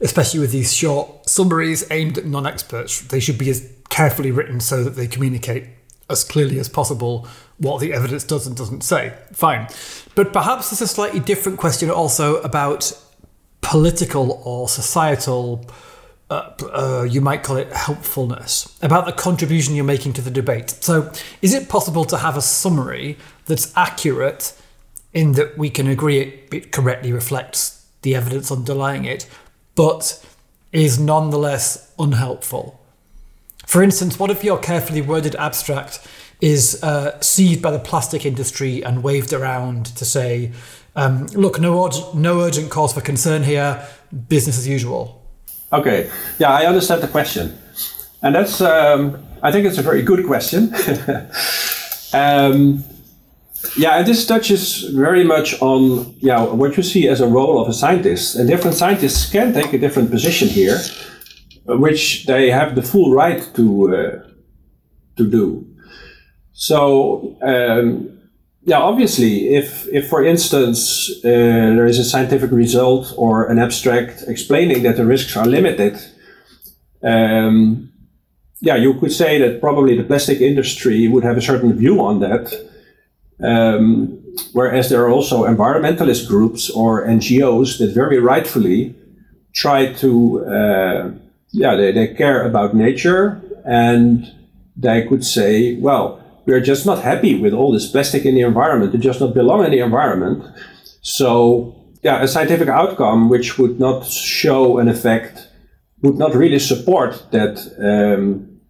especially 0.00 0.40
with 0.40 0.52
these 0.52 0.72
short 0.72 1.28
summaries 1.28 1.84
aimed 1.90 2.18
at 2.18 2.26
non-experts, 2.26 3.00
they 3.02 3.20
should 3.20 3.38
be 3.38 3.50
as 3.50 3.72
carefully 3.88 4.30
written 4.30 4.60
so 4.60 4.84
that 4.84 4.90
they 4.90 5.06
communicate 5.06 5.68
as 6.08 6.24
clearly 6.24 6.58
as 6.58 6.68
possible 6.68 7.26
what 7.58 7.80
the 7.80 7.92
evidence 7.92 8.24
does 8.24 8.46
and 8.46 8.56
doesn't 8.56 8.82
say. 8.82 9.14
Fine, 9.32 9.68
but 10.14 10.32
perhaps 10.32 10.70
there's 10.70 10.80
a 10.80 10.86
slightly 10.86 11.20
different 11.20 11.58
question 11.58 11.90
also 11.90 12.40
about 12.42 12.92
political 13.60 14.40
or 14.44 14.68
societal, 14.68 15.64
uh, 16.30 16.52
uh, 16.72 17.02
you 17.08 17.20
might 17.20 17.42
call 17.42 17.56
it 17.56 17.72
helpfulness, 17.72 18.78
about 18.82 19.06
the 19.06 19.12
contribution 19.12 19.74
you're 19.74 19.84
making 19.84 20.12
to 20.12 20.22
the 20.22 20.30
debate. 20.30 20.70
So, 20.80 21.12
is 21.42 21.52
it 21.52 21.68
possible 21.68 22.04
to 22.04 22.18
have 22.18 22.36
a 22.36 22.42
summary 22.42 23.16
that's 23.46 23.76
accurate 23.76 24.52
in 25.12 25.32
that 25.32 25.58
we 25.58 25.70
can 25.70 25.88
agree 25.88 26.18
it, 26.20 26.54
it 26.54 26.72
correctly 26.72 27.10
reflects 27.10 27.86
the 28.02 28.14
evidence 28.14 28.52
underlying 28.52 29.04
it, 29.04 29.28
but 29.74 30.24
is 30.72 31.00
nonetheless 31.00 31.92
unhelpful? 31.98 32.75
For 33.66 33.82
instance, 33.82 34.18
what 34.18 34.30
if 34.30 34.42
your 34.42 34.58
carefully 34.58 35.02
worded 35.02 35.34
abstract 35.36 36.06
is 36.40 36.82
uh, 36.82 37.20
seized 37.20 37.60
by 37.60 37.70
the 37.70 37.78
plastic 37.78 38.24
industry 38.24 38.82
and 38.84 39.02
waved 39.02 39.32
around 39.32 39.86
to 39.86 40.04
say, 40.04 40.52
um, 40.94 41.26
look, 41.28 41.60
no, 41.60 41.90
no 42.14 42.40
urgent 42.40 42.70
cause 42.70 42.92
for 42.92 43.00
concern 43.00 43.42
here. 43.42 43.86
Business 44.28 44.56
as 44.56 44.66
usual. 44.66 45.22
Okay. 45.72 46.10
Yeah, 46.38 46.50
I 46.50 46.64
understand 46.66 47.02
the 47.02 47.08
question, 47.08 47.58
and 48.22 48.34
that's. 48.34 48.60
Um, 48.60 49.22
I 49.42 49.52
think 49.52 49.66
it's 49.66 49.78
a 49.78 49.82
very 49.82 50.02
good 50.02 50.24
question. 50.26 50.72
um, 52.14 52.84
yeah, 53.76 53.98
and 53.98 54.06
this 54.06 54.26
touches 54.26 54.84
very 54.94 55.24
much 55.24 55.60
on 55.60 56.14
yeah 56.20 56.42
what 56.44 56.76
you 56.76 56.82
see 56.82 57.08
as 57.08 57.20
a 57.20 57.26
role 57.26 57.60
of 57.60 57.68
a 57.68 57.72
scientist, 57.72 58.36
and 58.36 58.48
different 58.48 58.76
scientists 58.76 59.30
can 59.30 59.52
take 59.52 59.72
a 59.72 59.78
different 59.78 60.10
position 60.10 60.48
here. 60.48 60.78
Which 61.66 62.26
they 62.26 62.50
have 62.50 62.74
the 62.74 62.82
full 62.82 63.12
right 63.12 63.48
to 63.54 63.96
uh, 63.96 64.28
to 65.16 65.30
do. 65.30 65.66
So 66.52 67.36
um, 67.42 68.16
yeah, 68.64 68.78
obviously, 68.78 69.54
if 69.54 69.86
if 69.92 70.08
for 70.08 70.24
instance 70.24 71.10
uh, 71.24 71.28
there 71.76 71.86
is 71.86 71.98
a 71.98 72.04
scientific 72.04 72.50
result 72.50 73.12
or 73.16 73.46
an 73.46 73.58
abstract 73.58 74.24
explaining 74.26 74.82
that 74.82 74.96
the 74.96 75.04
risks 75.04 75.36
are 75.36 75.46
limited, 75.46 75.98
um, 77.02 77.92
yeah, 78.60 78.76
you 78.76 78.94
could 78.94 79.12
say 79.12 79.38
that 79.38 79.60
probably 79.60 79.96
the 79.96 80.04
plastic 80.04 80.40
industry 80.40 81.08
would 81.08 81.24
have 81.24 81.36
a 81.36 81.42
certain 81.42 81.76
view 81.76 82.00
on 82.00 82.20
that. 82.20 82.52
Um, 83.42 84.22
whereas 84.52 84.88
there 84.88 85.02
are 85.04 85.10
also 85.10 85.44
environmentalist 85.44 86.26
groups 86.26 86.70
or 86.70 87.06
NGOs 87.06 87.78
that 87.78 87.94
very 87.94 88.18
rightfully 88.18 88.94
try 89.52 89.92
to, 89.94 90.44
uh, 90.46 91.10
yeah, 91.56 91.74
they, 91.74 91.90
they 91.90 92.08
care 92.08 92.46
about 92.46 92.76
nature 92.76 93.40
and 93.64 94.30
they 94.76 95.06
could 95.06 95.24
say, 95.24 95.76
well, 95.76 96.22
we're 96.44 96.60
just 96.60 96.84
not 96.84 97.02
happy 97.02 97.40
with 97.40 97.54
all 97.54 97.72
this 97.72 97.90
plastic 97.90 98.26
in 98.26 98.34
the 98.34 98.42
environment. 98.42 98.94
It 98.94 99.00
does 99.00 99.20
not 99.20 99.32
belong 99.32 99.64
in 99.64 99.70
the 99.70 99.80
environment. 99.80 100.44
So, 101.00 101.74
yeah, 102.02 102.22
a 102.22 102.28
scientific 102.28 102.68
outcome 102.68 103.30
which 103.30 103.58
would 103.58 103.80
not 103.80 104.06
show 104.06 104.78
an 104.78 104.88
effect 104.88 105.48
would 106.02 106.18
not 106.18 106.34
really 106.34 106.58
support 106.58 107.24
that 107.30 107.56
um, 107.80 108.60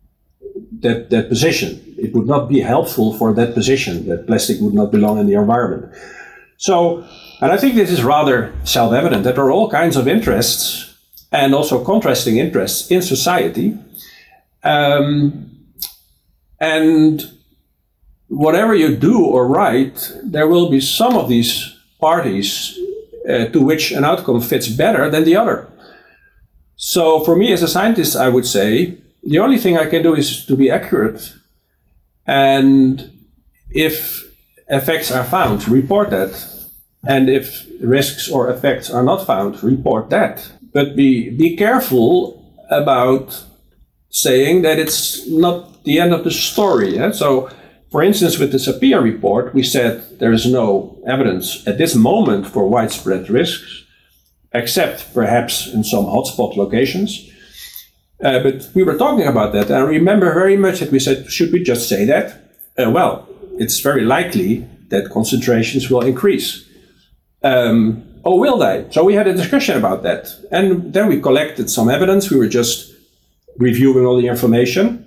that 0.80 1.10
that 1.10 1.28
position. 1.28 1.82
It 1.98 2.14
would 2.14 2.28
not 2.28 2.48
be 2.48 2.60
helpful 2.60 3.18
for 3.18 3.34
that 3.34 3.52
position 3.52 4.06
that 4.06 4.28
plastic 4.28 4.60
would 4.60 4.74
not 4.74 4.92
belong 4.92 5.18
in 5.18 5.26
the 5.26 5.34
environment. 5.34 5.92
So, 6.56 7.04
and 7.40 7.50
I 7.50 7.56
think 7.56 7.74
this 7.74 7.90
is 7.90 8.04
rather 8.04 8.52
self-evident 8.64 9.24
that 9.24 9.34
there 9.34 9.44
are 9.44 9.50
all 9.50 9.68
kinds 9.68 9.96
of 9.96 10.06
interests 10.06 10.85
and 11.32 11.54
also 11.54 11.84
contrasting 11.84 12.38
interests 12.38 12.90
in 12.90 13.02
society. 13.02 13.78
Um, 14.62 15.50
and 16.58 17.30
whatever 18.28 18.74
you 18.74 18.96
do 18.96 19.24
or 19.24 19.46
write, 19.46 20.12
there 20.24 20.48
will 20.48 20.70
be 20.70 20.80
some 20.80 21.16
of 21.16 21.28
these 21.28 21.76
parties 22.00 22.78
uh, 23.28 23.46
to 23.46 23.60
which 23.60 23.92
an 23.92 24.04
outcome 24.04 24.40
fits 24.40 24.68
better 24.68 25.10
than 25.10 25.24
the 25.24 25.36
other. 25.36 25.68
So, 26.76 27.24
for 27.24 27.36
me 27.36 27.52
as 27.52 27.62
a 27.62 27.68
scientist, 27.68 28.16
I 28.16 28.28
would 28.28 28.46
say 28.46 28.98
the 29.22 29.38
only 29.38 29.58
thing 29.58 29.76
I 29.76 29.86
can 29.86 30.02
do 30.02 30.14
is 30.14 30.44
to 30.46 30.56
be 30.56 30.70
accurate. 30.70 31.32
And 32.26 33.10
if 33.70 34.24
effects 34.68 35.10
are 35.10 35.24
found, 35.24 35.68
report 35.68 36.10
that. 36.10 36.32
And 37.08 37.30
if 37.30 37.66
risks 37.80 38.28
or 38.28 38.50
effects 38.50 38.90
are 38.90 39.02
not 39.02 39.26
found, 39.26 39.62
report 39.62 40.10
that. 40.10 40.50
But 40.76 40.94
be, 40.94 41.30
be 41.30 41.56
careful 41.56 42.44
about 42.70 43.42
saying 44.10 44.60
that 44.60 44.78
it's 44.78 45.26
not 45.26 45.84
the 45.84 45.98
end 45.98 46.12
of 46.12 46.22
the 46.22 46.30
story. 46.30 46.96
Yeah? 46.96 47.12
So, 47.12 47.48
for 47.90 48.02
instance, 48.02 48.38
with 48.38 48.52
the 48.52 48.58
SAPEA 48.58 49.02
report, 49.02 49.54
we 49.54 49.62
said 49.62 50.18
there 50.18 50.34
is 50.34 50.44
no 50.44 51.02
evidence 51.06 51.66
at 51.66 51.78
this 51.78 51.94
moment 51.94 52.46
for 52.46 52.68
widespread 52.68 53.30
risks, 53.30 53.84
except 54.52 55.14
perhaps 55.14 55.66
in 55.66 55.82
some 55.82 56.04
hotspot 56.04 56.58
locations. 56.58 57.26
Uh, 58.22 58.40
but 58.42 58.68
we 58.74 58.82
were 58.82 58.98
talking 58.98 59.26
about 59.26 59.54
that, 59.54 59.70
and 59.70 59.76
I 59.76 59.80
remember 59.80 60.34
very 60.34 60.58
much 60.58 60.80
that 60.80 60.92
we 60.92 60.98
said, 60.98 61.30
should 61.30 61.52
we 61.54 61.62
just 61.62 61.88
say 61.88 62.04
that? 62.04 62.26
Uh, 62.76 62.90
well, 62.90 63.26
it's 63.58 63.80
very 63.80 64.04
likely 64.04 64.68
that 64.88 65.08
concentrations 65.08 65.88
will 65.88 66.02
increase. 66.02 66.68
Um, 67.42 68.05
oh, 68.26 68.36
will 68.36 68.58
they? 68.58 68.86
So 68.90 69.04
we 69.04 69.14
had 69.14 69.28
a 69.28 69.32
discussion 69.32 69.76
about 69.78 70.02
that. 70.02 70.28
And 70.50 70.92
then 70.92 71.06
we 71.08 71.20
collected 71.20 71.70
some 71.70 71.88
evidence. 71.88 72.28
We 72.30 72.38
were 72.38 72.48
just 72.48 72.92
reviewing 73.56 74.04
all 74.04 74.20
the 74.20 74.26
information. 74.26 75.06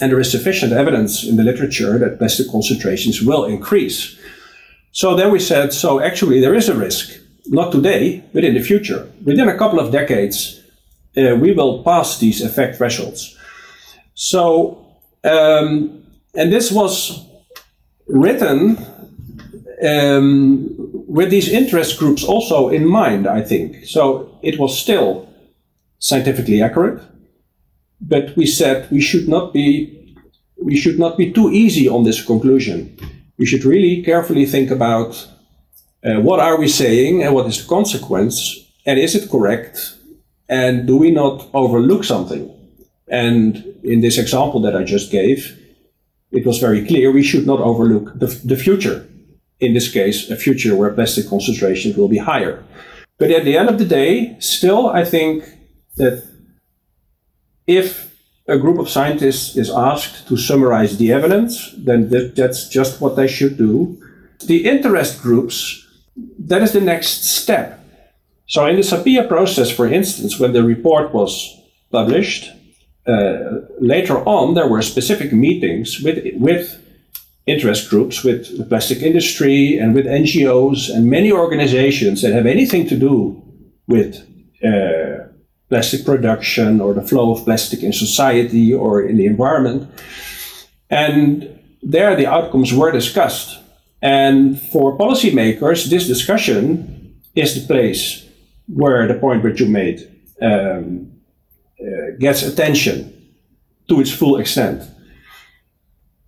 And 0.00 0.10
there 0.10 0.20
is 0.20 0.30
sufficient 0.30 0.72
evidence 0.72 1.24
in 1.24 1.36
the 1.36 1.42
literature 1.42 1.98
that 1.98 2.18
plastic 2.18 2.48
concentrations 2.50 3.20
will 3.20 3.44
increase. 3.44 4.16
So 4.92 5.16
then 5.16 5.32
we 5.32 5.40
said, 5.40 5.72
so 5.72 6.00
actually 6.00 6.40
there 6.40 6.54
is 6.54 6.68
a 6.68 6.76
risk, 6.76 7.20
not 7.46 7.72
today, 7.72 8.22
but 8.32 8.44
in 8.44 8.54
the 8.54 8.62
future. 8.62 9.10
Within 9.24 9.48
a 9.48 9.58
couple 9.58 9.80
of 9.80 9.90
decades, 9.90 10.62
uh, 11.16 11.34
we 11.34 11.52
will 11.52 11.82
pass 11.82 12.18
these 12.18 12.40
effect 12.40 12.76
thresholds. 12.76 13.36
So, 14.14 14.86
um, 15.24 16.04
and 16.34 16.52
this 16.52 16.70
was 16.70 17.26
written 18.06 18.78
um, 19.84 20.93
with 21.16 21.28
these 21.30 21.48
interest 21.60 21.92
groups 22.00 22.22
also 22.24 22.58
in 22.68 22.84
mind, 23.00 23.26
I 23.38 23.40
think. 23.50 23.68
So 23.86 24.02
it 24.42 24.58
was 24.58 24.78
still 24.84 25.08
scientifically 25.98 26.60
accurate 26.60 27.00
but 28.00 28.36
we 28.36 28.46
said 28.46 28.90
we 28.90 29.00
should 29.00 29.28
not 29.28 29.52
be 29.52 29.90
we 30.56 30.76
should 30.76 30.98
not 30.98 31.16
be 31.16 31.32
too 31.32 31.50
easy 31.50 31.88
on 31.88 32.04
this 32.04 32.24
conclusion. 32.24 32.96
We 33.38 33.46
should 33.46 33.64
really 33.64 34.02
carefully 34.02 34.46
think 34.46 34.70
about 34.70 35.28
uh, 36.04 36.20
what 36.20 36.40
are 36.40 36.56
we 36.58 36.68
saying 36.68 37.22
and 37.22 37.34
what 37.34 37.46
is 37.46 37.60
the 37.60 37.68
consequence 37.68 38.36
and 38.86 38.98
is 38.98 39.14
it 39.14 39.30
correct 39.30 39.96
and 40.48 40.86
do 40.86 40.96
we 40.96 41.10
not 41.10 41.48
overlook 41.54 42.04
something? 42.04 42.50
And 43.08 43.56
in 43.82 44.00
this 44.00 44.18
example 44.18 44.60
that 44.62 44.76
I 44.76 44.84
just 44.84 45.10
gave, 45.10 45.58
it 46.30 46.46
was 46.46 46.58
very 46.58 46.86
clear 46.86 47.10
we 47.10 47.22
should 47.22 47.46
not 47.46 47.60
overlook 47.60 48.18
the, 48.18 48.26
the 48.44 48.56
future. 48.56 49.06
In 49.60 49.72
this 49.72 49.90
case, 49.90 50.30
a 50.30 50.36
future 50.36 50.74
where 50.76 50.92
plastic 50.92 51.28
concentrations 51.28 51.96
will 51.96 52.08
be 52.08 52.18
higher. 52.18 52.64
But 53.18 53.30
at 53.30 53.44
the 53.44 53.56
end 53.56 53.68
of 53.68 53.78
the 53.78 53.84
day, 53.84 54.36
still, 54.40 54.88
I 54.88 55.04
think 55.04 55.44
that 55.96 56.24
if 57.66 58.12
a 58.46 58.58
group 58.58 58.78
of 58.78 58.90
scientists 58.90 59.56
is 59.56 59.70
asked 59.70 60.28
to 60.28 60.36
summarize 60.36 60.98
the 60.98 61.12
evidence, 61.12 61.72
then 61.78 62.10
that's 62.34 62.68
just 62.68 63.00
what 63.00 63.16
they 63.16 63.28
should 63.28 63.56
do. 63.56 63.98
The 64.44 64.68
interest 64.68 65.22
groups, 65.22 65.86
that 66.38 66.62
is 66.62 66.72
the 66.72 66.80
next 66.80 67.24
step. 67.24 67.80
So, 68.46 68.66
in 68.66 68.76
the 68.76 68.82
SAPEA 68.82 69.26
process, 69.26 69.70
for 69.70 69.86
instance, 69.86 70.38
when 70.38 70.52
the 70.52 70.62
report 70.62 71.14
was 71.14 71.58
published, 71.90 72.50
uh, 73.06 73.60
later 73.80 74.18
on 74.26 74.54
there 74.54 74.68
were 74.68 74.82
specific 74.82 75.32
meetings 75.32 76.00
with, 76.00 76.22
with 76.34 76.83
interest 77.46 77.90
groups, 77.90 78.24
with 78.24 78.56
the 78.56 78.64
plastic 78.64 79.02
industry, 79.02 79.78
and 79.78 79.94
with 79.94 80.06
NGOs, 80.06 80.88
and 80.88 81.10
many 81.10 81.30
organizations 81.30 82.22
that 82.22 82.32
have 82.32 82.46
anything 82.46 82.86
to 82.88 82.96
do 82.96 83.42
with 83.86 84.26
uh, 84.64 85.28
plastic 85.68 86.04
production 86.04 86.80
or 86.80 86.94
the 86.94 87.02
flow 87.02 87.32
of 87.32 87.44
plastic 87.44 87.82
in 87.82 87.92
society 87.92 88.72
or 88.72 89.02
in 89.02 89.16
the 89.16 89.26
environment. 89.26 89.90
And 90.88 91.58
there 91.82 92.16
the 92.16 92.26
outcomes 92.26 92.72
were 92.72 92.92
discussed. 92.92 93.58
And 94.00 94.60
for 94.60 94.96
policymakers, 94.96 95.88
this 95.90 96.06
discussion 96.06 97.20
is 97.34 97.54
the 97.54 97.66
place 97.66 98.26
where 98.68 99.06
the 99.06 99.14
point 99.14 99.42
which 99.42 99.60
you 99.60 99.66
made 99.66 100.08
um, 100.40 101.12
uh, 101.80 102.16
gets 102.18 102.42
attention 102.42 103.34
to 103.88 104.00
its 104.00 104.10
full 104.10 104.38
extent. 104.38 104.82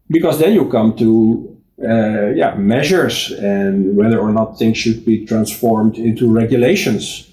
Because 0.08 0.38
then 0.38 0.52
you 0.52 0.68
come 0.68 0.96
to 0.96 1.56
uh, 1.82 2.28
yeah, 2.34 2.54
measures 2.54 3.32
and 3.32 3.96
whether 3.96 4.18
or 4.18 4.32
not 4.32 4.58
things 4.58 4.78
should 4.78 5.04
be 5.04 5.26
transformed 5.26 5.98
into 5.98 6.32
regulations 6.32 7.26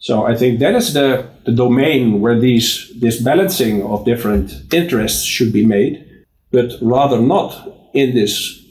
so 0.00 0.24
I 0.24 0.34
think 0.34 0.60
that 0.60 0.74
is 0.74 0.94
the, 0.94 1.28
the 1.44 1.52
domain 1.52 2.22
where 2.22 2.38
these 2.38 2.90
this 2.98 3.22
balancing 3.22 3.82
of 3.82 4.06
different 4.06 4.50
interests 4.72 5.24
should 5.24 5.52
be 5.52 5.64
made, 5.64 6.24
but 6.50 6.72
rather 6.80 7.20
not 7.20 7.52
in 7.92 8.14
this 8.14 8.64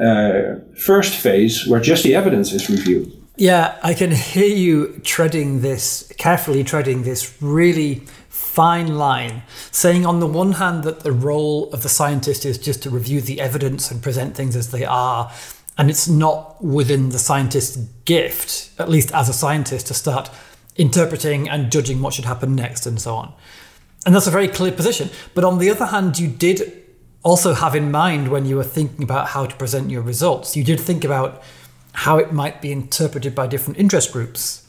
uh, 0.00 0.54
first 0.74 1.14
phase 1.14 1.66
where 1.66 1.80
just 1.80 2.02
the 2.02 2.14
evidence 2.14 2.52
is 2.52 2.70
reviewed. 2.70 3.12
Yeah, 3.36 3.78
I 3.82 3.92
can 3.92 4.10
hear 4.10 4.46
you 4.46 5.00
treading 5.04 5.60
this 5.60 6.10
carefully, 6.16 6.64
treading 6.64 7.02
this 7.02 7.36
really 7.42 8.02
fine 8.50 8.98
line, 8.98 9.42
saying 9.70 10.04
on 10.04 10.18
the 10.18 10.26
one 10.26 10.52
hand 10.52 10.82
that 10.82 11.00
the 11.00 11.12
role 11.12 11.70
of 11.72 11.84
the 11.84 11.88
scientist 11.88 12.44
is 12.44 12.58
just 12.58 12.82
to 12.82 12.90
review 12.90 13.20
the 13.20 13.40
evidence 13.40 13.92
and 13.92 14.02
present 14.02 14.34
things 14.34 14.56
as 14.56 14.72
they 14.72 14.84
are, 14.84 15.30
and 15.78 15.88
it's 15.88 16.08
not 16.08 16.62
within 16.62 17.10
the 17.10 17.18
scientist's 17.18 17.76
gift, 18.04 18.70
at 18.80 18.88
least 18.88 19.14
as 19.14 19.28
a 19.28 19.32
scientist, 19.32 19.86
to 19.86 19.94
start 19.94 20.30
interpreting 20.74 21.48
and 21.48 21.70
judging 21.70 22.02
what 22.02 22.12
should 22.12 22.24
happen 22.24 22.56
next 22.56 22.86
and 22.86 23.00
so 23.00 23.14
on. 23.14 23.32
And 24.04 24.14
that's 24.14 24.26
a 24.26 24.32
very 24.32 24.48
clear 24.48 24.72
position. 24.72 25.10
But 25.34 25.44
on 25.44 25.58
the 25.58 25.70
other 25.70 25.86
hand, 25.86 26.18
you 26.18 26.26
did 26.26 26.82
also 27.22 27.54
have 27.54 27.76
in 27.76 27.92
mind 27.92 28.28
when 28.28 28.46
you 28.46 28.56
were 28.56 28.64
thinking 28.64 29.04
about 29.04 29.28
how 29.28 29.46
to 29.46 29.54
present 29.56 29.90
your 29.90 30.02
results, 30.02 30.56
you 30.56 30.64
did 30.64 30.80
think 30.80 31.04
about 31.04 31.40
how 31.92 32.18
it 32.18 32.32
might 32.32 32.60
be 32.60 32.72
interpreted 32.72 33.34
by 33.34 33.46
different 33.46 33.78
interest 33.78 34.12
groups. 34.12 34.59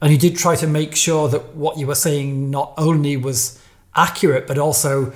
And 0.00 0.12
you 0.12 0.18
did 0.18 0.36
try 0.36 0.54
to 0.56 0.66
make 0.66 0.94
sure 0.94 1.28
that 1.28 1.54
what 1.54 1.78
you 1.78 1.86
were 1.86 1.94
saying 1.94 2.50
not 2.50 2.72
only 2.76 3.16
was 3.16 3.60
accurate, 3.96 4.46
but 4.46 4.58
also 4.58 5.12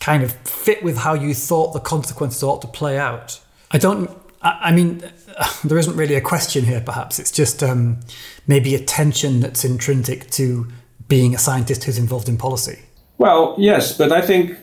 kind 0.00 0.22
of 0.22 0.32
fit 0.32 0.82
with 0.82 0.98
how 0.98 1.14
you 1.14 1.34
thought 1.34 1.72
the 1.72 1.80
consequences 1.80 2.42
ought 2.42 2.60
to 2.62 2.68
play 2.68 2.98
out. 2.98 3.40
I 3.70 3.78
don't, 3.78 4.10
I, 4.42 4.72
mean, 4.72 5.02
there 5.64 5.78
isn't 5.78 5.96
really 5.96 6.14
a 6.14 6.20
question 6.20 6.64
here, 6.64 6.80
perhaps. 6.80 7.18
It's 7.18 7.30
just 7.30 7.62
um, 7.62 8.00
maybe 8.46 8.74
a 8.74 8.78
tension 8.78 9.40
that's 9.40 9.64
intrinsic 9.64 10.30
to 10.32 10.68
being 11.08 11.34
a 11.34 11.38
scientist 11.38 11.84
who's 11.84 11.98
involved 11.98 12.28
in 12.28 12.36
policy. 12.36 12.80
Well, 13.18 13.54
yes, 13.58 13.96
but 13.96 14.12
I 14.12 14.20
think 14.20 14.58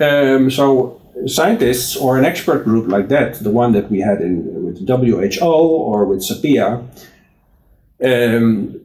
um, 0.00 0.50
so. 0.50 0.98
Scientists 1.26 1.94
or 1.94 2.18
an 2.18 2.24
expert 2.24 2.64
group 2.64 2.88
like 2.88 3.08
that, 3.08 3.34
the 3.34 3.50
one 3.50 3.72
that 3.72 3.90
we 3.90 4.00
had 4.00 4.22
in 4.22 4.64
with 4.64 4.88
WHO 4.88 5.44
or 5.44 6.06
with 6.06 6.20
SAPEA, 6.20 6.82
um, 8.02 8.80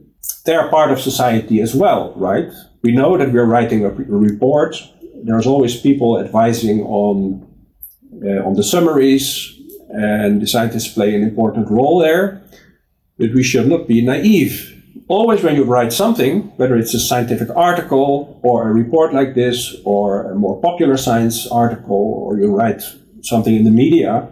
they 0.48 0.54
are 0.54 0.70
part 0.70 0.90
of 0.90 0.98
society 0.98 1.60
as 1.60 1.74
well, 1.74 2.14
right? 2.16 2.50
We 2.82 2.92
know 2.92 3.18
that 3.18 3.32
we're 3.34 3.44
writing 3.44 3.84
a, 3.84 3.90
a 3.90 4.18
report. 4.30 4.82
There's 5.22 5.46
always 5.46 5.78
people 5.78 6.18
advising 6.18 6.80
on 6.84 7.44
uh, 8.24 8.46
on 8.46 8.54
the 8.54 8.64
summaries, 8.64 9.26
and 9.90 10.40
the 10.40 10.46
scientists 10.46 10.88
play 10.94 11.14
an 11.14 11.22
important 11.22 11.70
role 11.70 11.98
there. 11.98 12.42
But 13.18 13.34
we 13.34 13.42
should 13.42 13.68
not 13.68 13.86
be 13.86 14.00
naive. 14.00 14.52
Always, 15.08 15.42
when 15.42 15.54
you 15.54 15.64
write 15.64 15.92
something, 15.92 16.32
whether 16.56 16.76
it's 16.76 16.94
a 16.94 17.00
scientific 17.10 17.50
article 17.54 18.40
or 18.42 18.70
a 18.70 18.72
report 18.72 19.12
like 19.12 19.34
this, 19.34 19.76
or 19.84 20.32
a 20.32 20.34
more 20.34 20.56
popular 20.62 20.96
science 20.96 21.46
article, 21.46 22.02
or 22.24 22.38
you 22.38 22.48
write 22.56 22.82
something 23.20 23.54
in 23.54 23.64
the 23.64 23.76
media, 23.84 24.28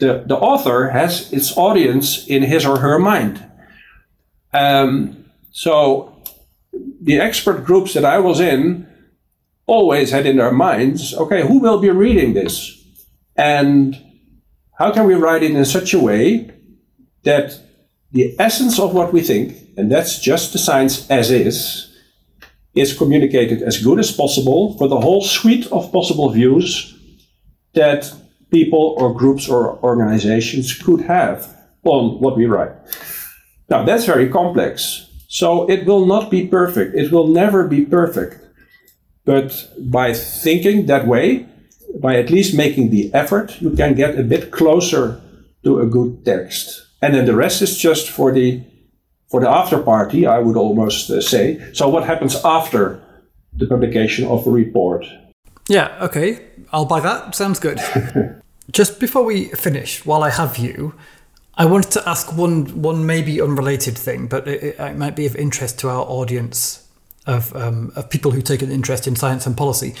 the, 0.00 0.24
the 0.26 0.38
author 0.50 0.88
has 0.90 1.30
its 1.32 1.56
audience 1.58 2.26
in 2.26 2.42
his 2.42 2.64
or 2.64 2.78
her 2.78 2.98
mind. 2.98 3.47
Um, 4.52 5.24
so 5.50 6.22
the 7.00 7.18
expert 7.18 7.64
groups 7.64 7.94
that 7.94 8.04
I 8.04 8.18
was 8.18 8.40
in 8.40 8.86
always 9.66 10.10
had 10.10 10.26
in 10.26 10.36
their 10.36 10.52
minds, 10.52 11.14
okay, 11.14 11.46
who 11.46 11.58
will 11.58 11.78
be 11.78 11.90
reading 11.90 12.34
this? 12.34 12.82
And 13.36 13.96
how 14.78 14.92
can 14.92 15.06
we 15.06 15.14
write 15.14 15.42
it 15.42 15.50
in 15.50 15.64
such 15.64 15.92
a 15.92 15.98
way 15.98 16.50
that 17.24 17.60
the 18.12 18.34
essence 18.38 18.78
of 18.78 18.94
what 18.94 19.12
we 19.12 19.20
think, 19.20 19.56
and 19.76 19.92
that's 19.92 20.18
just 20.20 20.52
the 20.52 20.58
science 20.58 21.08
as 21.10 21.30
is, 21.30 21.94
is 22.74 22.96
communicated 22.96 23.62
as 23.62 23.82
good 23.82 23.98
as 23.98 24.10
possible 24.10 24.76
for 24.78 24.88
the 24.88 25.00
whole 25.00 25.22
suite 25.22 25.66
of 25.72 25.92
possible 25.92 26.30
views 26.30 26.94
that 27.74 28.12
people 28.50 28.94
or 28.98 29.12
groups 29.12 29.48
or 29.48 29.78
organizations 29.82 30.72
could 30.72 31.02
have 31.02 31.54
on 31.84 32.20
what 32.20 32.36
we 32.36 32.46
write. 32.46 32.72
Now, 33.68 33.84
that's 33.84 34.04
very 34.04 34.28
complex. 34.28 35.06
So 35.28 35.68
it 35.68 35.84
will 35.84 36.06
not 36.06 36.30
be 36.30 36.46
perfect. 36.46 36.94
It 36.94 37.12
will 37.12 37.28
never 37.28 37.68
be 37.68 37.84
perfect. 37.84 38.44
But 39.24 39.68
by 39.78 40.14
thinking 40.14 40.86
that 40.86 41.06
way, 41.06 41.46
by 42.00 42.16
at 42.16 42.30
least 42.30 42.54
making 42.54 42.90
the 42.90 43.12
effort, 43.12 43.60
you 43.60 43.70
can 43.70 43.94
get 43.94 44.18
a 44.18 44.22
bit 44.22 44.50
closer 44.50 45.20
to 45.64 45.80
a 45.80 45.86
good 45.86 46.24
text. 46.24 46.86
And 47.02 47.14
then 47.14 47.26
the 47.26 47.36
rest 47.36 47.60
is 47.62 47.76
just 47.76 48.10
for 48.10 48.32
the 48.32 48.62
for 49.30 49.40
the 49.40 49.50
after 49.50 49.78
party, 49.78 50.26
I 50.26 50.38
would 50.38 50.56
almost 50.56 51.10
uh, 51.10 51.20
say. 51.20 51.60
So 51.74 51.86
what 51.88 52.04
happens 52.04 52.36
after 52.44 53.02
the 53.52 53.66
publication 53.66 54.26
of 54.26 54.46
a 54.46 54.50
report? 54.50 55.04
Yeah, 55.68 55.94
okay. 56.00 56.40
I'll 56.72 56.86
buy 56.86 57.00
that. 57.00 57.34
Sounds 57.34 57.60
good. 57.60 57.78
just 58.72 58.98
before 58.98 59.24
we 59.24 59.48
finish, 59.48 60.06
while 60.06 60.22
I 60.22 60.30
have 60.30 60.56
you, 60.56 60.94
I 61.58 61.66
wanted 61.66 61.90
to 61.92 62.08
ask 62.08 62.32
one 62.32 62.82
one 62.82 63.04
maybe 63.04 63.42
unrelated 63.42 63.98
thing, 63.98 64.28
but 64.28 64.46
it, 64.46 64.78
it 64.78 64.96
might 64.96 65.16
be 65.16 65.26
of 65.26 65.34
interest 65.34 65.78
to 65.80 65.88
our 65.88 66.02
audience 66.02 66.86
of 67.26 67.54
um, 67.56 67.92
of 67.96 68.08
people 68.08 68.30
who 68.30 68.40
take 68.40 68.62
an 68.62 68.70
interest 68.70 69.08
in 69.08 69.16
science 69.16 69.44
and 69.44 69.56
policy. 69.56 69.94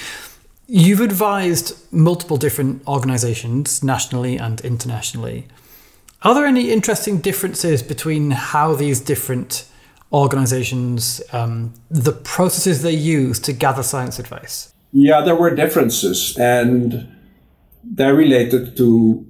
You've 0.68 1.00
advised 1.00 1.74
multiple 1.92 2.36
different 2.36 2.86
organisations 2.86 3.82
nationally 3.82 4.36
and 4.38 4.60
internationally. 4.60 5.48
Are 6.22 6.34
there 6.34 6.46
any 6.46 6.70
interesting 6.70 7.18
differences 7.18 7.82
between 7.82 8.30
how 8.32 8.74
these 8.74 9.00
different 9.00 9.64
organisations, 10.12 11.22
um, 11.32 11.74
the 11.90 12.12
processes 12.12 12.82
they 12.82 12.92
use 12.92 13.40
to 13.40 13.52
gather 13.52 13.82
science 13.82 14.18
advice? 14.18 14.72
Yeah, 14.92 15.22
there 15.22 15.36
were 15.36 15.54
differences, 15.54 16.36
and 16.38 17.08
they're 17.82 18.14
related 18.14 18.76
to 18.76 19.26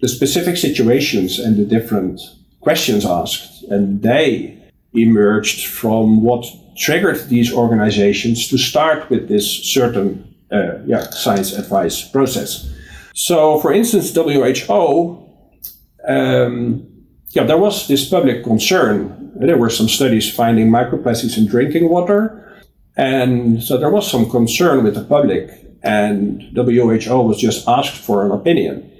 the 0.00 0.08
specific 0.08 0.56
situations 0.56 1.38
and 1.38 1.56
the 1.56 1.64
different 1.64 2.20
questions 2.60 3.04
asked, 3.04 3.64
and 3.64 4.02
they 4.02 4.58
emerged 4.94 5.66
from 5.66 6.22
what 6.22 6.46
triggered 6.76 7.28
these 7.28 7.52
organizations 7.52 8.48
to 8.48 8.56
start 8.56 9.10
with 9.10 9.28
this 9.28 9.46
certain 9.46 10.34
uh, 10.52 10.78
yeah, 10.86 11.10
science 11.10 11.52
advice 11.52 12.02
process. 12.02 12.72
So, 13.14 13.58
for 13.58 13.72
instance, 13.72 14.14
WHO, 14.14 15.28
um, 16.06 16.86
yeah, 17.30 17.44
there 17.44 17.58
was 17.58 17.88
this 17.88 18.08
public 18.08 18.44
concern. 18.44 19.32
There 19.34 19.58
were 19.58 19.70
some 19.70 19.88
studies 19.88 20.32
finding 20.32 20.70
microplastics 20.70 21.36
in 21.36 21.46
drinking 21.46 21.88
water, 21.88 22.62
and 22.96 23.62
so 23.62 23.76
there 23.76 23.90
was 23.90 24.10
some 24.10 24.30
concern 24.30 24.84
with 24.84 24.94
the 24.94 25.04
public, 25.04 25.50
and 25.82 26.42
WHO 26.54 27.22
was 27.22 27.38
just 27.38 27.68
asked 27.68 27.96
for 27.96 28.24
an 28.24 28.32
opinion. 28.32 28.90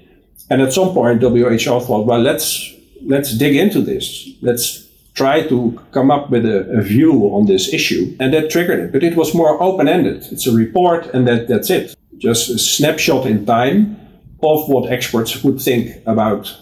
And 0.51 0.63
at 0.63 0.73
some 0.73 0.93
point, 0.95 1.23
WHO 1.23 1.81
thought, 1.81 2.07
well, 2.07 2.21
let's 2.21 2.75
let's 3.05 3.37
dig 3.37 3.57
into 3.57 3.81
this. 3.81 4.29
Let's 4.43 4.87
try 5.15 5.47
to 5.49 5.79
come 5.93 6.11
up 6.11 6.31
with 6.31 6.47
a, 6.47 6.79
a 6.79 6.83
view 6.83 7.13
on 7.35 7.47
this 7.47 7.73
issue, 7.73 8.17
and 8.21 8.33
that 8.33 8.51
triggered 8.51 8.81
it. 8.81 8.93
But 8.93 9.03
it 9.03 9.17
was 9.17 9.35
more 9.35 9.61
open-ended. 9.63 10.27
It's 10.31 10.47
a 10.47 10.53
report, 10.53 11.07
and 11.15 11.27
that 11.27 11.49
that's 11.49 11.71
it. 11.71 11.95
Just 12.19 12.51
a 12.51 12.59
snapshot 12.59 13.27
in 13.27 13.45
time 13.45 13.97
of 14.43 14.69
what 14.69 14.91
experts 14.91 15.43
would 15.43 15.61
think 15.61 15.97
about 16.07 16.57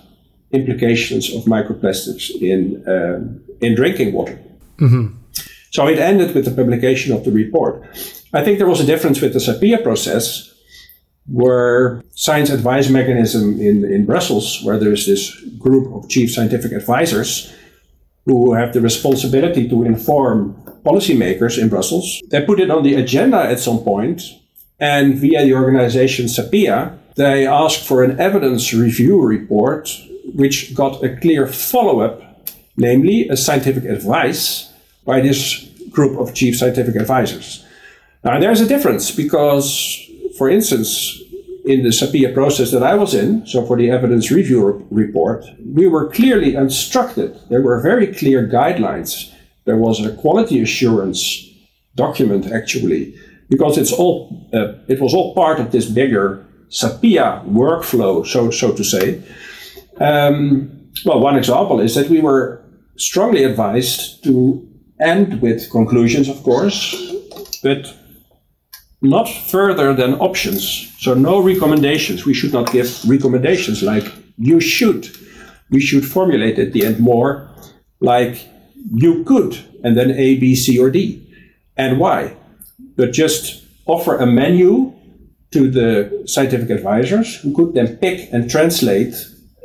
implications 0.52 1.34
of 1.34 1.44
microplastics 1.44 2.30
in 2.40 2.82
uh, 2.88 3.20
in 3.60 3.74
drinking 3.74 4.12
water. 4.12 4.38
Mm-hmm. 4.78 5.16
So 5.70 5.86
it 5.88 5.98
ended 5.98 6.34
with 6.34 6.44
the 6.44 6.50
publication 6.50 7.12
of 7.12 7.24
the 7.24 7.32
report. 7.32 7.82
I 8.32 8.42
think 8.42 8.58
there 8.58 8.68
was 8.68 8.80
a 8.80 8.86
difference 8.86 9.20
with 9.20 9.32
the 9.32 9.40
SAPEA 9.40 9.82
process 9.82 10.52
where 11.28 12.02
science 12.14 12.50
advice 12.50 12.88
mechanism 12.88 13.60
in, 13.60 13.84
in 13.84 14.06
Brussels, 14.06 14.60
where 14.62 14.78
there's 14.78 15.06
this 15.06 15.34
group 15.58 15.92
of 15.92 16.08
chief 16.08 16.32
scientific 16.32 16.72
advisors 16.72 17.52
who 18.26 18.54
have 18.54 18.72
the 18.72 18.80
responsibility 18.80 19.68
to 19.68 19.84
inform 19.84 20.54
policymakers 20.84 21.60
in 21.60 21.68
Brussels. 21.68 22.20
They 22.28 22.44
put 22.44 22.60
it 22.60 22.70
on 22.70 22.82
the 22.82 22.94
agenda 22.94 23.38
at 23.38 23.60
some 23.60 23.78
point, 23.78 24.22
and 24.78 25.14
via 25.14 25.44
the 25.44 25.54
organization 25.54 26.26
SAPEA, 26.26 26.96
they 27.16 27.46
asked 27.46 27.86
for 27.86 28.04
an 28.04 28.20
evidence 28.20 28.72
review 28.74 29.20
report, 29.22 29.90
which 30.34 30.74
got 30.74 31.02
a 31.02 31.16
clear 31.16 31.46
follow 31.46 32.00
up, 32.00 32.50
namely 32.76 33.28
a 33.28 33.36
scientific 33.36 33.84
advice 33.84 34.72
by 35.04 35.20
this 35.20 35.64
group 35.90 36.18
of 36.18 36.34
chief 36.34 36.56
scientific 36.56 36.94
advisors. 36.94 37.64
Now, 38.22 38.38
there's 38.38 38.60
a 38.60 38.66
difference 38.66 39.10
because 39.10 40.05
for 40.36 40.48
instance, 40.48 41.22
in 41.64 41.82
the 41.82 41.90
SAPEA 41.90 42.32
process 42.32 42.70
that 42.70 42.82
I 42.82 42.94
was 42.94 43.12
in, 43.14 43.44
so 43.46 43.66
for 43.66 43.76
the 43.76 43.90
evidence 43.90 44.30
review 44.30 44.86
report, 44.90 45.44
we 45.74 45.88
were 45.88 46.08
clearly 46.08 46.54
instructed. 46.54 47.36
There 47.50 47.60
were 47.60 47.80
very 47.80 48.14
clear 48.14 48.46
guidelines. 48.46 49.32
There 49.64 49.76
was 49.76 50.04
a 50.04 50.14
quality 50.14 50.62
assurance 50.62 51.42
document 51.96 52.52
actually, 52.52 53.14
because 53.48 53.78
it's 53.78 53.92
all 53.92 54.48
uh, 54.54 54.74
it 54.86 55.00
was 55.00 55.12
all 55.12 55.34
part 55.34 55.58
of 55.58 55.72
this 55.72 55.86
bigger 55.86 56.46
SAPEA 56.68 57.44
workflow, 57.46 58.24
so 58.24 58.50
so 58.50 58.72
to 58.72 58.84
say. 58.84 59.22
Um, 59.98 60.70
well, 61.04 61.20
one 61.20 61.36
example 61.36 61.80
is 61.80 61.94
that 61.94 62.08
we 62.08 62.20
were 62.20 62.62
strongly 62.96 63.44
advised 63.44 64.22
to 64.24 64.66
end 65.00 65.40
with 65.42 65.70
conclusions, 65.70 66.28
of 66.28 66.42
course, 66.42 66.94
but 67.62 67.92
not 69.08 69.28
further 69.28 69.94
than 69.94 70.14
options. 70.14 70.92
So 70.98 71.14
no 71.14 71.40
recommendations. 71.40 72.24
We 72.24 72.34
should 72.34 72.52
not 72.52 72.72
give 72.72 73.08
recommendations 73.08 73.82
like 73.82 74.06
you 74.38 74.60
should. 74.60 75.08
We 75.70 75.80
should 75.80 76.04
formulate 76.04 76.58
at 76.58 76.72
the 76.72 76.84
end 76.86 77.00
more 77.00 77.50
like 78.00 78.46
you 78.94 79.24
could, 79.24 79.58
and 79.82 79.96
then 79.96 80.12
A, 80.12 80.36
B, 80.36 80.54
C, 80.54 80.78
or 80.78 80.90
D, 80.90 81.26
and 81.76 81.98
why. 81.98 82.36
But 82.96 83.12
just 83.12 83.64
offer 83.86 84.16
a 84.16 84.26
menu 84.26 84.92
to 85.52 85.70
the 85.70 86.24
scientific 86.26 86.70
advisors 86.70 87.36
who 87.36 87.54
could 87.54 87.74
then 87.74 87.96
pick 87.96 88.32
and 88.32 88.50
translate 88.50 89.14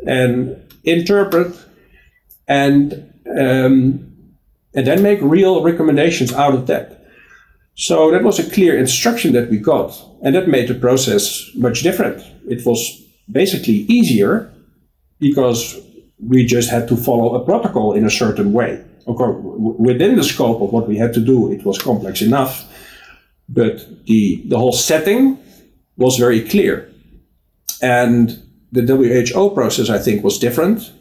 and 0.08 0.56
interpret 0.84 1.56
and 2.48 3.14
um, 3.28 4.08
and 4.74 4.88
then 4.88 5.04
make 5.04 5.20
real 5.22 5.64
recommendations 5.64 6.34
out 6.34 6.54
of 6.54 6.68
that. 6.68 7.01
So 7.76 8.12
that 8.12 8.24
was 8.24 8.40
a 8.40 8.50
clear 8.50 8.78
instruction 8.78 9.34
that 9.34 9.50
we 9.50 9.58
got, 9.58 10.00
and 10.24 10.36
that 10.36 10.48
made 10.48 10.68
the 10.68 10.76
process 10.76 11.50
much 11.56 11.82
different. 11.82 12.24
It 12.48 12.66
was 12.66 13.02
basically 13.32 13.86
easier 13.88 14.52
because 15.20 15.80
we 16.20 16.46
just 16.46 16.70
had 16.70 16.88
to 16.90 16.96
follow 16.96 17.36
a 17.36 17.46
protocol 17.46 17.94
in 17.94 18.06
a 18.06 18.12
certain 18.12 18.54
way. 18.54 18.84
Of 19.08 19.16
course, 19.16 19.38
within 19.42 20.16
the 20.16 20.24
scope 20.24 20.62
of 20.62 20.72
what 20.72 20.88
we 20.88 20.98
had 20.98 21.14
to 21.14 21.20
do, 21.20 21.52
it 21.52 21.66
was 21.66 21.80
complex 21.80 22.22
enough, 22.22 22.66
but 23.50 23.86
the, 24.06 24.42
the 24.46 24.58
whole 24.58 24.74
setting 24.74 25.40
was 25.98 26.18
very 26.18 26.42
clear. 26.42 26.92
And 27.82 28.42
the 28.72 28.82
WHO 28.82 29.50
process, 29.52 29.90
I 29.90 29.98
think, 29.98 30.24
was 30.24 30.38
different 30.38 30.92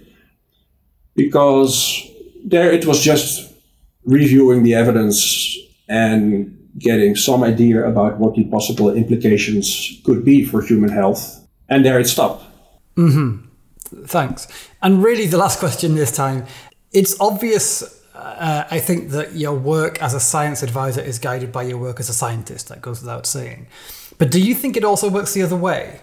because 1.15 2.07
there 2.45 2.73
it 2.73 2.87
was 2.87 3.03
just 3.03 3.53
reviewing 4.05 4.63
the 4.63 4.75
evidence 4.75 5.57
and 5.89 6.57
getting 6.79 7.17
some 7.17 7.43
idea 7.43 7.87
about 7.87 8.19
what 8.19 8.35
the 8.35 8.45
possible 8.45 8.91
implications 8.91 10.01
could 10.05 10.25
be 10.25 10.45
for 10.45 10.63
human 10.63 10.91
health. 10.91 11.47
And 11.69 11.85
there 11.85 12.01
it 12.01 12.07
stopped. 12.07 12.45
Mm-hmm. 12.97 14.05
Thanks. 14.07 14.49
And 14.83 15.03
really, 15.03 15.27
the 15.27 15.39
last 15.39 15.59
question 15.59 15.95
this 15.95 16.13
time 16.13 16.47
it's 16.93 17.19
obvious. 17.21 17.99
Uh, 18.15 18.65
I 18.71 18.81
think 18.81 19.11
that 19.11 19.35
your 19.35 19.55
work 19.55 20.03
as 20.03 20.13
a 20.15 20.21
science 20.21 20.63
advisor 20.63 21.01
is 21.01 21.19
guided 21.19 21.53
by 21.53 21.63
your 21.63 21.79
work 21.79 22.01
as 22.01 22.09
a 22.09 22.13
scientist. 22.13 22.69
That 22.69 22.83
goes 22.83 23.01
without 23.01 23.27
saying. 23.27 23.69
But 24.19 24.31
do 24.31 24.41
you 24.41 24.55
think 24.55 24.77
it 24.77 24.85
also 24.85 25.09
works 25.09 25.33
the 25.33 25.43
other 25.43 25.57
way? 25.57 26.01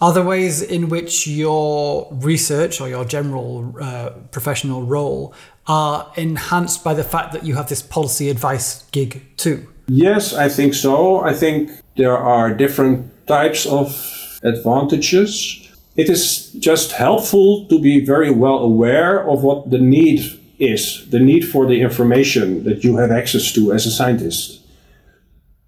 Are 0.00 0.12
there 0.12 0.22
ways 0.22 0.62
in 0.62 0.88
which 0.88 1.26
your 1.26 2.08
research 2.12 2.80
or 2.80 2.88
your 2.88 3.04
general 3.04 3.74
uh, 3.80 4.10
professional 4.30 4.82
role 4.84 5.34
are 5.66 6.10
enhanced 6.16 6.84
by 6.84 6.94
the 6.94 7.02
fact 7.02 7.32
that 7.32 7.44
you 7.44 7.56
have 7.56 7.68
this 7.68 7.82
policy 7.82 8.30
advice 8.30 8.84
gig 8.90 9.26
too? 9.36 9.66
Yes, 9.88 10.34
I 10.34 10.48
think 10.48 10.74
so. 10.74 11.20
I 11.20 11.32
think 11.32 11.70
there 11.96 12.16
are 12.16 12.52
different 12.52 13.26
types 13.26 13.66
of 13.66 14.38
advantages. 14.42 15.66
It 15.96 16.08
is 16.08 16.52
just 16.52 16.92
helpful 16.92 17.66
to 17.68 17.80
be 17.80 18.04
very 18.04 18.30
well 18.30 18.58
aware 18.58 19.28
of 19.28 19.42
what 19.42 19.70
the 19.70 19.78
need 19.78 20.38
is, 20.58 21.08
the 21.10 21.18
need 21.18 21.48
for 21.48 21.66
the 21.66 21.80
information 21.80 22.64
that 22.64 22.84
you 22.84 22.96
have 22.96 23.10
access 23.10 23.52
to 23.52 23.72
as 23.72 23.86
a 23.86 23.90
scientist. 23.90 24.60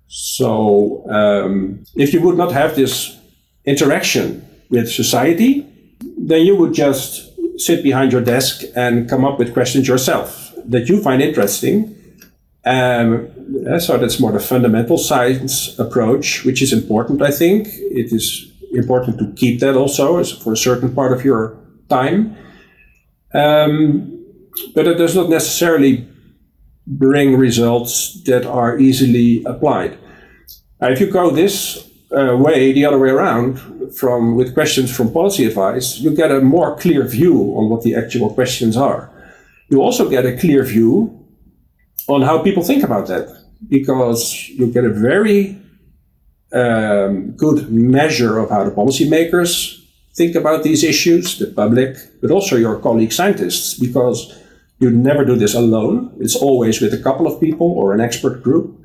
So, 0.09 1.09
um, 1.09 1.85
if 1.95 2.13
you 2.13 2.21
would 2.21 2.37
not 2.37 2.53
have 2.53 2.77
this 2.77 3.17
interaction 3.65 4.47
with 4.69 4.91
society, 4.91 5.67
then 6.19 6.43
you 6.43 6.57
would 6.57 6.75
just 6.75 7.31
sit 7.59 7.83
behind 7.83 8.13
your 8.13 8.21
desk 8.21 8.63
and 8.75 9.09
come 9.09 9.25
up 9.25 9.39
with 9.39 9.53
questions 9.53 9.87
yourself 9.89 10.53
that 10.67 10.89
you 10.89 11.03
find 11.03 11.23
interesting. 11.23 11.97
Um, 12.65 13.31
so 13.79 13.97
that's 13.97 14.21
more 14.21 14.33
the 14.33 14.41
fundamental 14.41 14.99
science 14.99 15.79
approach, 15.79 16.45
which 16.45 16.61
is 16.61 16.73
important, 16.73 17.23
I 17.23 17.31
think. 17.31 17.69
It 17.69 18.13
is 18.13 18.51
important 18.73 19.19
to 19.19 19.33
keep 19.33 19.61
that 19.61 19.77
also 19.77 20.23
for 20.25 20.53
a 20.53 20.57
certain 20.57 20.95
part 20.95 21.13
of 21.13 21.25
your 21.25 21.57
time. 21.89 22.37
Um, 23.33 24.17
but 24.75 24.87
it 24.87 24.95
does 24.95 25.15
not 25.15 25.31
necessarily 25.31 26.07
bring 26.87 27.37
results 27.37 28.23
that 28.25 28.45
are 28.45 28.79
easily 28.79 29.43
applied. 29.45 29.99
Uh, 30.83 30.91
if 30.91 31.01
you 31.01 31.11
go 31.11 31.31
this 31.31 31.89
uh, 32.17 32.37
way, 32.37 32.73
the 32.73 32.85
other 32.85 32.99
way 32.99 33.11
around, 33.11 33.59
from 33.95 34.37
with 34.37 34.55
questions 34.55 34.95
from 34.95 35.13
policy 35.13 35.45
advice, 35.45 35.99
you 35.99 36.15
get 36.15 36.31
a 36.31 36.41
more 36.41 36.77
clear 36.77 37.05
view 37.07 37.55
on 37.57 37.71
what 37.71 37.83
the 37.83 37.95
actual 37.95 38.33
questions 38.35 38.77
are. 38.77 39.11
You 39.69 39.83
also 39.83 40.09
get 40.09 40.27
a 40.27 40.37
clear 40.37 40.65
view 40.65 41.20
on 42.11 42.23
how 42.23 42.43
people 42.43 42.63
think 42.63 42.83
about 42.83 43.07
that, 43.07 43.27
because 43.69 44.49
you 44.49 44.67
get 44.73 44.85
a 44.85 44.91
very 44.91 45.57
um, 46.53 47.31
good 47.37 47.71
measure 47.71 48.39
of 48.39 48.51
how 48.51 48.65
the 48.65 48.71
policymakers 48.71 49.81
think 50.17 50.35
about 50.35 50.63
these 50.63 50.83
issues, 50.83 51.39
the 51.39 51.47
public, 51.47 51.97
but 52.21 52.31
also 52.31 52.57
your 52.57 52.79
colleague 52.79 53.13
scientists, 53.13 53.79
because 53.79 54.37
you 54.81 54.91
never 54.91 55.25
do 55.25 55.37
this 55.37 55.55
alone. 55.55 56.13
It's 56.21 56.37
always 56.37 56.81
with 56.81 56.93
a 56.95 57.03
couple 57.03 57.27
of 57.27 57.41
people 57.41 57.71
or 57.71 57.95
an 57.95 58.01
expert 58.01 58.43
group. 58.43 58.81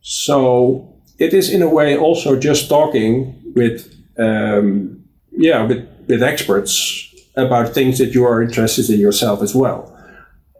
So 0.00 0.94
it 1.18 1.32
is 1.32 1.50
in 1.50 1.62
a 1.62 1.68
way 1.68 1.96
also 1.96 2.38
just 2.38 2.68
talking 2.68 3.34
with 3.54 3.94
um, 4.18 5.04
yeah 5.30 5.62
with, 5.64 5.86
with 6.08 6.22
experts 6.22 7.08
about 7.36 7.74
things 7.74 7.98
that 7.98 8.14
you 8.14 8.24
are 8.24 8.42
interested 8.42 8.90
in 8.90 9.00
yourself 9.00 9.42
as 9.42 9.54
well 9.54 9.93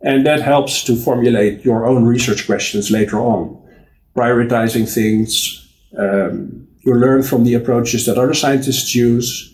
and 0.04 0.26
that 0.26 0.40
helps 0.40 0.84
to 0.84 0.94
formulate 0.94 1.64
your 1.64 1.86
own 1.86 2.04
research 2.04 2.46
questions 2.46 2.90
later 2.90 3.18
on 3.18 3.60
prioritizing 4.16 4.86
things 4.92 5.60
um, 5.98 6.66
you 6.80 6.94
learn 6.94 7.22
from 7.22 7.44
the 7.44 7.54
approaches 7.54 8.06
that 8.06 8.18
other 8.18 8.34
scientists 8.34 8.94
use 8.94 9.50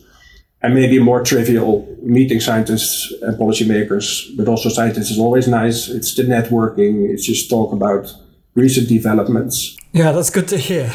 and 0.62 0.74
maybe 0.74 0.98
more 0.98 1.22
trivial 1.22 1.86
meeting 2.02 2.40
scientists 2.40 3.12
and 3.22 3.38
policymakers 3.38 4.36
but 4.36 4.48
also 4.48 4.68
scientists 4.68 5.10
is 5.10 5.18
always 5.18 5.48
nice 5.48 5.88
it's 5.88 6.14
the 6.14 6.22
networking 6.22 7.08
it's 7.08 7.24
just 7.24 7.48
talk 7.48 7.72
about 7.72 8.12
recent 8.54 8.88
developments 8.88 9.76
yeah, 9.92 10.12
that's 10.12 10.30
good 10.30 10.48
to 10.48 10.56
hear. 10.58 10.92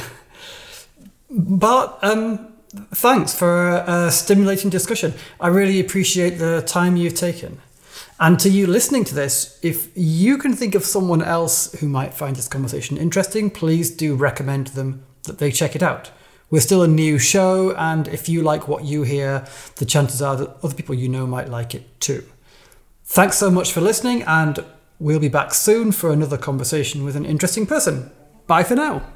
But 1.29 1.99
um, 2.01 2.53
thanks 2.93 3.35
for 3.35 3.83
a 3.87 4.09
stimulating 4.09 4.69
discussion. 4.69 5.13
I 5.39 5.49
really 5.49 5.79
appreciate 5.79 6.37
the 6.39 6.61
time 6.61 6.95
you've 6.95 7.15
taken. 7.15 7.59
And 8.19 8.39
to 8.39 8.49
you 8.49 8.65
listening 8.65 9.03
to 9.05 9.15
this, 9.15 9.59
if 9.61 9.89
you 9.93 10.37
can 10.37 10.53
think 10.53 10.73
of 10.73 10.85
someone 10.85 11.21
else 11.21 11.73
who 11.79 11.89
might 11.89 12.13
find 12.13 12.35
this 12.35 12.47
conversation 12.47 12.97
interesting, 12.97 13.49
please 13.49 13.91
do 13.91 14.15
recommend 14.15 14.67
them 14.67 15.05
that 15.23 15.39
they 15.39 15.51
check 15.51 15.75
it 15.75 15.83
out. 15.83 16.11
We're 16.49 16.61
still 16.61 16.83
a 16.83 16.87
new 16.87 17.19
show, 17.19 17.75
and 17.75 18.07
if 18.07 18.29
you 18.29 18.41
like 18.41 18.67
what 18.67 18.85
you 18.85 19.03
hear, 19.03 19.45
the 19.77 19.85
chances 19.85 20.21
are 20.21 20.37
that 20.37 20.55
other 20.63 20.75
people 20.75 20.95
you 20.95 21.09
know 21.09 21.27
might 21.27 21.49
like 21.49 21.75
it 21.75 21.99
too. 21.99 22.23
Thanks 23.03 23.37
so 23.37 23.51
much 23.51 23.73
for 23.73 23.81
listening, 23.81 24.23
and 24.23 24.63
we'll 24.99 25.19
be 25.19 25.27
back 25.27 25.53
soon 25.53 25.91
for 25.91 26.11
another 26.11 26.37
conversation 26.37 27.03
with 27.03 27.15
an 27.15 27.25
interesting 27.25 27.65
person. 27.65 28.11
Bye 28.47 28.63
for 28.63 28.75
now. 28.75 29.14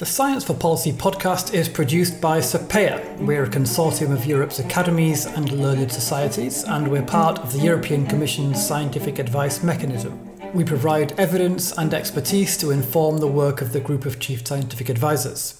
The 0.00 0.06
Science 0.06 0.44
for 0.44 0.54
Policy 0.54 0.92
podcast 0.94 1.52
is 1.52 1.68
produced 1.68 2.22
by 2.22 2.38
SAPEA. 2.38 3.18
We're 3.18 3.44
a 3.44 3.50
consortium 3.50 4.12
of 4.12 4.24
Europe's 4.24 4.58
academies 4.58 5.26
and 5.26 5.52
learned 5.52 5.92
societies, 5.92 6.64
and 6.64 6.88
we're 6.88 7.02
part 7.02 7.38
of 7.40 7.52
the 7.52 7.58
European 7.58 8.06
Commission's 8.06 8.66
scientific 8.66 9.18
advice 9.18 9.62
mechanism. 9.62 10.18
We 10.54 10.64
provide 10.64 11.20
evidence 11.20 11.76
and 11.76 11.92
expertise 11.92 12.56
to 12.56 12.70
inform 12.70 13.18
the 13.18 13.26
work 13.26 13.60
of 13.60 13.74
the 13.74 13.80
group 13.80 14.06
of 14.06 14.18
chief 14.18 14.46
scientific 14.46 14.88
advisors. 14.88 15.59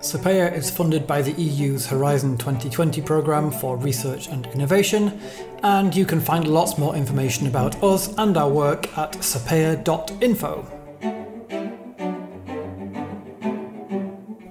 SAPEA 0.00 0.56
is 0.56 0.70
funded 0.70 1.06
by 1.06 1.20
the 1.20 1.32
EU's 1.32 1.86
Horizon 1.86 2.38
2020 2.38 3.02
programme 3.02 3.50
for 3.50 3.76
research 3.76 4.28
and 4.28 4.46
innovation, 4.46 5.20
and 5.62 5.94
you 5.94 6.06
can 6.06 6.22
find 6.22 6.48
lots 6.48 6.78
more 6.78 6.96
information 6.96 7.46
about 7.46 7.82
us 7.82 8.14
and 8.16 8.34
our 8.38 8.48
work 8.48 8.96
at 8.96 9.12
sapea.info. 9.18 10.66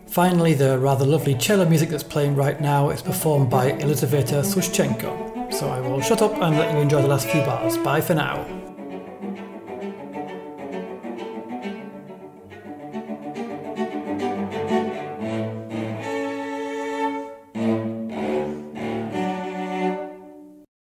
Finally, 0.06 0.54
the 0.54 0.78
rather 0.78 1.06
lovely 1.06 1.34
cello 1.34 1.68
music 1.68 1.89
that's 1.89 2.04
playing 2.04 2.36
right 2.36 2.62
now 2.62 2.91
is 2.91 3.02
performed 3.02 3.50
by 3.50 3.72
Elizaveta 3.72 4.43
Sushchenko. 4.43 5.52
So 5.52 5.68
I 5.68 5.80
will 5.80 6.00
shut 6.00 6.22
up 6.22 6.34
and 6.34 6.58
let 6.60 6.72
you 6.74 6.80
enjoy 6.80 7.02
the 7.02 7.08
last 7.08 7.28
few 7.28 7.41
bars. 7.41 7.76
Bye 7.80 8.02
for 8.02 8.14
now. 8.14 8.59